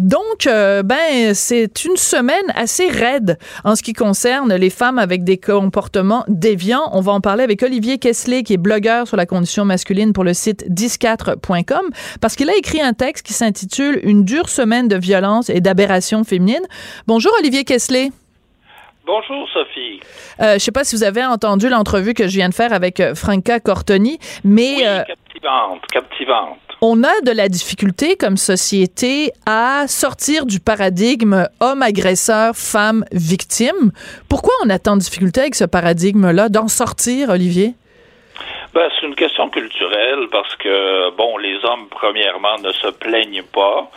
Donc, 0.00 0.46
euh, 0.46 0.82
ben, 0.82 1.34
c'est 1.34 1.84
une 1.84 1.96
semaine 1.96 2.36
assez 2.54 2.88
raide 2.88 3.38
en 3.64 3.76
ce 3.76 3.82
qui 3.82 3.92
concerne 3.92 4.54
les 4.54 4.70
femmes 4.70 4.98
avec 4.98 5.24
des 5.24 5.36
comportements 5.36 6.24
déviants. 6.26 6.88
On 6.92 7.02
va 7.02 7.12
en 7.12 7.20
parler 7.20 7.44
avec 7.44 7.62
Olivier 7.62 7.98
Kessler, 7.98 8.42
qui 8.42 8.54
est 8.54 8.56
blogueur 8.56 9.06
sur 9.06 9.18
la 9.18 9.26
condition 9.26 9.66
masculine 9.66 10.14
pour 10.14 10.24
le 10.24 10.32
site 10.32 10.64
104.com, 10.70 11.90
parce 12.22 12.34
qu'il 12.34 12.48
a 12.48 12.56
écrit 12.56 12.80
un 12.80 12.94
texte 12.94 13.26
qui 13.26 13.34
s'intitule 13.34 14.00
Une 14.02 14.24
dure 14.24 14.48
semaine 14.48 14.88
de 14.88 14.96
violence 14.96 15.50
et 15.50 15.60
d'aberration 15.60 16.24
féminine. 16.24 16.66
Bonjour, 17.06 17.32
Olivier 17.38 17.64
Kessler. 17.64 18.10
Bonjour 19.06 19.48
Sophie. 19.52 20.00
Euh, 20.40 20.54
je 20.54 20.58
sais 20.58 20.70
pas 20.70 20.84
si 20.84 20.94
vous 20.94 21.02
avez 21.02 21.24
entendu 21.24 21.68
l'entrevue 21.68 22.14
que 22.14 22.28
je 22.28 22.36
viens 22.36 22.48
de 22.48 22.54
faire 22.54 22.72
avec 22.72 23.00
euh, 23.00 23.14
Franca 23.14 23.58
Cortoni, 23.58 24.18
mais 24.44 24.76
Oui, 24.76 24.84
euh, 24.86 25.02
captivante, 25.32 25.86
captivante. 25.86 26.58
on 26.80 27.04
a 27.04 27.20
de 27.24 27.30
la 27.30 27.48
difficulté 27.48 28.16
comme 28.16 28.36
société 28.36 29.32
à 29.46 29.86
sortir 29.86 30.46
du 30.46 30.60
paradigme 30.60 31.46
homme 31.60 31.82
agresseur, 31.82 32.54
femme 32.56 33.04
victime. 33.12 33.92
Pourquoi 34.28 34.52
on 34.64 34.70
a 34.70 34.78
tant 34.78 34.96
de 34.96 35.00
difficulté 35.00 35.40
avec 35.40 35.54
ce 35.54 35.64
paradigme-là 35.64 36.48
d'en 36.48 36.68
sortir, 36.68 37.30
Olivier? 37.30 37.74
Ben, 38.74 38.88
c'est 38.94 39.06
une 39.06 39.14
question 39.14 39.50
culturelle 39.50 40.28
parce 40.30 40.54
que, 40.56 41.10
bon, 41.16 41.36
les 41.38 41.56
hommes, 41.64 41.86
premièrement, 41.90 42.58
ne 42.62 42.72
se 42.72 42.88
plaignent 42.88 43.44
pas. 43.52 43.90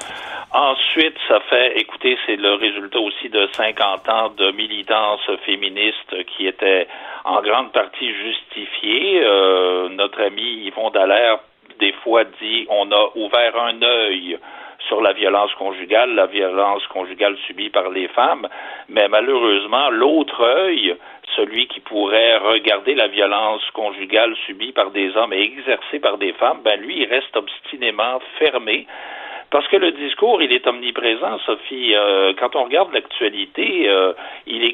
Ensuite, 0.54 1.16
ça 1.28 1.40
fait, 1.50 1.80
écoutez, 1.80 2.16
c'est 2.28 2.36
le 2.36 2.54
résultat 2.54 3.00
aussi 3.00 3.28
de 3.28 3.50
50 3.54 4.08
ans 4.08 4.30
de 4.38 4.52
militance 4.52 5.22
féministe 5.48 6.26
qui 6.28 6.46
était 6.46 6.88
en 7.24 7.42
grande 7.42 7.72
partie 7.72 8.14
justifiée. 8.14 9.22
Euh, 9.24 9.90
notre 9.90 10.22
ami 10.22 10.68
Yvon 10.68 10.92
Dallaire, 10.92 11.40
des 11.80 11.92
fois, 12.04 12.24
dit 12.26 12.68
on 12.70 12.92
a 12.92 13.10
ouvert 13.16 13.60
un 13.64 13.82
œil 13.82 14.38
sur 14.88 15.02
la 15.02 15.14
violence 15.14 15.52
conjugale, 15.56 16.14
la 16.14 16.28
violence 16.28 16.86
conjugale 16.88 17.36
subie 17.48 17.72
par 17.72 17.90
les 17.90 18.08
femmes, 18.10 18.48
mais 18.90 19.08
malheureusement, 19.08 19.90
l'autre 19.90 20.40
œil, 20.44 20.96
celui 21.36 21.68
qui 21.68 21.80
pourrait 21.80 22.38
regarder 22.38 22.94
la 22.94 23.08
violence 23.08 23.68
conjugale 23.72 24.36
subie 24.46 24.72
par 24.72 24.92
des 24.92 25.18
hommes 25.18 25.34
et 25.34 25.42
exercée 25.42 26.00
par 26.00 26.20
des 26.20 26.34
femmes, 26.34 26.60
ben 26.64 26.80
lui, 26.80 27.02
il 27.02 27.10
reste 27.10 27.36
obstinément 27.36 28.20
fermé. 28.38 28.86
Parce 29.54 29.68
que 29.68 29.78
le 29.78 29.92
discours, 29.92 30.42
il 30.42 30.52
est 30.52 30.66
omniprésent, 30.66 31.38
Sophie. 31.46 31.94
Euh, 31.94 32.34
quand 32.40 32.56
on 32.56 32.64
regarde 32.64 32.92
l'actualité, 32.92 33.88
euh, 33.88 34.14
il 34.48 34.64
est, 34.64 34.74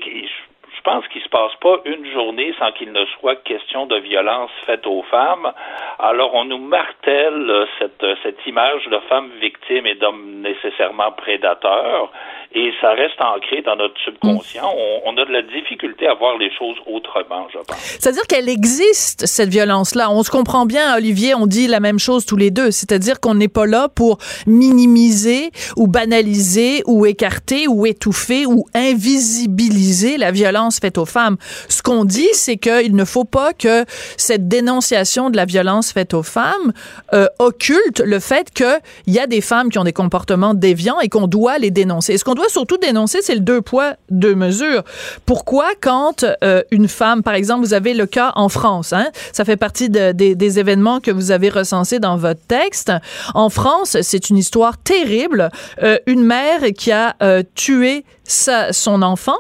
je 0.76 0.82
pense 0.84 1.08
qu'il 1.10 1.22
se 1.22 1.30
passe 1.30 1.52
pas 1.62 1.78
une 1.86 2.06
journée 2.12 2.54
sans 2.60 2.72
qu'il 2.72 2.92
ne 2.92 3.06
soit 3.20 3.36
question 3.44 3.86
de 3.86 3.98
violence 3.98 4.52
faite 4.66 4.86
aux 4.86 5.04
femmes. 5.04 5.52
Alors 6.00 6.34
on 6.34 6.46
nous 6.46 6.58
martèle 6.58 7.50
euh, 7.50 7.66
cette, 7.78 8.06
cette 8.24 8.40
image 8.46 8.86
de 8.86 9.00
femme 9.10 9.30
victime 9.42 9.86
et 9.86 9.96
d'homme 9.96 10.42
nécessairement 10.42 11.12
prédateur, 11.12 12.12
et 12.54 12.72
ça 12.82 12.92
reste 12.92 13.22
ancré 13.22 13.62
dans 13.62 13.76
notre 13.76 14.00
subconscient. 14.02 14.64
On, 14.76 15.02
on 15.06 15.18
a 15.18 15.26
de 15.26 15.32
la 15.32 15.42
difficulté 15.42 16.08
à 16.08 16.14
voir 16.14 16.38
les 16.38 16.52
choses 16.52 16.78
autrement, 16.88 17.48
je 17.54 17.60
pense. 17.60 17.78
C'est-à-dire 18.00 18.24
qu'elle 18.28 18.50
existe, 18.50 19.26
cette 19.26 19.50
violence-là. 19.50 20.10
On 20.12 20.24
se 20.24 20.32
comprend 20.32 20.66
bien, 20.66 20.96
Olivier, 20.96 21.36
on 21.36 21.46
dit 21.46 21.68
la 21.68 21.80
même 21.80 22.00
chose 22.00 22.26
tous 22.26 22.38
les 22.38 22.52
deux. 22.52 22.72
C'est-à-dire 22.72 23.20
qu'on 23.20 23.36
n'est 23.36 23.50
pas 23.50 23.66
là 23.66 23.88
pour 23.88 24.18
minimiser 24.48 25.52
ou 25.78 25.88
banaliser 25.88 26.82
ou 26.88 27.06
écarter 27.06 27.68
ou 27.68 27.86
étouffer 27.86 28.46
ou 28.46 28.66
invisibiliser 28.74 30.18
la 30.18 30.32
violence 30.32 30.59
faite 30.82 30.98
aux 30.98 31.06
femmes. 31.06 31.38
Ce 31.70 31.82
qu'on 31.82 32.06
dit, 32.06 32.28
c'est 32.34 32.58
qu'il 32.58 32.96
ne 32.96 33.06
faut 33.06 33.24
pas 33.24 33.54
que 33.54 33.86
cette 34.18 34.48
dénonciation 34.48 35.30
de 35.30 35.38
la 35.38 35.46
violence 35.46 35.92
faite 35.92 36.14
aux 36.14 36.24
femmes 36.24 36.74
euh, 37.14 37.28
occulte 37.40 38.02
le 38.06 38.20
fait 38.20 38.52
qu'il 38.54 38.80
y 39.08 39.20
a 39.20 39.28
des 39.28 39.42
femmes 39.42 39.70
qui 39.70 39.80
ont 39.80 39.84
des 39.84 39.94
comportements 39.94 40.54
déviants 40.54 41.00
et 41.00 41.10
qu'on 41.10 41.28
doit 41.28 41.58
les 41.58 41.72
dénoncer. 41.72 42.14
Et 42.14 42.18
ce 42.18 42.24
qu'on 42.24 42.36
doit 42.36 42.50
surtout 42.50 42.78
dénoncer, 42.78 43.20
c'est 43.22 43.36
le 43.36 43.40
deux 43.42 43.62
poids, 43.62 43.94
deux 44.10 44.36
mesures. 44.36 44.84
Pourquoi, 45.26 45.68
quand 45.82 46.26
euh, 46.44 46.62
une 46.72 46.88
femme, 46.88 47.24
par 47.24 47.34
exemple, 47.34 47.66
vous 47.66 47.74
avez 47.74 47.94
le 47.94 48.06
cas 48.06 48.34
en 48.36 48.50
France, 48.50 48.94
hein, 48.94 49.08
ça 49.32 49.46
fait 49.46 49.58
partie 49.58 49.90
de- 49.90 50.12
des- 50.12 50.60
événements 50.60 51.00
que 51.00 51.12
vous 51.12 51.30
avez 51.32 51.50
recensés 51.50 52.00
dans 52.00 52.18
votre 52.18 52.42
texte. 52.48 52.92
En 53.36 53.50
France, 53.50 53.98
c'est 54.02 54.30
une 54.32 54.38
histoire 54.38 54.78
terrible. 54.80 55.52
Euh, 55.84 55.98
une 56.08 56.24
mère 56.24 56.62
qui 56.76 56.92
a 56.92 57.16
tué 57.56 58.04
son 58.30 59.02
enfant. 59.02 59.38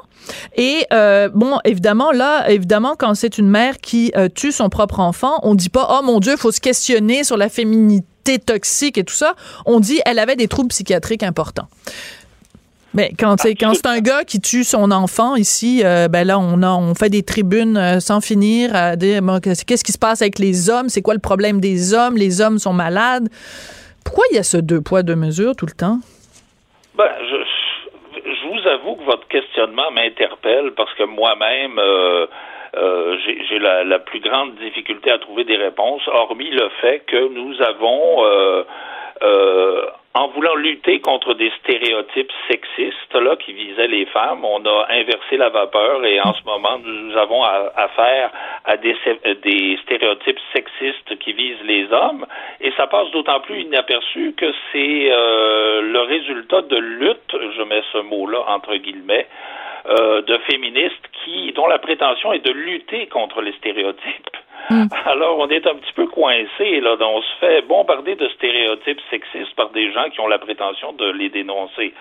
Et 0.56 0.86
euh, 0.94 1.30
bon, 1.34 1.58
évidemment, 1.66 2.12
là, 2.12 2.50
évidemment, 2.50 2.96
quand 2.98 3.16
c'est 3.16 3.38
une 3.38 3.50
mère 3.50 3.78
qui 3.78 4.12
euh, 4.16 4.28
tue 4.28 4.52
son 4.52 4.70
propre 4.70 5.00
enfant, 5.00 5.40
on 5.44 5.56
dit 5.56 5.70
pas, 5.70 5.88
oh 5.90 6.04
mon 6.04 6.20
Dieu, 6.20 6.34
il 6.34 6.38
faut 6.38 6.52
se 6.52 6.62
questionner 6.62 7.24
sur 7.24 7.38
la 7.38 7.50
féminité 7.50 8.38
toxique 8.38 8.98
et 8.98 9.04
tout 9.04 9.14
ça. 9.14 9.34
On 9.66 9.80
dit, 9.80 10.02
elle 10.06 10.20
avait 10.20 10.36
des 10.36 10.48
troubles 10.48 10.70
psychiatriques 10.70 11.24
importants. 11.24 11.68
Mais 12.94 13.12
quand 13.20 13.40
c'est 13.40 13.54
quand 13.54 13.74
c'est 13.76 13.86
un 13.86 14.00
gars 14.00 14.24
qui 14.24 14.40
tue 14.40 14.64
son 14.64 14.90
enfant 14.90 15.36
ici, 15.36 15.82
euh, 15.86 16.08
ben 16.08 16.26
là 16.26 16.40
on 16.40 16.64
a 16.64 16.72
on 16.72 16.96
fait 16.96 17.10
des 17.10 17.22
tribunes 17.22 17.78
euh, 17.78 18.00
sans 18.00 18.20
finir 18.20 18.76
à 18.76 18.96
dire 18.96 19.22
qu'est-ce 19.44 19.84
qui 19.84 19.92
se 19.92 19.98
passe 20.00 20.24
avec 20.24 20.40
les 20.40 20.72
hommes, 20.72 20.90
c'est 20.90 21.04
quoi 21.04 21.14
le 21.14 21.20
problème 21.20 21.60
des 21.60 21.94
hommes, 21.94 22.18
les 22.18 22.42
hommes 22.42 22.58
sont 22.58 22.74
malades. 22.74 23.30
Pourquoi 24.04 24.24
il 24.32 24.36
y 24.36 24.40
a 24.40 24.44
ce 24.44 24.58
deux 24.58 24.82
poids 24.82 25.04
deux 25.04 25.16
mesures 25.16 25.56
tout 25.56 25.68
le 25.68 25.74
temps? 25.74 26.00
Ben, 26.98 27.06
je, 27.30 27.36
je 28.26 28.48
vous 28.48 28.68
avoue 28.68 28.96
que 28.96 29.06
votre 29.06 29.19
questionnement 29.30 29.92
m'interpelle 29.92 30.72
parce 30.76 30.94
que 30.96 31.04
moi-même, 31.04 31.80
euh, 31.80 32.28
euh, 32.76 33.18
j'ai 33.50 33.60
la, 33.60 33.84
la 33.84 34.00
plus 34.00 34.20
grande 34.20 34.56
difficulté 34.56 35.12
à 35.12 35.20
trouver 35.20 35.44
des 35.44 35.58
réponses, 35.58 36.08
hormis 36.08 36.50
le 36.52 36.70
fait 36.82 37.00
que 37.08 37.30
nous 37.30 37.62
avons, 37.62 38.26
euh, 38.26 38.64
euh, 39.24 39.86
en 40.16 40.28
voulant 40.30 40.56
lutter 40.56 41.00
contre 41.02 41.36
des 41.36 41.52
stéréotypes 41.62 42.32
sexistes 42.50 43.14
là 43.14 43.36
qui 43.36 43.54
visaient 43.54 43.88
les 43.88 44.06
femmes, 44.08 44.44
on 44.44 44.66
a 44.66 44.88
inversé 44.90 45.38
la 45.38 45.50
vapeur 45.50 46.04
et 46.04 46.20
en 46.20 46.34
ce 46.34 46.44
moment 46.46 46.80
nous 46.84 47.16
avons 47.16 47.44
affaire 47.44 48.32
à 48.66 48.76
des, 48.78 48.96
sé- 49.04 49.36
des 49.44 49.78
stéréotypes 49.84 50.40
sexistes 50.54 51.18
qui 51.20 51.34
visent 51.34 51.62
les 51.64 51.92
hommes 51.94 52.26
et 52.60 52.72
ça 52.72 52.88
passe 52.88 53.12
d'autant 53.12 53.40
plus 53.42 53.62
inaperçu 53.62 54.34
que 54.36 54.52
c'est 54.72 55.10
euh, 55.12 55.82
le 55.84 56.00
résultat 56.02 56.64
de 56.64 56.78
lutte, 56.78 57.36
je 57.58 57.62
mets 57.64 57.84
ce 57.94 58.00
mot-là 58.00 58.40
entre 58.48 58.76
guillemets, 58.78 59.28
euh, 59.86 60.22
de 60.24 60.38
féministes 60.50 61.08
qui 61.24 61.52
dont 61.54 61.68
la 61.68 61.78
prétention 61.80 62.34
est 62.34 62.44
de 62.46 62.52
lutter 62.52 63.06
contre 63.08 63.42
les 63.42 63.54
stéréotypes. 63.54 64.36
Alors, 65.06 65.40
on 65.40 65.48
est 65.50 65.66
un 65.66 65.76
petit 65.76 65.94
peu 65.94 66.06
coincé, 66.08 66.80
là. 66.82 66.96
On 67.02 67.22
se 67.22 67.36
fait 67.40 67.62
bombarder 67.64 68.16
de 68.16 68.28
stéréotypes 68.30 69.02
sexistes 69.10 69.56
par 69.56 69.70
des 69.72 69.92
gens 69.92 70.10
qui 70.12 70.20
ont 70.20 70.28
la 70.28 70.38
prétention 70.38 70.94
de 70.94 71.10
les 71.12 71.30
dénoncer. 71.30 71.94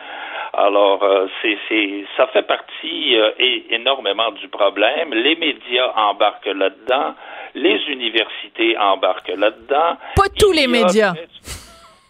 Alors, 0.53 1.03
euh, 1.03 1.27
c'est, 1.40 1.57
c'est, 1.68 2.05
ça 2.16 2.27
fait 2.29 2.47
partie 2.47 3.16
euh, 3.16 3.31
énormément 3.71 4.31
du 4.33 4.49
problème. 4.49 5.14
Les 5.14 5.37
médias 5.37 5.92
embarquent 5.97 6.47
là-dedans. 6.47 7.14
Les 7.55 7.81
universités 7.88 8.77
embarquent 8.79 9.33
là-dedans. 9.37 9.97
Pas 10.16 10.29
tous 10.38 10.53
les 10.53 10.66
médias. 10.66 11.14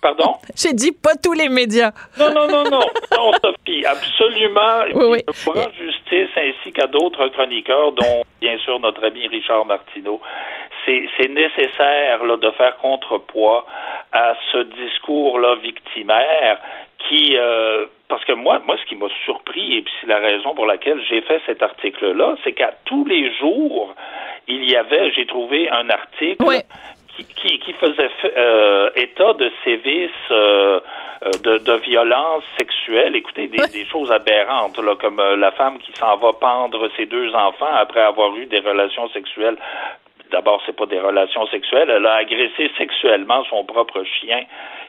Pardon? 0.01 0.37
J'ai 0.55 0.73
dit 0.73 0.93
pas 0.93 1.17
tous 1.17 1.33
les 1.33 1.49
médias. 1.49 1.91
Non, 2.19 2.33
non, 2.33 2.47
non, 2.47 2.65
non. 2.71 2.81
Non, 3.11 3.33
Sophie, 3.43 3.85
absolument. 3.85 4.85
Oui, 4.95 5.05
oui. 5.11 5.19
Je 5.27 5.51
rends 5.51 5.73
justice 5.77 6.31
ainsi 6.37 6.73
qu'à 6.73 6.87
d'autres 6.87 7.27
chroniqueurs, 7.29 7.93
dont, 7.93 8.23
bien 8.41 8.57
sûr, 8.59 8.79
notre 8.79 9.05
ami 9.05 9.27
Richard 9.27 9.65
Martineau. 9.67 10.21
c'est 10.87 11.29
nécessaire 11.29 12.25
là, 12.25 12.37
de 12.37 12.51
faire 12.53 12.77
contrepoids 12.77 13.67
à 14.13 14.35
ce 14.53 14.59
discours-là 14.59 15.57
victimaire 15.57 16.61
qui, 17.09 17.37
euh, 17.37 17.87
parce 18.09 18.25
que 18.25 18.33
moi, 18.33 18.61
moi, 18.67 18.77
ce 18.81 18.89
qui 18.89 18.97
m'a 18.97 19.09
surpris, 19.25 19.79
et 19.79 19.83
puis 19.83 19.93
c'est 20.01 20.07
la 20.07 20.19
raison 20.19 20.55
pour 20.55 20.67
laquelle 20.67 21.01
j'ai 21.09 21.21
fait 21.23 21.41
cet 21.47 21.63
article-là, 21.63 22.37
c'est 22.45 22.53
qu'à 22.53 22.73
tous 22.85 23.05
les 23.05 23.35
jours, 23.37 23.95
il 24.47 24.69
y 24.69 24.77
avait, 24.77 25.13
j'ai 25.13 25.27
trouvé 25.27 25.69
un 25.71 25.91
article 25.91 26.45
qui, 27.19 27.35
qui, 27.35 27.59
qui, 27.59 27.73
faisait 27.75 28.11
euh, 28.37 28.91
état 28.95 29.33
de 29.35 29.51
sévices, 29.65 30.11
euh, 30.31 30.81
euh, 31.25 31.31
de, 31.43 31.59
de 31.59 31.73
violence 31.79 32.45
sexuelle. 32.57 33.17
Écoutez, 33.17 33.49
des, 33.49 33.67
des 33.73 33.85
choses 33.87 34.13
aberrantes, 34.13 34.79
là, 34.79 34.95
comme 34.97 35.21
la 35.21 35.51
femme 35.53 35.79
qui 35.79 35.93
s'en 35.93 36.17
va 36.17 36.33
pendre 36.33 36.89
ses 36.97 37.07
deux 37.07 37.35
enfants 37.35 37.75
après 37.75 38.01
avoir 38.01 38.35
eu 38.37 38.47
des 38.47 38.61
relations 38.61 39.09
sexuelles 39.09 39.57
d'abord, 40.31 40.61
c'est 40.67 40.77
pas 40.77 40.87
des 40.87 41.01
relations 41.01 41.47
sexuelles. 41.49 41.91
Elle 41.91 42.07
a 42.07 42.15
agressé 42.15 42.71
sexuellement 42.77 43.45
son 43.49 43.65
propre 43.65 44.03
chien. 44.05 44.41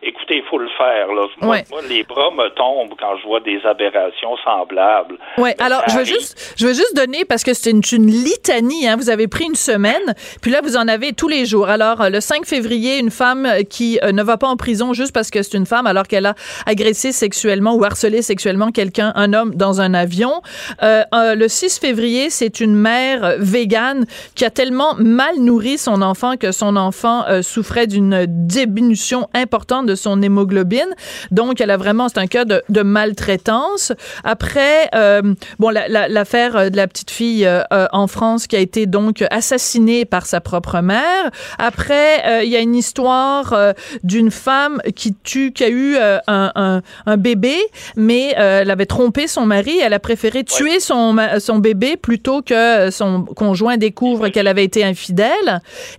Écoutez, 0.01 0.37
il 0.37 0.43
faut 0.43 0.57
le 0.57 0.69
faire. 0.77 1.11
Là. 1.13 1.27
Moi, 1.41 1.57
moi, 1.69 1.81
les 1.89 2.03
bras 2.03 2.31
me 2.31 2.47
tombent 2.49 2.93
quand 2.97 3.17
je 3.17 3.27
vois 3.27 3.41
des 3.41 3.59
aberrations 3.65 4.37
semblables. 4.45 5.17
Oui, 5.37 5.49
alors 5.59 5.83
je 5.89 5.97
veux 5.97 6.05
juste, 6.05 6.55
je 6.57 6.67
veux 6.67 6.73
juste 6.73 6.95
donner 6.95 7.25
parce 7.25 7.43
que 7.43 7.53
c'est 7.53 7.71
une, 7.71 7.81
une, 7.91 8.07
litanie. 8.07 8.87
Hein. 8.87 8.95
Vous 8.95 9.09
avez 9.09 9.27
pris 9.27 9.45
une 9.45 9.55
semaine, 9.55 10.15
puis 10.41 10.51
là 10.51 10.61
vous 10.63 10.77
en 10.77 10.87
avez 10.87 11.11
tous 11.11 11.27
les 11.27 11.45
jours. 11.45 11.67
Alors 11.67 12.09
le 12.09 12.21
5 12.21 12.45
février, 12.45 12.97
une 12.97 13.11
femme 13.11 13.47
qui 13.69 13.99
euh, 14.01 14.13
ne 14.13 14.23
va 14.23 14.37
pas 14.37 14.47
en 14.47 14.55
prison 14.55 14.93
juste 14.93 15.13
parce 15.13 15.31
que 15.31 15.41
c'est 15.43 15.57
une 15.57 15.65
femme, 15.65 15.85
alors 15.85 16.07
qu'elle 16.07 16.25
a 16.25 16.35
agressé 16.65 17.11
sexuellement 17.11 17.75
ou 17.75 17.83
harcelé 17.83 18.21
sexuellement 18.21 18.71
quelqu'un, 18.71 19.11
un 19.15 19.33
homme 19.33 19.53
dans 19.53 19.81
un 19.81 19.93
avion. 19.93 20.41
Euh, 20.81 21.03
euh, 21.13 21.35
le 21.35 21.47
6 21.49 21.77
février, 21.79 22.29
c'est 22.29 22.61
une 22.61 22.75
mère 22.75 23.35
végane 23.37 24.05
qui 24.35 24.45
a 24.45 24.49
tellement 24.49 24.95
mal 24.95 25.28
nourri 25.37 25.77
son 25.77 26.01
enfant 26.01 26.37
que 26.37 26.51
son 26.51 26.75
enfant 26.75 27.25
euh, 27.27 27.41
souffrait 27.41 27.87
d'une 27.87 28.25
diminution 28.27 29.27
importante 29.33 29.85
de 29.85 29.95
son 29.95 30.21
hémoglobine. 30.21 30.89
Donc, 31.31 31.61
elle 31.61 31.71
a 31.71 31.77
vraiment, 31.77 32.09
c'est 32.09 32.19
un 32.19 32.27
cas 32.27 32.45
de, 32.45 32.61
de 32.69 32.81
maltraitance. 32.81 33.91
Après, 34.23 34.89
euh, 34.95 35.33
bon, 35.59 35.69
l'affaire 35.69 36.53
la, 36.53 36.63
la, 36.63 36.69
de 36.69 36.77
la 36.77 36.87
petite 36.87 37.11
fille 37.11 37.45
euh, 37.45 37.87
en 37.91 38.07
France 38.07 38.47
qui 38.47 38.55
a 38.55 38.59
été 38.59 38.85
donc 38.85 39.23
assassinée 39.31 40.05
par 40.05 40.25
sa 40.25 40.41
propre 40.41 40.81
mère. 40.81 41.29
Après, 41.57 42.25
euh, 42.25 42.43
il 42.43 42.49
y 42.49 42.55
a 42.55 42.59
une 42.59 42.75
histoire 42.75 43.53
euh, 43.53 43.73
d'une 44.03 44.31
femme 44.31 44.81
qui 44.95 45.13
tue, 45.23 45.51
qui 45.51 45.63
a 45.63 45.69
eu 45.69 45.97
un, 45.97 46.51
un, 46.55 46.81
un, 47.05 47.17
bébé, 47.17 47.57
mais 47.95 48.33
elle 48.35 48.71
avait 48.71 48.85
trompé 48.85 49.27
son 49.27 49.45
mari. 49.45 49.79
Elle 49.81 49.93
a 49.93 49.99
préféré 49.99 50.43
tuer 50.43 50.79
son, 50.79 51.15
son 51.39 51.57
bébé 51.57 51.97
plutôt 51.97 52.41
que 52.41 52.89
son 52.91 53.23
conjoint 53.23 53.77
découvre 53.77 54.29
qu'elle 54.29 54.47
avait 54.47 54.63
été 54.63 54.83
infidèle. 54.83 55.18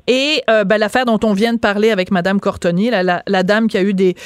Et 0.07 0.43
ben, 0.47 0.79
l'affaire 0.79 1.05
dont 1.05 1.21
on 1.23 1.33
vient 1.33 1.53
de 1.53 1.59
parler 1.59 1.91
avec 1.91 2.11
Madame 2.11 2.41
Cortoni, 2.41 2.91
la, 2.91 3.43
dame 3.43 3.69
qui 3.69 3.79
a 3.79 3.83
eu 3.83 3.95
des, 3.95 4.17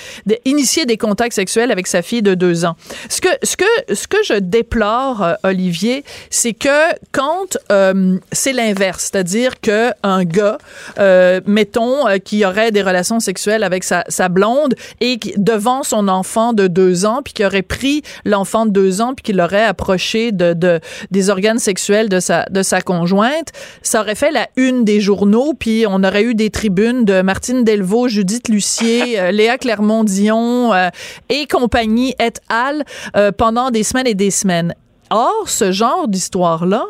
initié 0.44 0.86
des 0.86 0.96
contacts 0.96 1.34
sexuels 1.34 1.70
avec 1.70 1.86
sa 1.86 2.02
fille 2.02 2.22
de 2.22 2.34
deux 2.34 2.64
ans. 2.64 2.76
Ce 3.08 3.20
que, 3.20 3.28
ce 3.42 3.56
que, 3.56 3.94
ce 3.94 4.06
que 4.06 4.18
je 4.24 4.34
déplore, 4.34 5.22
euh, 5.22 5.34
Olivier, 5.44 6.04
c'est 6.30 6.52
que 6.52 6.68
quand 7.12 7.58
euh, 7.70 8.18
c'est 8.32 8.52
l'inverse, 8.52 9.10
c'est-à-dire 9.10 9.60
que 9.60 9.90
un 10.02 10.24
gars, 10.24 10.58
euh, 10.98 11.40
mettons, 11.46 12.08
euh, 12.08 12.18
qui 12.18 12.44
aurait 12.44 12.70
des 12.70 12.82
relations 12.82 13.20
sexuelles 13.20 13.62
avec 13.62 13.84
sa, 13.84 14.04
blonde 14.28 14.74
et 15.00 15.18
devant 15.36 15.82
son 15.82 16.08
enfant 16.08 16.52
de 16.52 16.66
deux 16.66 17.04
ans, 17.04 17.20
puis 17.22 17.34
qui 17.34 17.44
aurait 17.44 17.62
pris 17.62 18.02
l'enfant 18.24 18.66
de 18.66 18.70
deux 18.70 19.00
ans, 19.00 19.14
puis 19.14 19.22
qui 19.22 19.32
l'aurait 19.32 19.64
approché 19.64 20.32
de, 20.32 20.80
des 21.10 21.30
organes 21.30 21.58
sexuels 21.58 22.08
de 22.08 22.20
sa, 22.20 22.46
de 22.46 22.62
sa 22.62 22.80
conjointe, 22.80 23.52
ça 23.82 24.00
aurait 24.00 24.14
fait 24.14 24.30
la 24.30 24.48
une 24.56 24.83
des 24.84 25.00
journaux, 25.00 25.54
puis 25.58 25.84
on 25.88 26.04
aurait 26.04 26.22
eu 26.22 26.34
des 26.34 26.50
tribunes 26.50 27.04
de 27.04 27.22
Martine 27.22 27.64
Delvaux, 27.64 28.08
Judith 28.08 28.48
Lucier, 28.48 29.18
Léa 29.32 29.58
Clermont-Dion 29.58 30.72
euh, 30.72 30.88
et 31.28 31.46
compagnie 31.46 32.14
et 32.20 32.32
al. 32.48 32.84
Euh, 33.16 33.32
pendant 33.32 33.70
des 33.70 33.82
semaines 33.82 34.06
et 34.06 34.14
des 34.14 34.30
semaines. 34.30 34.74
Or, 35.10 35.48
ce 35.48 35.72
genre 35.72 36.08
d'histoire-là, 36.08 36.84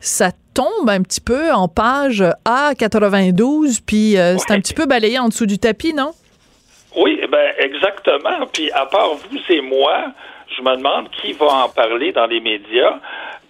ça 0.00 0.30
tombe 0.54 0.88
un 0.88 1.02
petit 1.02 1.20
peu 1.20 1.52
en 1.52 1.68
page 1.68 2.24
A92, 2.44 3.80
puis 3.86 4.18
euh, 4.18 4.36
c'est 4.38 4.52
un 4.52 4.60
petit 4.60 4.74
peu 4.74 4.86
balayé 4.86 5.18
en 5.18 5.28
dessous 5.28 5.46
du 5.46 5.58
tapis, 5.58 5.94
non? 5.94 6.10
Oui, 6.96 7.20
ben 7.30 7.52
exactement. 7.58 8.46
Puis 8.52 8.70
à 8.72 8.86
part 8.86 9.14
vous 9.14 9.38
et 9.48 9.60
moi, 9.60 10.12
je 10.56 10.62
me 10.62 10.76
demande 10.76 11.08
qui 11.10 11.32
va 11.32 11.46
en 11.64 11.68
parler 11.68 12.12
dans 12.12 12.26
les 12.26 12.40
médias, 12.40 12.98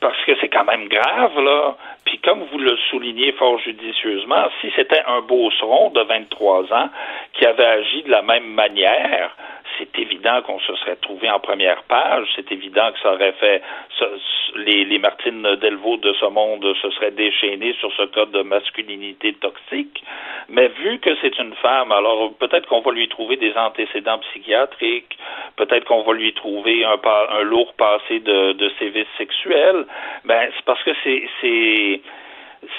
parce 0.01 0.19
que 0.27 0.33
c'est 0.41 0.49
quand 0.49 0.65
même 0.65 0.89
grave, 0.89 1.33
là. 1.43 1.77
Puis 2.11 2.19
comme 2.19 2.43
vous 2.51 2.59
le 2.59 2.77
soulignez 2.91 3.31
fort 3.31 3.61
judicieusement, 3.61 4.49
si 4.61 4.73
c'était 4.75 5.01
un 5.07 5.21
beauceron 5.21 5.91
de 5.91 6.01
23 6.01 6.73
ans 6.73 6.89
qui 7.35 7.47
avait 7.47 7.65
agi 7.65 8.03
de 8.03 8.11
la 8.11 8.23
même 8.23 8.49
manière, 8.49 9.31
c'est 9.79 9.97
évident 9.97 10.43
qu'on 10.43 10.59
se 10.59 10.75
serait 10.75 10.97
trouvé 10.97 11.31
en 11.31 11.39
première 11.39 11.85
page. 11.85 12.27
C'est 12.35 12.51
évident 12.51 12.91
que 12.91 12.99
ça 12.99 13.13
aurait 13.13 13.35
fait 13.35 13.63
les, 14.57 14.99
Martine 14.99 15.43
Delvaux 15.61 15.97
de 15.99 16.13
ce 16.15 16.27
monde 16.27 16.75
se 16.83 16.91
seraient 16.91 17.13
déchaînés 17.13 17.75
sur 17.75 17.93
ce 17.93 18.03
code 18.03 18.33
de 18.33 18.43
masculinité 18.43 19.35
toxique. 19.35 20.03
Mais 20.49 20.69
vu 20.69 20.99
que 20.99 21.11
c'est 21.21 21.39
une 21.39 21.55
femme, 21.55 21.93
alors 21.93 22.33
peut-être 22.39 22.67
qu'on 22.67 22.81
va 22.81 22.91
lui 22.91 23.09
trouver 23.09 23.37
des 23.37 23.55
antécédents 23.57 24.19
psychiatriques, 24.19 25.17
peut-être 25.57 25.85
qu'on 25.85 26.03
va 26.03 26.13
lui 26.13 26.33
trouver 26.35 26.85
un, 26.85 26.99
un 27.31 27.43
lourd 27.43 27.73
passé 27.75 28.21
de, 28.21 28.53
de 28.53 28.71
sévices 28.79 29.07
sexuels. 29.17 29.87
Ben 30.25 30.51
c'est 30.57 30.65
parce 30.65 30.83
que 30.83 30.91
c'est 31.05 32.00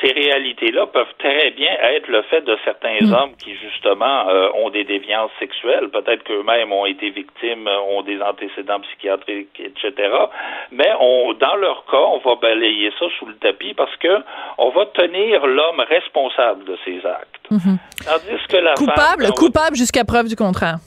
ces 0.02 0.12
réalités-là 0.12 0.86
peuvent 0.88 1.14
très 1.18 1.52
bien 1.52 1.72
être 1.96 2.08
le 2.08 2.22
fait 2.24 2.42
de 2.42 2.56
certains 2.64 2.98
mmh. 3.02 3.14
hommes 3.14 3.36
qui, 3.38 3.56
justement, 3.56 4.30
euh, 4.30 4.50
ont 4.56 4.70
des 4.70 4.84
déviances 4.84 5.32
sexuelles. 5.40 5.90
Peut-être 5.90 6.24
qu'eux-mêmes 6.24 6.72
ont 6.72 6.86
été 6.86 7.10
victimes, 7.10 7.68
ont 7.68 8.04
des 8.04 8.22
antécédents 8.22 8.80
psychiatriques, 8.82 9.60
etc. 9.60 9.94
Mais 10.72 10.90
on, 11.00 11.34
dans 11.34 11.56
leur 11.56 11.86
cas, 11.86 11.98
on 11.98 12.20
va 12.20 12.36
balayer 12.36 12.92
ça 13.00 13.06
sous 13.18 13.26
le 13.26 13.36
tapis 13.36 13.74
parce 13.74 13.96
que 13.98 14.22
on 14.60 14.70
va 14.70 14.86
tenir 14.88 15.46
l'homme 15.48 15.80
responsable 15.80 16.66
de 16.66 16.78
ses 16.86 17.06
actes. 17.06 17.50
Mmh. 17.50 17.76
Tandis 18.06 18.48
que 18.48 18.58
la 18.58 18.74
coupable, 18.76 19.26
femme, 19.26 19.34
coupable 19.34 19.76
jusqu'à 19.76 20.06
preuve 20.06 20.28
du 20.28 20.36
contraire. 20.36 20.78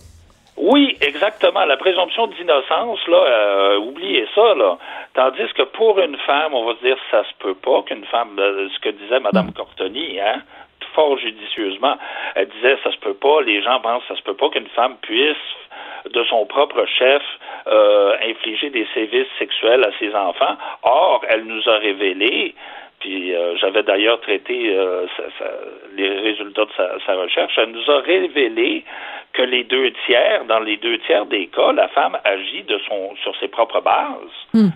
Oui, 0.64 0.96
exactement. 1.02 1.66
La 1.66 1.76
présomption 1.76 2.26
d'innocence, 2.26 3.06
là, 3.06 3.18
euh, 3.18 3.76
oubliez 3.80 4.26
ça, 4.34 4.54
là. 4.54 4.78
Tandis 5.12 5.52
que 5.54 5.62
pour 5.62 6.00
une 6.00 6.16
femme, 6.16 6.54
on 6.54 6.64
va 6.64 6.74
se 6.76 6.86
dire 6.86 6.96
ça 7.10 7.22
se 7.24 7.34
peut 7.38 7.54
pas 7.54 7.82
qu'une 7.82 8.06
femme, 8.06 8.38
euh, 8.38 8.68
ce 8.74 8.78
que 8.78 8.88
disait 8.88 9.20
Madame 9.20 9.48
Mm. 9.48 9.52
Cortoni, 9.52 10.18
hein, 10.20 10.40
fort 10.94 11.18
judicieusement, 11.18 11.98
elle 12.34 12.48
disait 12.48 12.78
ça 12.82 12.92
se 12.92 12.98
peut 12.98 13.12
pas. 13.14 13.42
Les 13.42 13.60
gens 13.62 13.78
pensent 13.80 14.04
ça 14.08 14.16
se 14.16 14.22
peut 14.22 14.36
pas 14.36 14.48
qu'une 14.48 14.68
femme 14.68 14.96
puisse 15.02 15.36
de 16.10 16.24
son 16.24 16.46
propre 16.46 16.86
chef 16.86 17.22
euh, 17.66 18.16
infliger 18.22 18.70
des 18.70 18.86
sévices 18.94 19.28
sexuels 19.38 19.84
à 19.84 19.90
ses 19.98 20.14
enfants. 20.14 20.56
Or, 20.82 21.22
elle 21.28 21.44
nous 21.44 21.68
a 21.68 21.76
révélé 21.76 22.54
puis 23.04 23.34
euh, 23.34 23.54
j'avais 23.58 23.82
d'ailleurs 23.82 24.18
traité 24.22 24.74
euh, 24.74 25.06
sa, 25.14 25.24
sa, 25.38 25.50
les 25.94 26.08
résultats 26.08 26.64
de 26.64 26.70
sa, 26.74 26.88
sa, 27.04 27.14
recherche, 27.16 27.52
elle 27.58 27.72
nous 27.72 27.90
a 27.90 28.00
révélé 28.00 28.82
que 29.34 29.42
les 29.42 29.64
deux 29.64 29.90
tiers, 30.06 30.44
dans 30.48 30.60
les 30.60 30.76
deux 30.76 30.98
tiers 31.06 31.26
des 31.26 31.48
cas, 31.48 31.72
la 31.72 31.88
femme 31.88 32.16
agit 32.24 32.62
de 32.62 32.78
son 32.88 33.14
sur 33.22 33.32
ses 33.40 33.48
propres 33.48 33.80
bases. 33.80 34.14
Hein, 34.54 34.70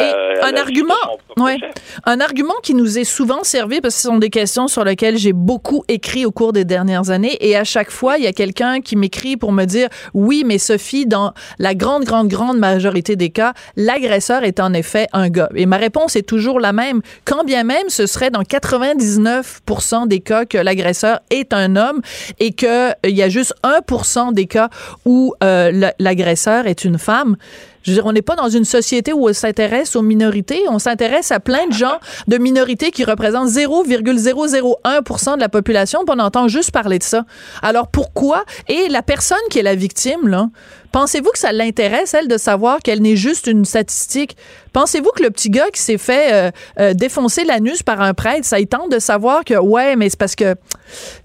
euh, 0.00 0.34
un 0.42 0.54
argument, 0.54 0.94
ouais, 1.36 1.58
un 2.04 2.20
argument 2.20 2.54
qui 2.62 2.74
nous 2.74 2.98
est 2.98 3.04
souvent 3.04 3.42
servi 3.42 3.80
parce 3.80 3.96
que 3.96 4.00
ce 4.00 4.08
sont 4.08 4.18
des 4.18 4.30
questions 4.30 4.68
sur 4.68 4.84
lesquelles 4.84 5.16
j'ai 5.16 5.32
beaucoup 5.32 5.82
écrit 5.88 6.24
au 6.24 6.30
cours 6.30 6.52
des 6.52 6.64
dernières 6.64 7.10
années 7.10 7.36
et 7.40 7.56
à 7.56 7.64
chaque 7.64 7.90
fois 7.90 8.16
il 8.18 8.24
y 8.24 8.28
a 8.28 8.32
quelqu'un 8.32 8.80
qui 8.80 8.94
m'écrit 8.94 9.36
pour 9.36 9.50
me 9.50 9.64
dire 9.64 9.88
oui 10.14 10.44
mais 10.46 10.58
Sophie 10.58 11.06
dans 11.06 11.32
la 11.58 11.74
grande 11.74 12.04
grande 12.04 12.28
grande 12.28 12.58
majorité 12.58 13.16
des 13.16 13.30
cas 13.30 13.52
l'agresseur 13.74 14.44
est 14.44 14.60
en 14.60 14.72
effet 14.72 15.08
un 15.12 15.28
gars 15.28 15.48
et 15.56 15.66
ma 15.66 15.78
réponse 15.78 16.14
est 16.14 16.26
toujours 16.26 16.60
la 16.60 16.72
même. 16.72 17.02
Quand 17.24 17.42
bien 17.42 17.64
même 17.64 17.88
ce 17.88 18.06
serait 18.06 18.30
dans 18.30 18.42
99% 18.42 20.06
des 20.06 20.20
cas 20.20 20.44
que 20.44 20.58
l'agresseur 20.58 21.18
est 21.30 21.52
un 21.52 21.74
homme 21.74 22.00
et 22.38 22.52
que 22.52 22.92
il 23.04 23.16
y 23.16 23.24
a 23.24 23.28
juste 23.28 23.54
1% 23.64 23.95
des 24.32 24.46
cas 24.46 24.68
où 25.04 25.34
euh, 25.42 25.90
l'agresseur 25.98 26.66
est 26.66 26.84
une 26.84 26.98
femme. 26.98 27.36
Je 27.82 27.92
veux 27.92 27.96
dire, 27.98 28.06
on 28.06 28.12
n'est 28.12 28.22
pas 28.22 28.34
dans 28.34 28.48
une 28.48 28.64
société 28.64 29.12
où 29.12 29.28
on 29.28 29.32
s'intéresse 29.32 29.94
aux 29.94 30.02
minorités. 30.02 30.62
On 30.68 30.80
s'intéresse 30.80 31.30
à 31.30 31.38
plein 31.38 31.68
de 31.68 31.72
gens 31.72 31.98
de 32.26 32.36
minorités 32.36 32.90
qui 32.90 33.04
représentent 33.04 33.48
0,001 33.48 35.36
de 35.36 35.40
la 35.40 35.48
population. 35.48 36.00
On 36.08 36.18
entend 36.18 36.48
juste 36.48 36.72
parler 36.72 36.98
de 36.98 37.04
ça. 37.04 37.24
Alors 37.62 37.86
pourquoi? 37.86 38.44
Et 38.68 38.88
la 38.88 39.02
personne 39.02 39.38
qui 39.50 39.60
est 39.60 39.62
la 39.62 39.76
victime, 39.76 40.26
là, 40.26 40.48
pensez-vous 40.96 41.30
que 41.30 41.38
ça 41.38 41.52
l'intéresse, 41.52 42.14
elle, 42.14 42.26
de 42.26 42.38
savoir 42.38 42.78
qu'elle 42.78 43.02
n'est 43.02 43.16
juste 43.16 43.48
une 43.48 43.66
statistique? 43.66 44.34
Pensez-vous 44.72 45.10
que 45.10 45.22
le 45.22 45.30
petit 45.30 45.50
gars 45.50 45.68
qui 45.70 45.82
s'est 45.82 45.98
fait 45.98 46.32
euh, 46.32 46.50
euh, 46.80 46.94
défoncer 46.94 47.44
l'anus 47.44 47.82
par 47.82 48.00
un 48.00 48.14
prêtre, 48.14 48.46
ça 48.46 48.60
y 48.60 48.66
tente 48.66 48.90
de 48.90 48.98
savoir 48.98 49.44
que, 49.44 49.58
ouais, 49.58 49.94
mais 49.96 50.08
c'est 50.08 50.18
parce 50.18 50.34
que 50.34 50.54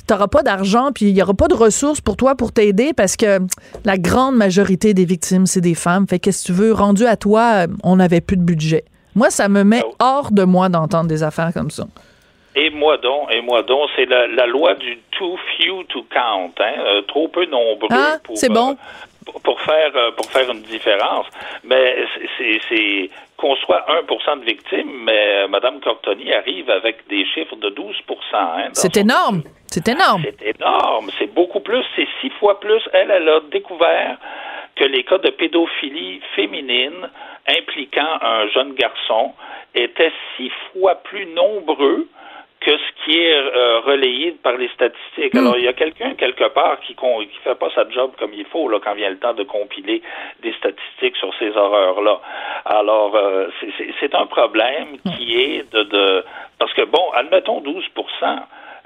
t'auras 0.10 0.28
pas 0.28 0.44
d'argent 0.44 0.90
puis 0.94 1.06
il 1.06 1.18
y 1.18 1.24
aura 1.24 1.34
pas 1.34 1.48
de 1.48 1.54
ressources 1.54 2.02
pour 2.02 2.18
toi 2.18 2.36
pour 2.36 2.52
t'aider 2.52 2.92
parce 2.92 3.16
que 3.16 3.40
la 3.86 3.98
grande 3.98 4.36
majorité 4.36 4.94
des 4.94 5.06
victimes, 5.06 5.46
c'est 5.46 5.62
des 5.62 5.76
femmes. 5.76 6.06
Fait 6.06 6.20
qu'est-ce 6.20 6.42
que 6.42 6.48
tu 6.48 6.52
veux? 6.52 6.74
Rendu 6.74 7.06
à 7.06 7.16
toi, 7.16 7.68
on 7.86 7.96
n'avait 7.96 8.20
plus 8.20 8.36
de 8.36 8.44
budget. 8.44 8.84
Moi, 9.16 9.30
ça 9.30 9.48
me 9.48 9.64
met 9.64 9.84
hors 10.00 10.34
de 10.34 10.44
moi 10.44 10.68
d'entendre 10.68 11.08
des 11.08 11.24
affaires 11.24 11.54
comme 11.54 11.72
ça. 11.72 11.86
Et 12.54 12.70
moi 12.70 12.98
donc, 12.98 13.34
et 13.34 13.42
moi 13.42 13.64
donc, 13.64 13.90
c'est 13.96 14.06
la, 14.06 14.28
la, 14.28 14.46
loi 14.46 14.74
du 14.76 15.00
too 15.12 15.38
few 15.58 15.84
to 15.84 16.06
count, 16.14 16.52
hein, 16.60 16.74
euh, 16.80 17.02
trop 17.04 17.30
peu 17.30 17.46
nombreux 17.46 17.88
ah, 17.92 18.18
pour, 18.22 18.38
c'est 18.38 18.50
bon. 18.50 18.76
Pour 19.44 19.62
faire 19.62 19.96
euh, 19.96 20.12
pour 20.12 20.26
faire 20.32 20.50
une 20.50 20.62
différence. 20.62 21.28
Mais 21.64 22.06
c'est 22.38 23.10
qu'on 23.38 23.56
soit 23.56 23.86
1 23.90 24.36
de 24.38 24.46
victimes, 24.46 25.04
mais 25.04 25.48
Mme 25.48 25.80
Cortoni 25.82 26.32
arrive 26.34 26.70
avec 26.70 27.08
des 27.08 27.26
chiffres 27.26 27.56
de 27.56 27.70
12 27.70 27.96
hein, 28.34 28.70
C'est 28.74 28.98
énorme. 28.98 29.42
C'est 29.68 29.88
énorme. 29.88 30.24
C'est 30.24 30.56
énorme. 30.60 31.10
C'est 31.18 31.34
beaucoup 31.34 31.62
plus. 31.62 31.84
C'est 31.96 32.08
six 32.20 32.30
fois 32.40 32.60
plus. 32.60 32.82
Elle, 32.94 33.10
elle 33.10 33.30
a 33.30 33.40
découvert 33.52 34.18
que 34.76 34.84
les 34.84 35.04
cas 35.04 35.18
de 35.18 35.30
pédophilie 35.30 36.22
féminine 36.36 37.10
impliquant 37.48 38.20
un 38.22 38.48
jeune 38.50 38.74
garçon 38.74 39.34
étaient 39.74 40.12
six 40.38 40.52
fois 40.72 40.96
plus 40.96 41.26
nombreux 41.28 42.08
que 42.62 42.72
ce 42.78 43.04
qui 43.04 43.18
est 43.18 43.34
euh, 43.34 43.80
relayé 43.80 44.38
par 44.44 44.54
les 44.54 44.70
statistiques. 44.70 45.34
Alors, 45.36 45.58
il 45.58 45.64
y 45.64 45.68
a 45.68 45.74
quelqu'un 45.74 46.14
quelque 46.14 46.48
part 46.50 46.80
qui 46.82 46.96
ne 46.96 47.26
fait 47.44 47.56
pas 47.56 47.70
sa 47.74 47.90
job 47.90 48.12
comme 48.20 48.34
il 48.34 48.46
faut 48.46 48.70
là, 48.70 48.80
quand 48.84 48.94
vient 48.94 49.10
le 49.10 49.18
temps 49.18 49.34
de 49.34 49.44
compiler 49.44 50.02
des 50.44 50.54
statistiques 50.54 51.18
sur 51.18 51.34
ces 51.40 51.50
horreurs-là. 51.58 52.22
Alors, 52.66 53.16
euh, 53.16 53.48
c'est 54.00 54.14
un 54.14 54.28
problème 54.28 54.98
qui 55.18 55.42
est 55.42 55.74
de, 55.74 55.84
de... 55.84 56.24
Parce 56.60 56.72
que, 56.74 56.84
bon, 56.84 57.12
admettons 57.16 57.62
12% 57.62 58.40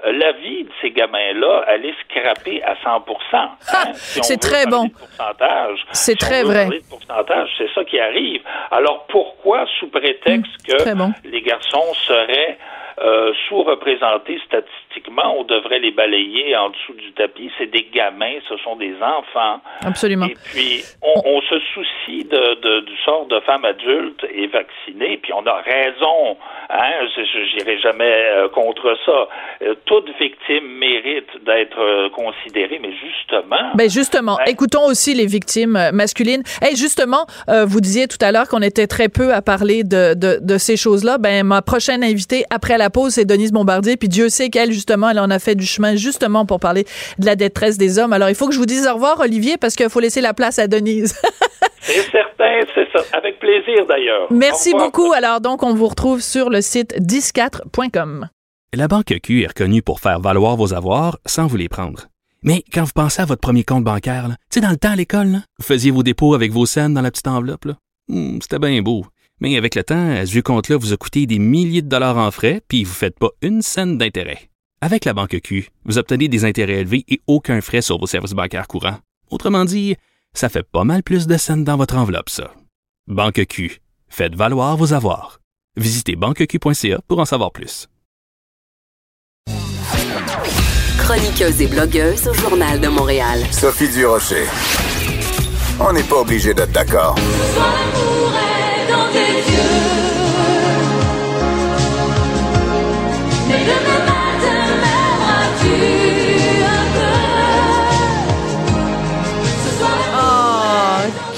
euh, 0.04 0.12
la 0.12 0.32
vie 0.32 0.64
de 0.64 0.70
ces 0.80 0.90
gamins-là, 0.90 1.64
elle 1.68 1.86
est 1.86 1.94
scrappée 2.04 2.62
à 2.62 2.76
100 2.82 3.04
hein, 3.32 3.48
si 3.94 4.20
C'est 4.22 4.36
très 4.36 4.66
bon. 4.66 4.90
C'est 5.92 6.18
très 6.18 6.42
vrai. 6.42 6.68
C'est 7.58 7.72
ça 7.74 7.84
qui 7.84 7.98
arrive. 7.98 8.42
Alors 8.70 9.06
pourquoi, 9.08 9.66
sous 9.78 9.88
prétexte 9.88 10.52
hum, 10.68 11.12
que 11.22 11.28
les 11.28 11.42
garçons 11.42 11.94
seraient 12.06 12.58
euh, 13.02 13.32
sous-représentés 13.48 14.40
statistiquement, 14.46 15.38
on 15.38 15.44
devrait 15.44 15.78
les 15.78 15.90
balayer 15.90 16.56
en 16.56 16.70
dessous 16.70 16.94
du 16.94 17.12
tapis. 17.12 17.50
C'est 17.58 17.70
des 17.70 17.88
gamins, 17.92 18.38
ce 18.48 18.56
sont 18.58 18.76
des 18.76 18.94
enfants. 19.02 19.60
Absolument. 19.84 20.26
Et 20.26 20.36
puis, 20.52 20.82
on, 21.02 21.20
on 21.24 21.40
se 21.42 21.58
soucie 21.74 22.24
de, 22.24 22.60
de, 22.60 22.80
du 22.80 22.96
sort 23.04 23.26
de 23.26 23.38
femmes 23.40 23.64
adultes 23.64 24.24
et 24.32 24.46
vaccinées, 24.46 25.18
puis 25.22 25.32
on 25.32 25.46
a 25.46 25.56
raison. 25.62 26.36
Hein, 26.70 26.92
je 27.14 27.56
n'irai 27.56 27.78
jamais 27.78 28.04
euh, 28.04 28.48
contre 28.48 28.96
ça. 29.04 29.28
Euh, 29.62 29.74
toute 29.84 30.08
victime 30.18 30.66
mérite 30.78 31.28
d'être 31.44 32.08
considérée, 32.10 32.78
mais 32.80 32.92
justement. 32.92 33.72
Ben 33.74 33.88
justement, 33.90 34.38
écoutons 34.46 34.86
aussi 34.86 35.14
les 35.14 35.26
victimes 35.26 35.78
masculines. 35.92 36.42
Et 36.62 36.76
justement, 36.76 37.26
vous 37.48 37.80
disiez 37.80 38.08
tout 38.08 38.18
à 38.20 38.32
l'heure 38.32 38.48
qu'on 38.48 38.62
était 38.62 38.86
très 38.86 39.08
peu 39.08 39.32
à 39.32 39.42
parler 39.42 39.84
de, 39.84 40.14
de, 40.14 40.38
de 40.40 40.58
ces 40.58 40.76
choses-là. 40.76 41.18
Ben 41.18 41.44
ma 41.44 41.62
prochaine 41.62 42.02
invitée 42.02 42.44
après 42.50 42.78
la 42.78 42.85
pause, 42.90 43.14
c'est 43.14 43.24
Denise 43.24 43.52
Bombardier. 43.52 43.96
Puis 43.96 44.08
Dieu 44.08 44.28
sait 44.28 44.50
qu'elle, 44.50 44.72
justement, 44.72 45.10
elle 45.10 45.18
en 45.18 45.30
a 45.30 45.38
fait 45.38 45.54
du 45.54 45.66
chemin 45.66 45.96
justement 45.96 46.46
pour 46.46 46.60
parler 46.60 46.84
de 47.18 47.26
la 47.26 47.36
détresse 47.36 47.78
des 47.78 47.98
hommes. 47.98 48.12
Alors 48.12 48.28
il 48.28 48.34
faut 48.34 48.46
que 48.46 48.54
je 48.54 48.58
vous 48.58 48.66
dise 48.66 48.86
au 48.86 48.94
revoir, 48.94 49.20
Olivier, 49.20 49.56
parce 49.56 49.74
qu'il 49.74 49.88
faut 49.88 50.00
laisser 50.00 50.20
la 50.20 50.34
place 50.34 50.58
à 50.58 50.66
Denise. 50.66 51.14
c'est 51.80 52.10
certain, 52.10 52.60
c'est 52.74 52.88
ça. 52.92 53.04
Avec 53.12 53.38
plaisir 53.38 53.86
d'ailleurs. 53.86 54.26
Merci 54.30 54.72
beaucoup. 54.72 55.12
Alors 55.12 55.40
donc, 55.40 55.62
on 55.62 55.74
vous 55.74 55.88
retrouve 55.88 56.20
sur 56.20 56.50
le 56.50 56.60
site 56.60 56.94
104.com. 57.00 58.28
La 58.74 58.88
Banque 58.88 59.14
Q 59.22 59.42
est 59.42 59.46
reconnue 59.46 59.82
pour 59.82 60.00
faire 60.00 60.20
valoir 60.20 60.56
vos 60.56 60.74
avoirs 60.74 61.18
sans 61.24 61.46
vous 61.46 61.56
les 61.56 61.68
prendre. 61.68 62.08
Mais 62.42 62.62
quand 62.72 62.84
vous 62.84 62.92
pensez 62.94 63.22
à 63.22 63.24
votre 63.24 63.40
premier 63.40 63.64
compte 63.64 63.84
bancaire, 63.84 64.28
tu 64.28 64.34
sais, 64.50 64.60
dans 64.60 64.70
le 64.70 64.76
temps 64.76 64.90
à 64.90 64.96
l'école, 64.96 65.40
vous 65.58 65.64
faisiez 65.64 65.90
vos 65.90 66.02
dépôts 66.02 66.34
avec 66.34 66.52
vos 66.52 66.66
scènes 66.66 66.94
dans 66.94 67.00
la 67.00 67.10
petite 67.10 67.26
enveloppe. 67.26 67.66
Hmm, 68.08 68.38
c'était 68.40 68.58
bien 68.58 68.80
beau. 68.82 69.04
Mais 69.40 69.56
avec 69.56 69.74
le 69.74 69.84
temps, 69.84 70.24
ce 70.24 70.30
vieux 70.30 70.42
compte-là 70.42 70.76
vous 70.76 70.92
a 70.92 70.96
coûté 70.96 71.26
des 71.26 71.38
milliers 71.38 71.82
de 71.82 71.88
dollars 71.88 72.16
en 72.16 72.30
frais, 72.30 72.62
puis 72.68 72.84
vous 72.84 72.90
ne 72.90 72.96
faites 72.96 73.18
pas 73.18 73.30
une 73.42 73.62
scène 73.62 73.98
d'intérêt. 73.98 74.48
Avec 74.80 75.04
la 75.04 75.14
Banque 75.14 75.40
Q, 75.42 75.70
vous 75.84 75.98
obtenez 75.98 76.28
des 76.28 76.44
intérêts 76.44 76.80
élevés 76.80 77.04
et 77.08 77.20
aucun 77.26 77.60
frais 77.60 77.82
sur 77.82 77.98
vos 77.98 78.06
services 78.06 78.32
bancaires 78.32 78.68
courants. 78.68 78.98
Autrement 79.30 79.64
dit, 79.64 79.96
ça 80.32 80.48
fait 80.48 80.62
pas 80.62 80.84
mal 80.84 81.02
plus 81.02 81.26
de 81.26 81.36
scènes 81.36 81.64
dans 81.64 81.76
votre 81.76 81.96
enveloppe, 81.96 82.30
ça. 82.30 82.52
Banque 83.06 83.44
Q, 83.46 83.80
faites 84.08 84.34
valoir 84.34 84.76
vos 84.76 84.92
avoirs. 84.92 85.40
Visitez 85.76 86.16
banqueq.ca 86.16 87.00
pour 87.06 87.18
en 87.18 87.24
savoir 87.24 87.52
plus. 87.52 87.88
Chroniqueuse 90.98 91.60
et 91.62 91.68
blogueuse 91.68 92.26
au 92.26 92.34
Journal 92.34 92.80
de 92.80 92.88
Montréal. 92.88 93.40
Sophie 93.52 93.88
Durocher. 93.88 94.46
On 95.78 95.92
n'est 95.92 96.02
pas 96.02 96.16
obligé 96.16 96.52
d'être 96.52 96.72
d'accord. 96.72 97.16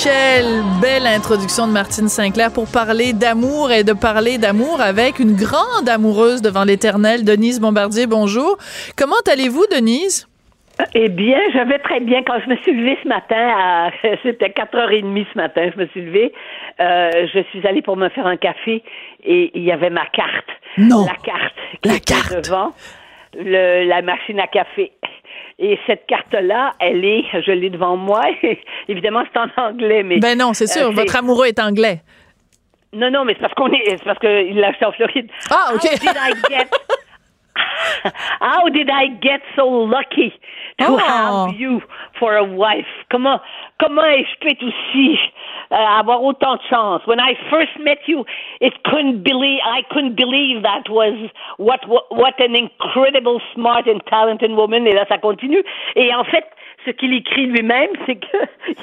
Quelle 0.03 0.63
belle 0.81 1.07
introduction 1.07 1.67
de 1.67 1.73
Martine 1.73 2.09
Sinclair 2.09 2.53
pour 2.53 2.67
parler 2.67 3.13
d'amour 3.13 3.73
et 3.73 3.83
de 3.83 3.93
parler 3.93 4.39
d'amour 4.39 4.81
avec 4.81 5.19
une 5.19 5.35
grande 5.35 5.89
amoureuse 5.89 6.41
devant 6.41 6.65
l'éternel, 6.65 7.25
Denise 7.25 7.61
Bombardier. 7.61 8.07
Bonjour. 8.07 8.57
Comment 8.97 9.21
allez-vous, 9.31 9.65
Denise? 9.75 10.29
Eh 10.95 11.09
bien, 11.09 11.39
je 11.53 11.69
vais 11.69 11.79
très 11.81 12.01
bien. 12.01 12.23
Quand 12.23 12.39
je 12.45 12.51
me 12.51 12.57
suis 12.59 12.73
levée 12.73 12.97
ce 13.03 13.09
matin, 13.09 13.91
c'était 14.23 14.49
4h30 14.51 15.27
ce 15.33 15.37
matin, 15.37 15.71
je 15.75 15.81
me 15.81 15.87
suis 15.89 16.03
levée, 16.03 16.33
euh, 16.81 17.27
je 17.33 17.43
suis 17.51 17.67
allée 17.67 17.83
pour 17.83 17.97
me 17.97 18.09
faire 18.11 18.27
un 18.27 18.37
café 18.37 18.83
et 19.25 19.51
il 19.55 19.63
y 19.65 19.73
avait 19.73 19.91
ma 19.91 20.07
carte. 20.07 20.49
Non. 20.77 21.05
La 21.07 21.15
carte 21.17 21.55
qui 21.83 21.89
la 21.89 21.95
était 21.97 22.15
carte. 22.15 22.45
devant 22.45 22.73
le, 23.37 23.85
la 23.89 24.03
machine 24.03 24.39
à 24.41 24.47
café. 24.47 24.93
Et 25.61 25.77
cette 25.89 26.07
carte-là, 26.07 26.75
elle 26.79 27.05
est, 27.05 27.25
je 27.45 27.51
l'ai 27.51 27.69
devant 27.71 27.97
moi. 27.97 28.23
Évidemment, 28.89 29.25
c'est 29.33 29.39
en 29.41 29.49
anglais, 29.71 30.03
mais. 30.05 30.19
Ben 30.21 30.39
non, 30.39 30.53
c'est 30.53 30.69
sûr. 30.69 30.87
euh, 30.87 30.91
votre 30.91 31.17
amoureux 31.17 31.47
est 31.47 31.59
anglais. 31.59 32.01
Non, 32.93 33.11
non, 33.11 33.25
mais 33.25 33.35
c'est 33.35 33.41
parce 33.41 33.55
qu'on 33.55 33.71
est, 33.73 33.83
c'est 33.89 34.05
parce 34.05 34.19
qu'il 34.21 34.57
l'a 34.59 34.69
acheté 34.69 34.85
en 34.85 34.93
Floride. 34.93 35.29
Ah, 35.51 35.73
ok. 35.75 35.83
How 35.85 35.91
did 35.99 36.17
I 36.17 36.33
get, 36.49 36.69
how 38.41 38.69
did 38.71 38.89
I 38.91 39.09
get 39.21 39.41
so 39.57 39.67
lucky 39.85 40.33
to 40.79 40.87
Oh. 40.89 40.97
have 40.97 41.55
you 41.59 41.83
for 42.19 42.37
a 42.37 42.45
wife? 42.45 42.87
Comment, 43.11 43.41
comment 43.79 44.03
pu 44.41 44.49
être 44.51 44.63
aussi, 44.63 45.19
euh, 45.73 45.77
avoir 45.77 46.23
autant 46.23 46.57
de 46.57 46.63
chance? 46.69 47.07
When 47.07 47.21
I 47.21 47.37
first 47.51 47.79
met 47.79 48.01
you, 48.07 48.25
it 48.61 48.75
couldn't 48.85 49.23
believe, 49.23 49.61
I 49.65 49.83
couldn't 49.91 50.15
believe 50.15 50.63
that 50.63 50.89
was 50.89 51.15
what, 51.59 51.87
what, 51.87 52.07
what 52.11 52.35
an 52.41 52.55
incredible, 52.55 53.41
smart 53.55 53.87
and 53.87 54.01
talented 54.11 54.51
woman. 54.53 54.87
Et 54.87 54.93
là, 54.93 55.05
ça 55.09 55.19
continue. 55.19 55.63
Et 55.97 56.15
en 56.15 56.25
fait, 56.25 56.45
ce 56.85 56.91
qu'il 56.91 57.13
écrit 57.15 57.47
lui-même, 57.47 57.91
c'est 58.07 58.17
que 58.17 58.39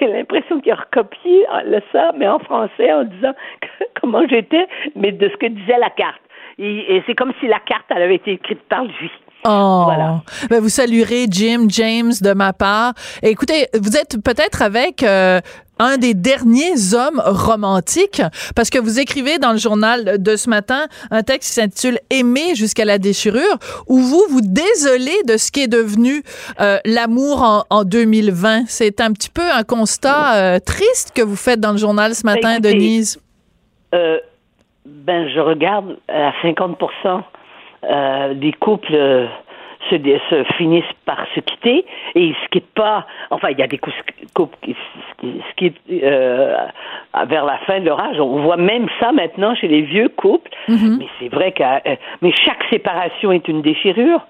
j'ai 0.00 0.06
l'impression 0.06 0.60
qu'il 0.60 0.72
a 0.72 0.76
recopié 0.76 1.46
le 1.66 1.80
ça, 1.92 2.12
mais 2.16 2.28
en 2.28 2.38
français, 2.38 2.92
en 2.92 3.04
disant 3.04 3.32
que- 3.60 3.84
comment 4.00 4.26
j'étais, 4.28 4.66
mais 4.96 5.12
de 5.12 5.28
ce 5.28 5.36
que 5.36 5.46
disait 5.46 5.78
la 5.78 5.90
carte. 5.90 6.20
Et, 6.58 6.96
et 6.96 7.02
c'est 7.06 7.14
comme 7.14 7.32
si 7.40 7.46
la 7.48 7.58
carte, 7.58 7.86
elle 7.90 8.02
avait 8.02 8.14
été 8.16 8.32
écrite 8.32 8.62
par 8.68 8.84
lui. 8.84 9.10
Oh. 9.46 9.82
Voilà. 9.84 10.22
Ben, 10.48 10.60
vous 10.60 10.68
saluerez 10.70 11.26
Jim 11.28 11.66
James 11.68 12.12
de 12.20 12.32
ma 12.32 12.52
part. 12.52 12.94
Écoutez, 13.22 13.68
vous 13.78 13.96
êtes 13.96 14.16
peut-être 14.22 14.62
avec 14.62 15.02
euh, 15.02 15.40
un 15.78 15.98
des 15.98 16.14
derniers 16.14 16.94
hommes 16.94 17.20
romantiques 17.24 18.22
parce 18.54 18.70
que 18.70 18.78
vous 18.78 19.00
écrivez 19.00 19.38
dans 19.38 19.52
le 19.52 19.58
journal 19.58 20.22
de 20.22 20.36
ce 20.36 20.48
matin 20.48 20.86
un 21.10 21.22
texte 21.22 21.50
qui 21.50 21.54
s'intitule 21.60 21.98
Aimer 22.10 22.54
jusqu'à 22.54 22.84
la 22.84 22.98
déchirure 22.98 23.58
où 23.86 23.98
vous 23.98 24.22
vous 24.30 24.40
désolez 24.40 25.22
de 25.26 25.36
ce 25.36 25.50
qui 25.50 25.62
est 25.62 25.68
devenu 25.68 26.22
euh, 26.60 26.78
l'amour 26.84 27.42
en, 27.42 27.64
en 27.70 27.84
2020. 27.84 28.64
C'est 28.66 29.00
un 29.00 29.12
petit 29.12 29.30
peu 29.30 29.50
un 29.52 29.64
constat 29.64 30.36
euh, 30.36 30.58
triste 30.58 31.12
que 31.14 31.22
vous 31.22 31.36
faites 31.36 31.60
dans 31.60 31.72
le 31.72 31.78
journal 31.78 32.14
ce 32.14 32.24
matin, 32.24 32.52
écoutez, 32.52 32.72
Denise. 32.72 33.20
Euh, 33.94 34.18
ben, 34.86 35.28
je 35.28 35.40
regarde 35.40 35.98
à 36.08 36.32
50 36.42 36.78
euh, 37.90 38.34
des 38.34 38.52
couples 38.52 38.94
euh, 38.94 39.26
se, 39.90 39.96
se 40.30 40.44
finissent 40.54 40.84
par 41.04 41.26
se 41.34 41.40
quitter 41.40 41.84
et 42.14 42.20
ils 42.24 42.34
se 42.34 42.48
quittent 42.50 42.72
pas. 42.74 43.06
Enfin, 43.30 43.48
il 43.50 43.58
y 43.58 43.62
a 43.62 43.66
des 43.66 43.78
cou- 43.78 43.90
couples 44.34 44.56
qui 44.62 44.72
se- 44.72 45.20
qui 45.20 45.42
se 45.48 45.54
quittent 45.56 45.80
euh, 46.02 46.56
vers 47.26 47.44
la 47.44 47.58
fin 47.58 47.80
de 47.80 47.84
leur 47.86 48.00
âge. 48.00 48.18
On 48.20 48.40
voit 48.42 48.56
même 48.56 48.86
ça 49.00 49.12
maintenant 49.12 49.54
chez 49.54 49.68
les 49.68 49.82
vieux 49.82 50.08
couples. 50.08 50.50
Mais 50.98 51.06
c'est 51.20 51.28
vrai 51.28 51.52
que 51.52 51.62
euh, 51.62 51.96
mais 52.22 52.32
chaque 52.32 52.64
séparation 52.70 53.30
est 53.32 53.46
une 53.48 53.60
déchirure, 53.62 54.20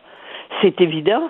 c'est 0.60 0.80
évident. 0.80 1.28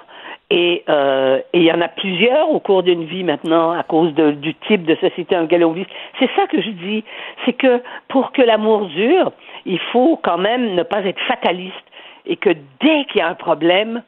Et 0.50 0.84
euh, 0.90 1.38
et 1.54 1.58
il 1.58 1.64
y 1.64 1.72
en 1.72 1.80
a 1.80 1.88
plusieurs 1.88 2.50
au 2.50 2.60
cours 2.60 2.82
d'une 2.82 3.04
vie 3.04 3.24
maintenant 3.24 3.72
à 3.72 3.82
cause 3.82 4.12
de- 4.14 4.32
du 4.32 4.54
type 4.68 4.84
de 4.84 4.94
société 4.96 5.34
dans 5.34 5.42
lequel 5.42 5.64
on 5.64 5.72
vit. 5.72 5.86
C'est 6.18 6.28
ça 6.36 6.46
que 6.46 6.60
je 6.60 6.68
dis, 6.70 7.02
c'est 7.44 7.54
que 7.54 7.82
pour 8.08 8.30
que 8.32 8.42
l'amour 8.42 8.86
dure, 8.86 9.32
il 9.64 9.78
faut 9.92 10.18
quand 10.22 10.36
même 10.38 10.74
ne 10.74 10.82
pas 10.82 11.00
être 11.04 11.20
fataliste 11.26 11.74
et 12.26 12.36
que 12.36 12.50
dès 12.50 13.04
qu'il 13.10 13.18
y 13.18 13.20
a 13.20 13.28
un 13.28 13.34
problème, 13.34 14.02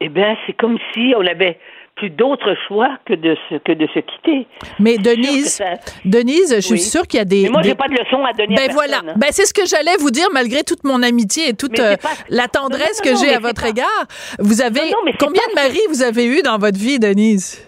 eh 0.00 0.08
bien, 0.08 0.36
c'est 0.46 0.52
comme 0.54 0.78
si 0.92 1.12
on 1.16 1.26
avait 1.26 1.58
plus 1.96 2.10
d'autre 2.10 2.54
choix 2.68 2.98
que 3.06 3.14
de 3.14 3.34
se, 3.48 3.54
que 3.56 3.72
de 3.72 3.86
se 3.86 4.00
quitter. 4.00 4.46
Mais 4.78 4.98
Denise, 4.98 5.54
ça- 5.54 5.74
Denise, 6.04 6.54
je 6.56 6.60
suis 6.60 6.72
Oui. 6.74 6.78
sûre 6.80 7.06
qu'il 7.06 7.16
y 7.16 7.20
a 7.22 7.24
des. 7.24 7.44
Mais 7.44 7.48
moi, 7.48 7.62
des- 7.62 7.70
j'ai 7.70 7.74
pas 7.74 7.88
de 7.88 7.94
leçon 7.94 8.22
à 8.22 8.32
donner 8.34 8.52
à 8.54 8.56
Ben 8.56 8.66
personne, 8.66 8.74
voilà. 8.74 8.98
hein. 8.98 9.14
Ben 9.16 9.28
c'est 9.30 9.46
ce 9.46 9.54
que 9.54 9.64
j'allais 9.64 9.96
vous 9.98 10.10
dire 10.10 10.28
malgré 10.30 10.62
toute 10.62 10.84
mon 10.84 11.02
amitié 11.02 11.48
et 11.48 11.54
toute 11.54 11.80
euh, 11.80 11.96
pas- 11.96 12.10
la 12.28 12.48
tendresse 12.48 13.00
Non, 13.02 13.12
non, 13.12 13.18
que 13.18 13.24
j'ai 13.24 13.34
à 13.34 13.38
votre 13.38 13.62
pas- 13.62 13.70
égard. 13.70 14.04
Vous 14.38 14.60
avez 14.60 14.80
combien 15.18 15.42
de 15.48 15.54
maris 15.54 15.80
vous 15.88 16.02
avez 16.02 16.26
eu 16.26 16.42
dans 16.42 16.58
votre 16.58 16.78
vie, 16.78 16.98
Denise? 16.98 17.65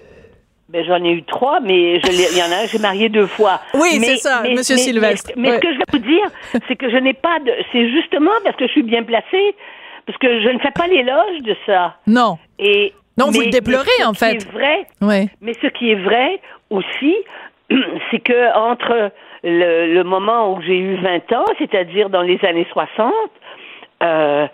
Ben, 0.68 0.84
j'en 0.84 1.02
ai 1.02 1.12
eu 1.12 1.22
trois, 1.22 1.60
mais 1.60 1.98
je 2.00 2.06
l'ai- 2.08 2.30
il 2.32 2.38
y 2.38 2.42
en 2.42 2.52
a 2.52 2.62
un, 2.64 2.66
j'ai 2.66 2.78
marié 2.78 3.08
deux 3.08 3.26
fois. 3.26 3.60
Oui, 3.74 3.88
c'est 4.02 4.18
ça, 4.18 4.40
mais- 4.42 4.54
Monsieur 4.54 4.74
mais- 4.76 4.82
Sylvestre. 4.82 5.30
Mais, 5.36 5.42
mais 5.42 5.48
Ouais. 5.50 5.56
ce 5.56 5.60
que 5.60 5.72
je 5.72 5.78
vais 5.78 5.84
vous 5.92 5.98
dire, 5.98 6.60
c'est 6.68 6.76
que 6.76 6.90
je 6.90 6.96
n'ai 6.98 7.14
pas 7.14 7.38
de. 7.40 7.52
C'est 7.72 7.88
justement 7.90 8.32
parce 8.44 8.54
que 8.56 8.66
je 8.66 8.72
suis 8.72 8.82
bien 8.82 9.02
placée, 9.02 9.54
parce 10.06 10.18
que 10.18 10.40
je 10.42 10.48
ne 10.48 10.58
fais 10.58 10.70
pas 10.72 10.86
l'éloge 10.86 11.38
de 11.42 11.56
ça. 11.64 11.96
Non. 12.06 12.36
Et 12.58 12.92
Non, 13.16 13.30
vous 13.30 13.40
le 13.40 13.46
déplorez, 13.50 14.04
en 14.06 14.12
fait. 14.12 14.34
est 14.34 14.50
vrai, 14.52 14.86
Ouais. 15.00 15.28
mais 15.40 15.54
ce 15.54 15.68
qui 15.68 15.90
est 15.90 15.94
vrai 16.02 16.38
aussi, 16.68 17.16
c'est 18.10 18.20
que 18.20 18.54
entre 18.54 19.10
le, 19.44 19.94
le 19.94 20.04
moment 20.04 20.52
où 20.52 20.60
j'ai 20.60 20.76
eu 20.78 20.96
20 20.96 21.32
ans, 21.32 21.46
c'est-à-dire 21.58 22.10
dans 22.10 22.22
les 22.22 22.38
années 22.44 22.66
60, 22.72 23.12
euh, 24.02 24.46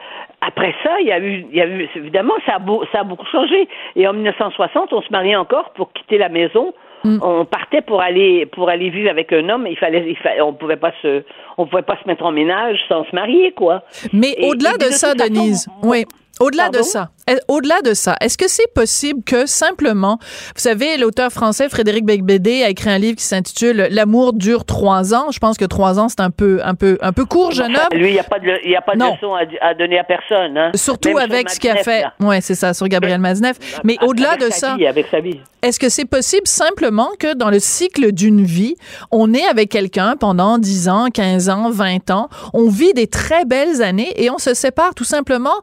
après 0.47 0.75
ça, 0.83 0.91
il 1.01 1.07
y 1.07 1.13
a 1.13 1.19
eu, 1.21 1.47
il 1.51 1.57
y 1.57 1.61
a 1.61 1.67
eu 1.67 1.89
évidemment, 1.97 2.35
ça 2.47 2.57
a, 2.57 2.59
beau- 2.59 2.85
ça 2.93 3.01
a 3.01 3.05
beaucoup 3.05 3.27
changé. 3.27 3.69
Et 3.97 4.07
en 4.07 4.13
1960, 4.13 4.93
on 4.93 5.03
se 5.03 5.11
mariait 5.11 5.37
encore 5.37 5.71
pour 5.71 5.93
quitter 5.93 6.19
la 6.19 6.29
maison. 6.29 6.75
Mm. 7.05 7.19
On 7.23 7.45
partait 7.45 7.83
pour 7.83 8.01
aller 8.01 8.47
pour 8.47 8.69
aller 8.71 8.89
vivre 8.91 9.11
avec 9.11 9.33
un 9.33 9.49
homme. 9.51 9.67
Il 9.69 9.77
fallait, 9.77 10.05
il 10.09 10.17
fallait 10.17 10.41
on 10.41 10.55
pouvait 10.55 10.77
pas 10.77 10.93
se, 11.03 11.23
on 11.59 11.67
pouvait 11.67 11.83
pas 11.83 11.99
se 12.03 12.09
mettre 12.09 12.25
en 12.25 12.33
ménage 12.33 12.79
sans 12.89 13.05
se 13.05 13.15
marier, 13.15 13.53
quoi. 13.53 13.83
Mais 14.13 14.35
au-delà 14.43 14.73
de, 14.79 14.85
ça, 14.87 15.09
façon, 15.15 15.19
Denise, 15.35 15.69
oui. 15.83 16.05
Au-delà 16.41 16.69
de 16.69 16.79
ça, 16.83 17.09
au-delà 17.49 17.81
de 17.83 17.95
ça, 17.95 18.17
est-ce 18.21 18.37
que 18.39 18.49
c'est 18.49 18.73
possible 18.75 19.23
que 19.25 19.47
simplement, 19.47 20.19
vous 20.21 20.61
savez, 20.61 20.97
l'auteur 20.97 21.31
français 21.31 21.69
Frédéric 21.69 22.05
Becbédé 22.05 22.63
a 22.63 22.69
écrit 22.71 22.91
un 22.91 22.99
livre 22.99 23.17
qui 23.17 23.25
s'intitule 23.25 23.89
L'amour 23.91 24.33
dure 24.33 24.65
trois 24.65 25.15
ans. 25.15 25.31
Je 25.31 25.39
pense 25.39 25.57
que 25.57 25.65
trois 25.65 25.99
ans 25.99 26.09
c'est 26.09 26.21
un 26.21 26.31
peu, 26.31 26.61
un 26.65 26.75
peu, 26.75 26.99
un 27.01 27.13
peu 27.13 27.25
court, 27.25 27.53
jeune 27.53 27.75
homme. 27.77 27.99
Lui, 27.99 28.09
il 28.11 28.13
n'y 28.15 28.19
a 28.19 28.25
pas 28.25 28.39
de, 28.39 28.59
il 28.65 28.71
y 28.71 28.77
a 28.77 28.83
pas 28.83 28.95
de 28.95 28.99
leçon 29.01 29.35
à, 29.35 29.43
à 29.67 29.75
donner 29.75 29.99
à 29.99 30.05
personne. 30.05 30.57
Hein. 30.57 30.71
Surtout 30.75 31.09
Même 31.11 31.19
sur 31.27 31.33
avec 31.33 31.51
ce 31.51 31.61
qu'il 31.61 31.71
a 31.71 31.77
fait. 31.77 32.03
là. 32.03 32.13
Ouais, 32.21 32.41
c'est 32.41 32.55
ça, 32.55 32.75
sur 32.75 32.87
Gabriel 32.89 33.21
Maznev. 33.21 33.55
Mais 33.85 33.97
au-delà 34.03 34.37
de 34.37 34.51
sa 34.51 34.51
ça, 34.51 34.77
vie, 34.77 34.87
avec 34.87 35.07
sa 35.11 35.21
vie. 35.21 35.41
est-ce 35.63 35.79
que 35.81 35.89
c'est 35.89 36.05
possible 36.05 36.47
simplement 36.47 37.09
que 37.19 37.35
dans 37.35 37.51
le 37.51 37.59
cycle 37.59 38.13
d'une 38.13 38.43
vie, 38.45 38.75
on 39.11 39.33
est 39.35 39.45
avec 39.47 39.71
quelqu'un 39.71 40.17
pendant 40.19 40.59
10 40.59 40.89
ans, 40.89 41.07
15 41.13 41.49
ans, 41.49 41.71
20 41.71 42.11
ans, 42.11 42.29
on 42.53 42.69
vit 42.69 42.93
des 42.95 43.07
très 43.07 43.45
belles 43.45 43.83
années 43.83 44.13
et 44.17 44.31
on 44.31 44.39
se 44.39 44.55
sépare 44.55 44.95
tout 44.95 45.05
simplement 45.05 45.55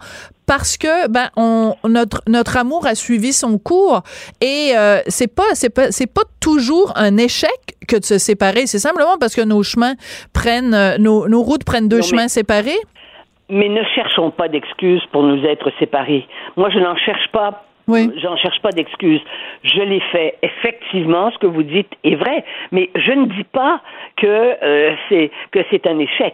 parce 0.48 0.76
que 0.76 1.08
ben 1.08 1.30
on 1.38 1.51
notre 1.88 2.22
notre 2.28 2.58
amour 2.58 2.86
a 2.86 2.96
suivi 2.96 3.34
son 3.34 3.58
cours 3.58 4.02
et 4.42 4.72
euh, 4.76 5.00
c'est 5.08 5.34
pas 5.34 5.50
c'est 5.54 5.74
pas 5.74 5.92
c'est 5.92 6.12
pas 6.12 6.24
toujours 6.40 6.94
un 6.96 7.18
échec 7.18 7.60
que 7.88 7.98
de 7.98 8.04
se 8.06 8.18
séparer, 8.18 8.68
c'est 8.68 8.80
simplement 8.80 9.18
parce 9.20 9.36
que 9.36 9.42
nos 9.42 9.64
chemins 9.64 9.96
prennent 10.34 10.74
euh, 10.74 10.98
nos 10.98 11.28
nos 11.28 11.42
routes 11.42 11.64
prennent 11.64 11.88
deux 11.90 11.98
Non, 11.98 12.04
mais- 12.04 12.10
chemins 12.10 12.28
séparés. 12.28 12.80
Mais 13.54 13.68
ne 13.68 13.84
cherchons 13.96 14.32
pas 14.32 14.48
d'excuses 14.48 15.02
pour 15.12 15.24
nous 15.24 15.44
être 15.46 15.70
séparés. 15.78 16.26
Moi, 16.56 16.70
je 16.70 16.80
n'en 16.80 16.96
cherche 16.96 17.28
pas. 17.34 17.66
J'en 18.24 18.38
cherche 18.38 18.62
pas 18.62 18.70
d'excuses. 18.72 19.20
Je 19.64 19.82
l'ai 19.82 20.00
fait. 20.14 20.38
Effectivement, 20.42 21.30
ce 21.32 21.38
que 21.40 21.48
vous 21.48 21.64
dites 21.64 21.90
est 22.06 22.16
vrai, 22.16 22.46
mais 22.72 22.90
je 22.96 23.12
ne 23.12 23.26
dis 23.26 23.44
pas 23.44 23.82
que 24.16 24.26
euh, 24.64 24.96
c'est 25.10 25.32
que 25.52 25.60
c'est 25.70 25.86
un 25.86 26.00
échec. 26.00 26.34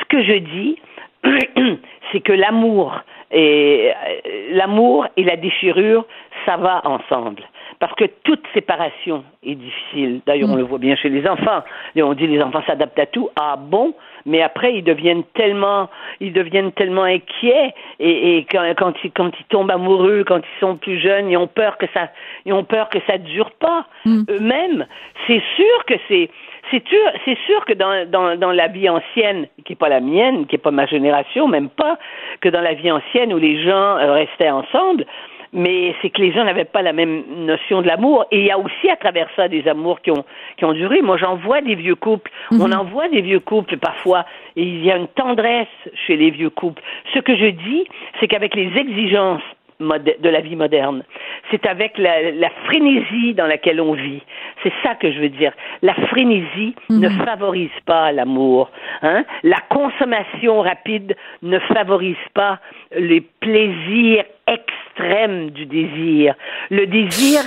Ce 0.00 0.04
que 0.08 0.22
je 0.24 0.38
dis, 0.38 0.78
c'est 2.12 2.20
que 2.20 2.32
l'amour 2.32 2.94
et 3.34 3.90
euh, 3.90 4.30
l'amour 4.52 5.06
et 5.16 5.24
la 5.24 5.36
déchirure, 5.36 6.06
ça 6.46 6.56
va 6.56 6.80
ensemble. 6.84 7.42
Parce 7.80 7.94
que 7.94 8.04
toute 8.22 8.42
séparation 8.54 9.24
est 9.44 9.56
difficile. 9.56 10.20
D'ailleurs, 10.26 10.50
on 10.50 10.56
le 10.56 10.62
voit 10.62 10.78
bien 10.78 10.94
chez 10.94 11.08
les 11.08 11.26
enfants. 11.28 11.62
Et 11.96 12.02
on 12.02 12.14
dit 12.14 12.26
les 12.26 12.40
enfants 12.40 12.62
s'adaptent 12.66 12.98
à 12.98 13.06
tout. 13.06 13.28
Ah 13.38 13.56
bon? 13.58 13.94
Mais 14.26 14.40
après, 14.40 14.74
ils 14.74 14.84
deviennent 14.84 15.24
tellement, 15.34 15.90
ils 16.20 16.32
deviennent 16.32 16.72
tellement 16.72 17.02
inquiets 17.02 17.74
et, 17.98 18.38
et 18.38 18.46
quand, 18.50 18.64
quand, 18.76 18.94
ils, 19.04 19.10
quand 19.10 19.30
ils 19.38 19.44
tombent 19.46 19.70
amoureux, 19.70 20.24
quand 20.26 20.38
ils 20.38 20.60
sont 20.60 20.76
plus 20.76 20.98
jeunes, 20.98 21.30
ils 21.30 21.36
ont 21.36 21.46
peur 21.46 21.76
que 21.76 21.86
ça, 21.92 22.08
ils 22.46 22.52
ont 22.52 22.64
peur 22.64 22.88
que 22.88 22.98
ça 23.06 23.18
dure 23.18 23.50
pas. 23.50 23.86
Eux-mêmes, 24.06 24.86
c'est 25.26 25.42
sûr 25.56 25.84
que 25.86 25.94
c'est, 26.08 26.30
c'est 26.70 26.86
sûr, 26.86 27.04
c'est 27.24 27.38
sûr 27.46 27.64
que 27.64 27.72
dans, 27.72 28.08
dans, 28.08 28.36
dans 28.38 28.50
la 28.50 28.68
vie 28.68 28.88
ancienne, 28.88 29.46
qui 29.64 29.74
est 29.74 29.76
pas 29.76 29.88
la 29.88 30.00
mienne, 30.00 30.46
qui 30.46 30.56
est 30.56 30.58
pas 30.58 30.70
ma 30.70 30.86
génération, 30.86 31.48
même 31.48 31.68
pas, 31.68 31.98
que 32.40 32.48
dans 32.48 32.60
la 32.60 32.74
vie 32.74 32.90
ancienne 32.90 33.32
où 33.32 33.38
les 33.38 33.62
gens 33.62 33.98
euh, 33.98 34.12
restaient 34.12 34.50
ensemble, 34.50 35.06
mais 35.54 35.94
c'est 36.02 36.10
que 36.10 36.20
les 36.20 36.32
gens 36.32 36.44
n'avaient 36.44 36.64
pas 36.64 36.82
la 36.82 36.92
même 36.92 37.22
notion 37.46 37.80
de 37.80 37.86
l'amour. 37.86 38.26
Et 38.32 38.40
il 38.40 38.46
y 38.46 38.50
a 38.50 38.58
aussi 38.58 38.90
à 38.90 38.96
travers 38.96 39.28
ça 39.36 39.46
des 39.46 39.66
amours 39.68 40.00
qui 40.00 40.10
ont, 40.10 40.24
qui 40.56 40.64
ont 40.64 40.72
duré. 40.72 41.00
Moi, 41.00 41.16
j'en 41.16 41.36
vois 41.36 41.60
des 41.60 41.76
vieux 41.76 41.94
couples. 41.94 42.30
On 42.50 42.72
en 42.72 42.84
voit 42.84 43.08
des 43.08 43.20
vieux 43.20 43.38
couples 43.38 43.76
parfois. 43.76 44.26
Et 44.56 44.64
il 44.64 44.84
y 44.84 44.90
a 44.90 44.96
une 44.96 45.06
tendresse 45.06 45.68
chez 46.06 46.16
les 46.16 46.30
vieux 46.30 46.50
couples. 46.50 46.82
Ce 47.14 47.20
que 47.20 47.36
je 47.36 47.46
dis, 47.46 47.86
c'est 48.18 48.26
qu'avec 48.26 48.56
les 48.56 48.76
exigences 48.76 49.42
de 49.80 50.28
la 50.28 50.40
vie 50.40 50.56
moderne. 50.56 51.02
C'est 51.50 51.66
avec 51.66 51.98
la, 51.98 52.30
la 52.32 52.50
frénésie 52.66 53.34
dans 53.34 53.46
laquelle 53.46 53.80
on 53.80 53.92
vit. 53.94 54.22
C'est 54.62 54.72
ça 54.82 54.94
que 54.94 55.10
je 55.12 55.18
veux 55.20 55.28
dire. 55.28 55.52
La 55.82 55.94
frénésie 56.08 56.74
ne 56.90 57.08
favorise 57.24 57.70
pas 57.84 58.12
l'amour. 58.12 58.70
Hein? 59.02 59.24
La 59.42 59.58
consommation 59.68 60.60
rapide 60.62 61.16
ne 61.42 61.58
favorise 61.58 62.16
pas 62.34 62.60
les 62.96 63.20
plaisirs 63.20 64.24
extrêmes 64.46 65.50
du 65.50 65.66
désir. 65.66 66.34
Le 66.70 66.86
désir, 66.86 67.40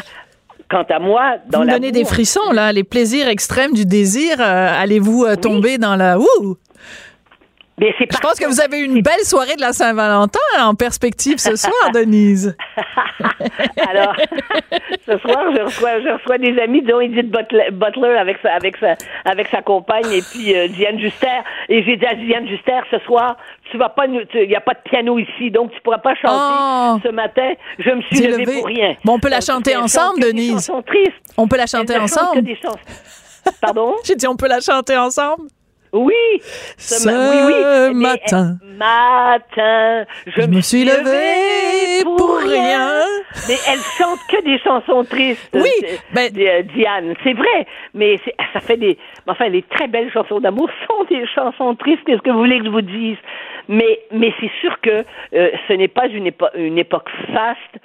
quant 0.70 0.86
à 0.90 1.00
moi, 1.00 1.38
dans 1.50 1.60
Vous 1.60 1.66
me 1.66 1.72
donnez 1.72 1.92
des 1.92 2.06
frissons 2.06 2.52
là, 2.52 2.72
les 2.72 2.84
plaisirs 2.84 3.28
extrêmes 3.30 3.74
du 3.74 3.86
désir. 3.86 4.36
euh, 4.40 4.70
Allez-vous 4.82 5.24
euh, 5.26 5.36
tomber 5.36 5.78
dans 5.78 5.96
la 5.96 6.20
ouh 6.20 6.56
Je 7.80 8.18
pense 8.20 8.40
que 8.40 8.46
vous 8.48 8.60
avez 8.60 8.80
eu 8.80 8.86
une 8.86 9.04
belle 9.04 9.24
soirée 9.24 9.56
de 9.56 9.62
la 9.62 9.72
Saint-Valentin 9.72 10.40
en 10.62 10.74
perspective 10.74 11.38
ce 11.38 11.56
soir, 11.56 11.74
Denise. 11.94 12.58
Alors, 13.88 14.16
ce 15.06 15.18
soir, 15.20 15.44
je 15.56 15.62
reçois, 15.62 16.02
je 16.02 16.10
reçois 16.10 16.38
des 16.40 16.60
amis, 16.60 16.82
dont 16.82 17.00
Edith 17.00 17.30
Butler, 17.30 18.18
avec, 18.18 18.38
sa, 18.42 18.54
avec, 18.56 18.78
sa, 18.78 18.96
avec 19.26 19.48
sa 19.50 19.62
compagne 19.62 20.12
et 20.12 20.24
puis 20.24 20.56
euh, 20.56 20.68
Diane 20.70 20.98
Juster. 21.00 21.28
Et 21.70 21.84
j'ai 21.84 21.98
dit 21.98 22.06
à 22.08 22.16
Diane 22.16 22.48
Juster, 22.48 22.80
ce 22.90 22.98
soir, 23.00 23.38
tu 23.70 23.78
vas 23.78 23.90
pas, 23.90 24.06
il 24.08 24.48
n'y 24.48 24.56
a 24.56 24.62
pas 24.62 24.74
de 24.74 24.80
piano 24.90 25.20
ici, 25.20 25.52
donc 25.52 25.72
tu 25.72 25.80
pourras 25.82 26.00
pas 26.00 26.16
chanter 26.16 26.34
Oh. 26.34 26.98
ce 27.04 27.10
matin. 27.12 27.54
Je 27.80 27.92
me 27.92 28.02
suis 28.04 28.22
levée 28.26 28.44
levée. 28.46 28.54
pour 28.58 28.66
rien. 28.68 28.96
Bon, 29.06 29.14
on 29.14 29.20
peut 29.20 29.30
la 29.30 29.38
Donc, 29.40 29.46
chanter 29.48 29.76
ensemble, 29.76 30.20
des 30.22 30.32
Denise. 30.34 30.52
chansons 30.54 30.82
tristes. 30.82 31.12
On 31.38 31.48
peut 31.48 31.58
la 31.58 31.68
chanter 31.68 31.96
ensemble. 31.98 32.42
des. 32.42 32.58
Pardon? 33.62 33.96
J'ai 34.04 34.16
dit, 34.16 34.26
on 34.28 34.36
peut 34.36 34.48
la 34.48 34.62
chanter 34.62 34.98
ensemble. 34.98 35.44
Oui. 35.94 36.14
Ce 36.78 37.08
ma- 37.08 37.30
oui, 37.30 37.38
oui. 37.48 37.94
Mais 37.96 38.10
matin. 38.10 38.58
elle- 38.62 38.78
matin, 38.78 40.06
je, 40.28 40.42
me 40.44 40.62
suis 40.62 40.84
levée 40.86 42.04
pour 42.04 42.38
rien. 42.40 43.02
Mais 43.48 43.56
elle 43.70 43.80
chante 43.98 44.20
que 44.30 44.44
des 44.44 44.60
chansons 44.60 45.04
tristes. 45.04 45.50
Oui, 45.54 45.70
euh, 45.84 46.30
euh, 46.38 46.62
Diane, 46.76 47.14
c'est 47.24 47.34
vrai. 47.34 47.66
Mais 47.94 48.20
c'est- 48.26 48.36
ça 48.54 48.60
fait 48.60 48.78
des. 48.78 48.98
Enfin, 49.28 49.50
les 49.50 49.64
très 49.64 49.88
belles 49.88 50.12
chansons 50.12 50.40
d'amour 50.40 50.70
sont 50.88 51.04
des 51.10 51.26
chansons 51.34 51.76
tristes. 51.76 52.02
Qu'est-ce 52.06 52.22
que 52.22 52.30
vous 52.32 52.40
voulez 52.40 52.60
que 52.60 52.66
je 52.66 52.70
vous 52.70 52.82
dise? 52.82 53.18
Mais, 53.70 54.00
mais 54.12 54.34
c'est 54.40 54.52
sûr 54.62 54.80
que 54.82 55.04
euh, 55.34 55.50
ce 55.68 55.74
n'est 55.74 55.88
pas 55.90 56.08
une, 56.08 56.28
épo- 56.28 56.50
une 56.56 56.78
époque 56.78 57.10
faste 57.34 57.84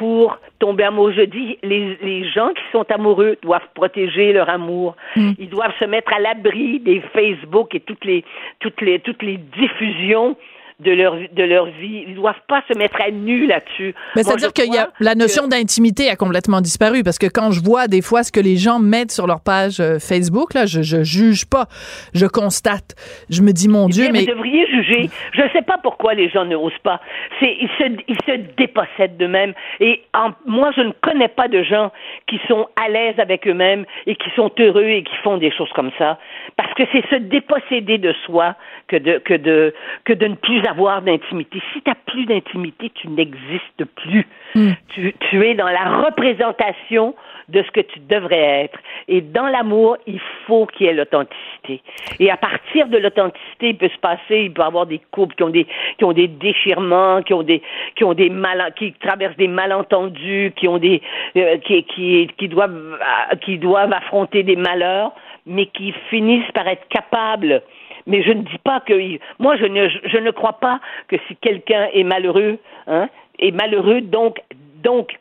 pour 0.00 0.38
tomber 0.60 0.84
amoureux. 0.84 1.12
Je 1.14 1.26
dis, 1.26 1.58
les, 1.62 1.98
les 2.00 2.26
gens 2.30 2.48
qui 2.54 2.62
sont 2.72 2.90
amoureux 2.90 3.36
doivent 3.42 3.68
protéger 3.74 4.32
leur 4.32 4.48
amour. 4.48 4.96
Ils 5.14 5.50
doivent 5.50 5.74
se 5.78 5.84
mettre 5.84 6.14
à 6.14 6.18
l'abri 6.18 6.80
des 6.80 7.02
Facebook 7.12 7.74
et 7.74 7.80
toutes 7.80 8.06
les, 8.06 8.24
toutes 8.60 8.80
les, 8.80 8.98
toutes 9.00 9.22
les 9.22 9.36
diffusions 9.36 10.36
de 10.84 10.92
leur, 10.92 11.14
de 11.16 11.42
leur 11.42 11.66
vie. 11.66 12.04
Ils 12.08 12.14
doivent 12.14 12.40
pas 12.48 12.62
se 12.70 12.76
mettre 12.76 13.00
à 13.00 13.10
nu 13.10 13.46
là-dessus. 13.46 13.94
Mais 14.16 14.22
c'est-à-dire 14.22 14.52
qu'il 14.52 14.72
y 14.72 14.78
a 14.78 14.88
la 15.00 15.14
notion 15.14 15.44
que- 15.44 15.50
d'intimité 15.50 16.08
a 16.08 16.16
complètement 16.16 16.60
disparu 16.60 17.02
parce 17.04 17.18
que 17.18 17.26
quand 17.26 17.50
je 17.50 17.62
vois 17.62 17.86
des 17.88 18.02
fois 18.02 18.22
ce 18.22 18.32
que 18.32 18.40
les 18.40 18.56
gens 18.56 18.78
mettent 18.78 19.10
sur 19.12 19.26
leur 19.26 19.40
page 19.40 19.80
euh, 19.80 19.98
Facebook, 19.98 20.54
là, 20.54 20.66
je, 20.66 20.82
je 20.82 21.02
juge 21.02 21.44
pas, 21.46 21.66
je 22.14 22.26
constate. 22.26 22.94
Je 23.28 23.42
me 23.42 23.52
dis 23.52 23.68
mon 23.68 23.88
Dieu, 23.88 24.06
Eh 24.08 24.12
mais 24.12 24.20
Vous 24.20 24.26
devriez 24.26 24.66
juger. 24.66 25.10
Je 25.32 25.42
ne 25.42 25.48
sais 25.50 25.62
pas 25.62 25.78
pourquoi 25.82 26.14
les 26.14 26.28
gens 26.28 26.44
ne 26.44 26.56
osent 26.56 26.72
pas. 26.82 27.00
C'est, 27.40 27.56
ils, 27.60 27.68
se, 27.78 27.84
ils 28.08 28.16
se 28.26 28.40
dépossèdent 28.56 29.16
d'eux-mêmes. 29.16 29.52
Et 29.80 30.02
en- 30.14 30.30
moi, 30.46 30.70
je 30.76 30.80
ne 30.82 30.92
connais 31.02 31.28
pas 31.28 31.48
de 31.48 31.62
gens 31.62 31.92
qui 32.26 32.38
sont 32.48 32.66
à 32.82 32.88
l'aise 32.88 33.14
avec 33.18 33.46
eux-mêmes 33.46 33.84
et 34.06 34.16
qui 34.16 34.30
sont 34.36 34.50
heureux 34.58 34.84
et 34.88 35.02
qui 35.02 35.14
font 35.22 35.36
des 35.36 35.50
choses 35.50 35.70
comme 35.74 35.90
ça. 35.98 36.18
Parce 36.56 36.72
que 36.74 36.82
c'est 36.92 37.04
se 37.10 37.16
déposséder 37.16 37.98
de 37.98 38.14
soi 38.26 38.54
que 38.88 38.96
de, 38.96 39.18
que 39.18 39.34
de, 39.34 39.74
que 40.04 40.12
de 40.12 40.26
ne 40.26 40.34
plus 40.34 40.60
avoir 40.70 41.02
d'intimité. 41.02 41.60
Si 41.72 41.82
tu 41.82 41.88
n'as 41.88 41.96
plus 42.06 42.26
d'intimité, 42.26 42.90
tu 42.94 43.08
n'existes 43.08 43.84
plus. 43.96 44.26
Hmm. 44.54 44.72
Tu, 44.94 45.14
tu 45.30 45.46
es 45.46 45.54
dans 45.54 45.68
la 45.68 46.04
représentation 46.06 47.14
de 47.50 47.62
ce 47.62 47.70
que 47.70 47.80
tu 47.80 48.00
devrais 48.00 48.64
être. 48.64 48.78
Et 49.08 49.20
dans 49.20 49.46
l'amour, 49.46 49.96
il 50.06 50.20
faut 50.46 50.66
qu'il 50.66 50.86
y 50.86 50.88
ait 50.88 50.94
l'authenticité. 50.94 51.82
Et 52.18 52.30
à 52.30 52.36
partir 52.36 52.86
de 52.88 52.98
l'authenticité, 52.98 53.70
il 53.70 53.76
peut 53.76 53.88
se 53.88 53.98
passer, 53.98 54.44
il 54.44 54.52
peut 54.52 54.62
y 54.62 54.64
avoir 54.64 54.86
des 54.86 55.00
couples 55.10 55.34
qui 55.34 55.42
ont 55.42 55.50
des, 55.50 55.66
qui 55.98 56.04
ont 56.04 56.12
des 56.12 56.28
déchirements, 56.28 57.22
qui 57.22 57.34
ont 57.34 57.42
des, 57.42 57.62
qui 57.96 58.04
ont 58.04 58.14
des 58.14 58.30
mal, 58.30 58.72
qui 58.76 58.92
traversent 58.92 59.36
des 59.36 59.48
malentendus, 59.48 60.52
qui 60.56 60.68
ont 60.68 60.78
des, 60.78 61.02
euh, 61.36 61.58
qui, 61.58 61.82
qui, 61.84 62.28
qui 62.38 62.48
doivent, 62.48 62.70
euh, 62.72 63.36
qui 63.36 63.58
doivent 63.58 63.92
affronter 63.92 64.42
des 64.42 64.56
malheurs, 64.56 65.12
mais 65.46 65.66
qui 65.66 65.92
finissent 66.08 66.50
par 66.52 66.68
être 66.68 66.86
capables 66.88 67.62
mais 68.10 68.22
je 68.22 68.32
ne 68.32 68.42
dis 68.42 68.58
pas 68.62 68.80
que 68.80 68.92
moi 69.38 69.56
je 69.56 69.64
ne 69.64 69.88
je 69.88 70.18
ne 70.18 70.30
crois 70.30 70.54
pas 70.60 70.80
que 71.08 71.16
si 71.28 71.36
quelqu'un 71.36 71.88
est 71.94 72.04
malheureux 72.04 72.58
hein 72.86 73.08
est 73.38 73.52
malheureux 73.52 74.02
donc 74.02 74.38
donc 74.84 75.18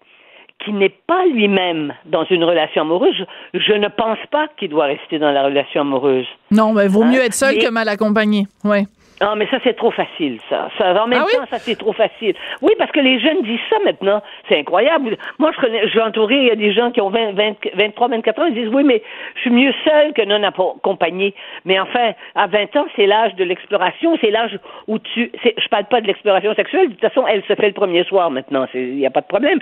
qui 0.66 0.74
n'est 0.74 0.90
pas 1.08 1.26
lui-même 1.28 1.94
dans 2.06 2.26
une 2.26 2.44
relation 2.44 2.82
amoureuse, 2.82 3.26
je, 3.54 3.74
ne 3.74 3.88
pense 3.88 4.18
pas 4.30 4.48
qu'il 4.58 4.68
doit 4.70 4.88
rester 4.88 5.18
dans 5.18 5.32
la 5.32 5.44
relation 5.46 5.80
amoureuse. 5.82 6.28
Non, 6.52 6.74
mais 6.74 6.90
vaut 6.90 7.04
Hein? 7.04 7.12
mieux 7.14 7.22
être 7.22 7.34
seul 7.34 7.56
Mais- 7.56 7.64
que 7.64 7.70
mal 7.70 7.88
accompagné. 7.88 8.46
Ouais. 8.66 8.84
Ah, 9.22 9.34
mais 9.36 9.48
ça, 9.52 9.58
c'est 9.64 9.76
trop 9.76 9.92
facile, 9.92 10.40
ça. 10.50 10.70
ça 10.78 11.04
en 11.04 11.08
même 11.08 11.20
Ah 11.22 11.26
oui? 11.28 11.36
temps, 11.38 11.46
ça, 11.52 11.60
c'est 11.60 11.78
trop 11.78 11.92
facile. 11.94 12.34
Oui, 12.62 12.72
parce 12.78 12.92
que 12.92 13.00
les 13.02 13.20
jeunes 13.20 13.42
disent 13.44 13.60
ça 13.70 13.76
maintenant. 13.84 14.22
C'est 14.48 14.58
incroyable. 14.60 15.18
Moi, 15.40 15.52
je 15.56 15.60
connais, 15.62 15.88
j'ai 15.90 16.02
entouré, 16.02 16.36
il 16.38 16.48
y 16.48 16.52
a 16.52 16.56
des 16.56 16.72
gens 16.74 16.92
qui 16.92 17.02
ont 17.02 17.10
20, 17.10 17.34
20, 17.34 17.56
23, 17.76 18.08
24 18.08 18.40
ans, 18.42 18.46
ils 18.46 18.54
disent, 18.54 18.70
oui, 18.74 18.84
mais 18.84 19.02
je 19.36 19.42
suis 19.42 19.50
mieux 19.50 19.74
seul 19.84 20.14
que 20.14 20.22
non 20.24 20.42
accompagné. 20.44 21.34
Mais 21.66 21.80
enfin, 21.80 22.14
à 22.36 22.48
20 22.48 22.76
ans, 22.78 22.86
c'est 22.96 23.06
l'âge 23.08 23.36
de 23.36 23.44
l'exploration, 23.44 24.18
c'est 24.22 24.32
l'âge 24.32 24.58
où 24.88 25.00
tu, 25.00 25.32
c'est, 25.44 25.54
je 25.62 25.68
parle 25.68 25.86
pas 25.86 26.00
de 26.02 26.08
l'exploration 26.08 26.54
sexuelle, 26.56 26.88
de 26.88 26.94
toute 26.94 27.02
façon, 27.02 27.26
elle 27.28 27.44
se 27.48 27.56
fait 27.56 27.68
le 27.68 27.74
premier 27.74 28.04
soir 28.06 28.32
maintenant, 28.32 28.66
il 28.74 28.96
n'y 28.96 29.06
a 29.06 29.10
pas 29.12 29.22
de 29.22 29.28
problème. 29.28 29.60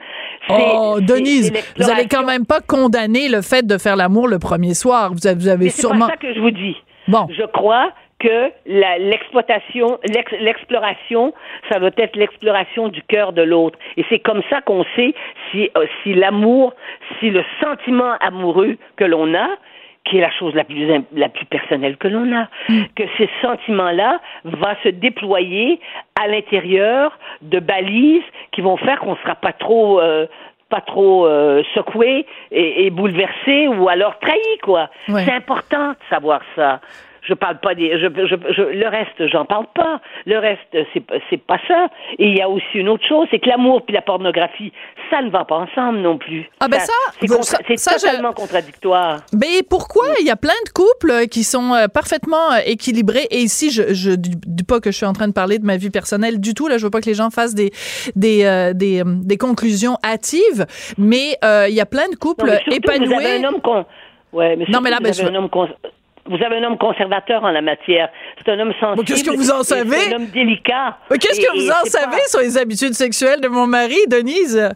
Oh, 0.50 0.98
Denise, 1.02 1.52
vous 1.78 1.90
allez 1.90 2.08
quand 2.08 2.24
même 2.26 2.46
pas 2.46 2.62
condamner 2.62 3.28
le 3.30 3.42
fait 3.42 3.66
de 3.66 3.78
faire 3.78 3.96
l'amour 3.96 4.28
le 4.28 4.40
premier 4.40 4.74
soir. 4.74 5.12
Vous 5.14 5.26
avez, 5.28 5.36
vous 5.36 5.48
avez 5.48 5.66
Mais 5.66 5.70
c'est 5.70 5.82
sûrement. 5.82 6.06
pas 6.08 6.14
ça 6.14 6.18
que 6.18 6.34
je 6.34 6.40
vous 6.40 6.52
dis. 6.52 6.76
Bon. 7.08 7.28
Je 7.36 7.44
crois 7.46 7.92
que 8.20 8.52
l'exploitation, 8.66 10.00
l'ex- 10.10 10.40
l'exploration, 10.40 11.34
ça 11.72 11.80
doit 11.80 11.92
être 11.98 12.16
l'exploration 12.16 12.88
du 12.88 13.02
cœur 13.04 13.34
de 13.34 13.42
l'autre. 13.44 13.78
Et 13.96 14.06
c'est 14.10 14.20
comme 14.20 14.42
ça 14.50 14.62
qu'on 14.62 14.84
sait 14.96 15.14
si, 15.52 15.70
euh, 15.78 15.86
si 16.04 16.14
l'amour, 16.14 16.74
si 17.20 17.30
le 17.30 17.44
sentiment 17.62 18.14
amoureux 18.20 18.78
que 18.96 19.04
l'on 19.06 19.34
a, 19.36 19.48
qui 20.06 20.18
est 20.18 20.22
la 20.22 20.32
chose 20.32 20.56
la 20.56 20.64
plus, 20.64 20.88
la 21.14 21.30
plus 21.30 21.46
personnelle 21.46 21.98
que 21.98 22.08
l'on 22.08 22.32
a, 22.36 22.48
que 22.96 23.04
ces 23.18 23.30
sentiments-là 23.42 24.20
va 24.46 24.76
se 24.84 24.90
déployer 24.90 25.80
à 26.20 26.28
l'intérieur 26.28 27.18
de 27.42 27.60
balises 27.60 28.24
qui 28.54 28.62
vont 28.62 28.78
faire 28.78 29.00
qu'on 29.00 29.12
ne 29.12 29.18
sera 29.18 29.36
pas 29.36 29.52
trop 29.54 30.00
euh, 30.00 30.26
pas 30.70 30.82
trop 30.82 31.26
euh, 31.26 31.64
secoué 31.76 32.26
et, 32.52 32.86
et 32.86 32.90
bouleversé 32.90 33.68
ou 33.70 33.88
alors 33.88 34.18
trahi 34.20 34.58
quoi. 34.64 34.90
Ouais. 35.08 35.24
C'est 35.24 35.32
important 35.34 35.90
de 35.92 35.96
savoir 36.10 36.42
ça. 36.58 36.82
Je 37.28 37.34
parle 37.34 37.60
pas 37.60 37.76
des, 37.76 37.90
je, 38.00 38.08
je, 38.08 38.36
je- 38.54 38.62
le 38.62 38.88
reste, 38.88 39.28
j'en 39.32 39.46
parle 39.46 39.66
pas. 39.76 40.00
Le 40.26 40.38
reste, 40.40 40.62
c'est 40.94 41.02
pas- 41.02 41.16
c'est 41.30 41.42
pas 41.42 41.60
ça. 41.68 41.88
Et 42.20 42.28
il 42.30 42.38
y 42.38 42.42
a 42.42 42.48
aussi 42.50 42.66
une 42.76 42.88
autre 42.90 43.06
chose, 43.08 43.28
c'est 43.32 43.40
que 43.40 43.50
l'amour 43.50 43.82
puis 43.86 43.94
la 43.94 44.02
pornographie, 44.02 44.72
ça 45.10 45.22
ne 45.22 45.30
va 45.30 45.44
pas 45.46 45.56
ensemble 45.56 46.00
non 46.00 46.18
plus. 46.18 46.50
Ah 46.60 46.68
ben 46.68 46.80
ça, 46.80 46.94
c'est 47.20 47.28
contra- 47.28 47.58
ça- 47.76 47.96
totalement 48.00 48.34
contradictoire. 48.34 49.20
Mais 49.34 49.62
pourquoi? 49.70 50.06
Il 50.22 50.26
y 50.26 50.30
a 50.32 50.36
plein 50.38 50.54
de 50.66 50.72
couples 50.72 51.12
euh, 51.12 51.26
qui 51.26 51.44
sont 51.44 51.74
euh, 51.74 51.88
parfaitement 51.88 52.52
euh, 52.54 52.60
équilibrés 52.66 53.28
et 53.32 53.40
ici 53.40 53.72
je 53.72 53.94
je 53.94 54.12
dis 54.12 54.64
pas 54.64 54.80
que 54.80 54.92
je 54.92 54.98
suis 54.98 55.06
en 55.06 55.14
train 55.14 55.28
de 55.28 55.34
parler 55.34 55.60
de 55.60 55.66
ma 55.66 55.78
vie 55.78 55.90
personnelle 55.90 56.40
du 56.40 56.54
tout 56.54 56.68
là 56.68 56.78
je 56.78 56.84
veux 56.86 56.90
pas 56.90 57.02
que 57.02 57.06
les 57.08 57.14
gens 57.14 57.30
fassent 57.30 57.56
des 57.56 57.72
des 58.16 58.46
euh, 58.46 58.74
des, 58.74 59.04
des 59.06 59.38
conclusions 59.38 59.98
hâtives 60.04 60.66
mais 60.98 61.38
euh, 61.44 61.66
il 61.70 61.76
y 61.76 61.82
a 61.82 61.86
plein 61.86 62.06
de 62.06 62.12
Non, 62.12 62.18
couples 62.20 62.46
mais 62.46 62.58
surtout, 62.58 62.74
épanouis 62.78 63.08
Vous 63.08 63.14
avez 63.14 63.38
un 63.38 63.44
homme 63.50 63.62
con... 63.62 63.86
ouais, 64.34 64.56
mais, 64.56 64.66
Non, 64.70 64.82
mais 64.82 64.90
là, 64.90 64.98
ben, 65.02 65.14
je- 65.14 65.24
un 65.24 65.36
homme 65.36 65.50
vous 66.30 66.44
avez 66.44 66.58
un 66.58 66.64
homme 66.64 66.78
conservateur 66.78 67.44
en 67.44 67.52
la 67.52 67.62
matière. 67.62 68.10
C'est 68.38 68.52
un 68.52 68.60
homme 68.60 68.74
sensible. 68.80 69.06
Qu'est-ce 69.06 69.24
que 69.24 69.36
vous 69.36 69.52
en 69.52 69.64
savez? 69.64 69.96
C'est 69.98 70.14
un 70.14 70.18
homme 70.18 70.28
délicat. 70.28 70.98
Qu'est-ce 71.10 71.40
que 71.40 71.58
vous 71.58 71.70
en 71.70 71.86
savez 71.90 72.18
pas- 72.18 72.28
sur 72.28 72.40
les 72.40 72.58
habitudes 72.58 72.94
sexuelles 72.94 73.42
de 73.42 73.48
mon 73.48 73.68
mari, 73.68 73.98
Denise? 74.08 74.70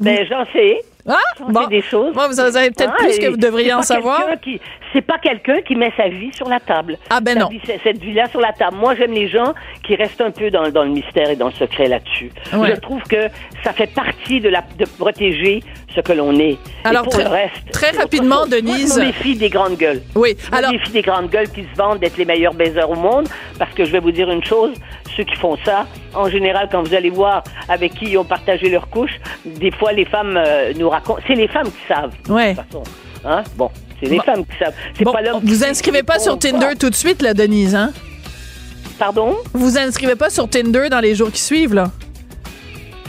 Ben, 0.00 0.26
j'en 0.28 0.44
sais. 0.52 0.80
Ah, 1.08 1.16
bon. 1.48 1.66
des 1.66 1.82
choses. 1.82 2.14
Bon, 2.14 2.28
vous 2.28 2.38
en 2.40 2.50
savez 2.52 2.70
peut-être 2.70 2.92
Ah, 2.98 3.02
plus 3.02 3.18
que 3.18 3.26
vous 3.28 3.36
devriez 3.36 3.72
en 3.74 3.82
savoir. 3.82 4.22
Qui, 4.42 4.60
c'est 4.92 5.00
pas 5.02 5.18
quelqu'un 5.18 5.60
qui 5.62 5.74
met 5.74 5.92
sa 5.96 6.08
vie 6.08 6.30
sur 6.32 6.48
la 6.48 6.60
table. 6.60 6.96
Ah, 7.10 7.20
ben 7.20 7.34
Sa 7.34 7.40
non. 7.40 7.48
vie- 7.48 7.60
cette 7.82 7.98
vie-là 7.98 8.28
sur 8.28 8.40
la 8.40 8.52
table. 8.52 8.76
Moi, 8.76 8.94
j'aime 8.94 9.12
les 9.12 9.28
gens 9.28 9.52
qui 9.82 9.96
restent 9.96 10.20
un 10.20 10.30
peu 10.30 10.50
dans, 10.50 10.68
dans 10.70 10.84
le 10.84 10.90
mystère 10.90 11.28
et 11.30 11.36
dans 11.36 11.46
le 11.46 11.52
secret 11.54 11.88
là-dessus. 11.88 12.30
Ouais. 12.52 12.74
Je 12.74 12.80
trouve 12.80 13.02
que 13.02 13.28
ça 13.64 13.72
fait 13.72 13.92
partie 13.92 14.40
de, 14.40 14.48
la, 14.48 14.62
de 14.78 14.84
protéger 14.98 15.62
ce 15.94 16.00
que 16.00 16.12
l'on 16.12 16.38
est. 16.38 16.56
Alors, 16.84 17.02
et 17.02 17.04
pour 17.04 17.12
très- 17.14 17.24
le 17.24 17.28
reste. 17.30 17.70
très 17.72 17.90
rapidement, 17.90 18.46
Denise. 18.46 18.96
Moi, 18.96 18.96
je 18.96 19.00
me 19.00 19.06
méfie 19.06 19.36
des 19.36 19.48
grandes 19.50 19.76
gueules. 19.76 20.00
Oui, 20.14 20.36
Je 20.38 20.50
me 20.50 20.56
alors- 20.56 20.72
méfie 20.72 20.90
des 20.92 21.02
grandes 21.02 21.28
gueules 21.30 21.50
qui 21.50 21.62
se 21.62 21.76
vendent 21.76 21.98
d'être 21.98 22.16
les 22.16 22.24
meilleurs 22.24 22.54
baiseurs 22.54 22.90
au 22.90 22.94
monde, 22.96 23.28
parce 23.58 23.72
que 23.74 23.84
je 23.84 23.90
vais 23.90 24.00
vous 24.00 24.12
dire 24.12 24.30
une 24.30 24.44
chose, 24.44 24.72
ceux 25.16 25.24
qui 25.24 25.34
font 25.36 25.58
ça, 25.64 25.86
en 26.14 26.28
général, 26.30 26.68
quand 26.72 26.82
vous 26.82 26.94
allez 26.94 27.10
voir 27.10 27.42
avec 27.68 27.92
qui 27.94 28.06
ils 28.06 28.16
ont 28.18 28.24
partagé 28.24 28.70
leur 28.70 28.88
couche, 28.88 29.18
des 29.44 29.70
fois, 29.70 29.92
les 29.92 30.04
femmes 30.06 30.36
euh, 30.38 30.72
nous 30.78 30.88
c'est 31.26 31.34
les 31.34 31.48
femmes 31.48 31.66
qui 31.70 31.86
savent. 31.88 32.12
Ouais. 32.28 32.54
De 32.54 32.58
toute 32.60 32.66
façon. 32.66 32.82
Hein? 33.24 33.42
Bon, 33.56 33.70
c'est 34.00 34.08
les 34.08 34.16
Bon. 34.18 34.22
femmes 34.24 34.44
qui 34.44 34.58
savent. 34.58 34.74
C'est 34.96 35.04
Bon, 35.04 35.12
pas 35.12 35.22
l'homme. 35.22 35.40
vous 35.44 35.58
qui- 35.58 35.64
inscrivez 35.64 36.02
pas 36.02 36.18
sur 36.18 36.38
Tinder 36.38 36.58
pas. 36.66 36.74
tout 36.74 36.90
de 36.90 36.94
suite, 36.94 37.22
là, 37.22 37.34
Denise, 37.34 37.74
hein? 37.74 37.92
Pardon? 38.98 39.36
Vous 39.52 39.78
inscrivez 39.78 40.16
pas 40.16 40.30
sur 40.30 40.48
Tinder 40.48 40.88
dans 40.90 41.00
les 41.00 41.14
jours 41.14 41.30
qui 41.32 41.40
suivent, 41.40 41.74
là? 41.74 41.90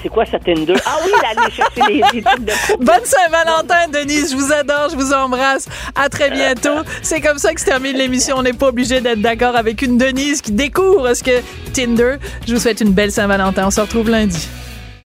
C'est 0.02 0.10
quoi 0.10 0.26
ça, 0.26 0.38
Tinder? 0.38 0.74
Ah 0.86 0.98
oui, 1.06 1.12
là, 1.22 1.30
aller 1.30 1.52
chercher 1.52 1.82
les, 1.94 2.02
les 2.14 2.22
trucs 2.24 2.44
de 2.44 2.52
couple. 2.72 2.84
Bonne 2.84 3.06
Saint-Valentin, 3.06 3.88
Denise. 3.90 4.32
Je 4.32 4.36
vous 4.36 4.52
adore, 4.52 4.90
je 4.92 4.96
vous 4.98 5.14
embrasse. 5.14 5.68
À 5.96 6.10
très 6.10 6.30
bientôt. 6.30 6.84
C'est 7.02 7.22
comme 7.22 7.38
ça 7.38 7.54
que 7.54 7.62
se 7.62 7.66
termine 7.66 7.96
l'émission. 7.96 8.36
On 8.38 8.42
n'est 8.44 8.52
pas 8.54 8.68
obligé 8.68 9.00
d'être 9.00 9.22
d'accord 9.22 9.56
avec 9.56 9.82
une 9.82 9.98
Denise 9.98 10.42
qui 10.42 10.52
découvre 10.52 11.14
ce 11.14 11.24
que 11.24 11.42
Tinder. 11.74 12.16
Je 12.46 12.54
vous 12.54 12.60
souhaite 12.60 12.82
une 12.82 12.92
belle 12.92 13.12
Saint-Valentin. 13.14 13.68
On 13.68 13.72
se 13.72 13.80
retrouve 13.80 14.10
lundi. 14.10 14.46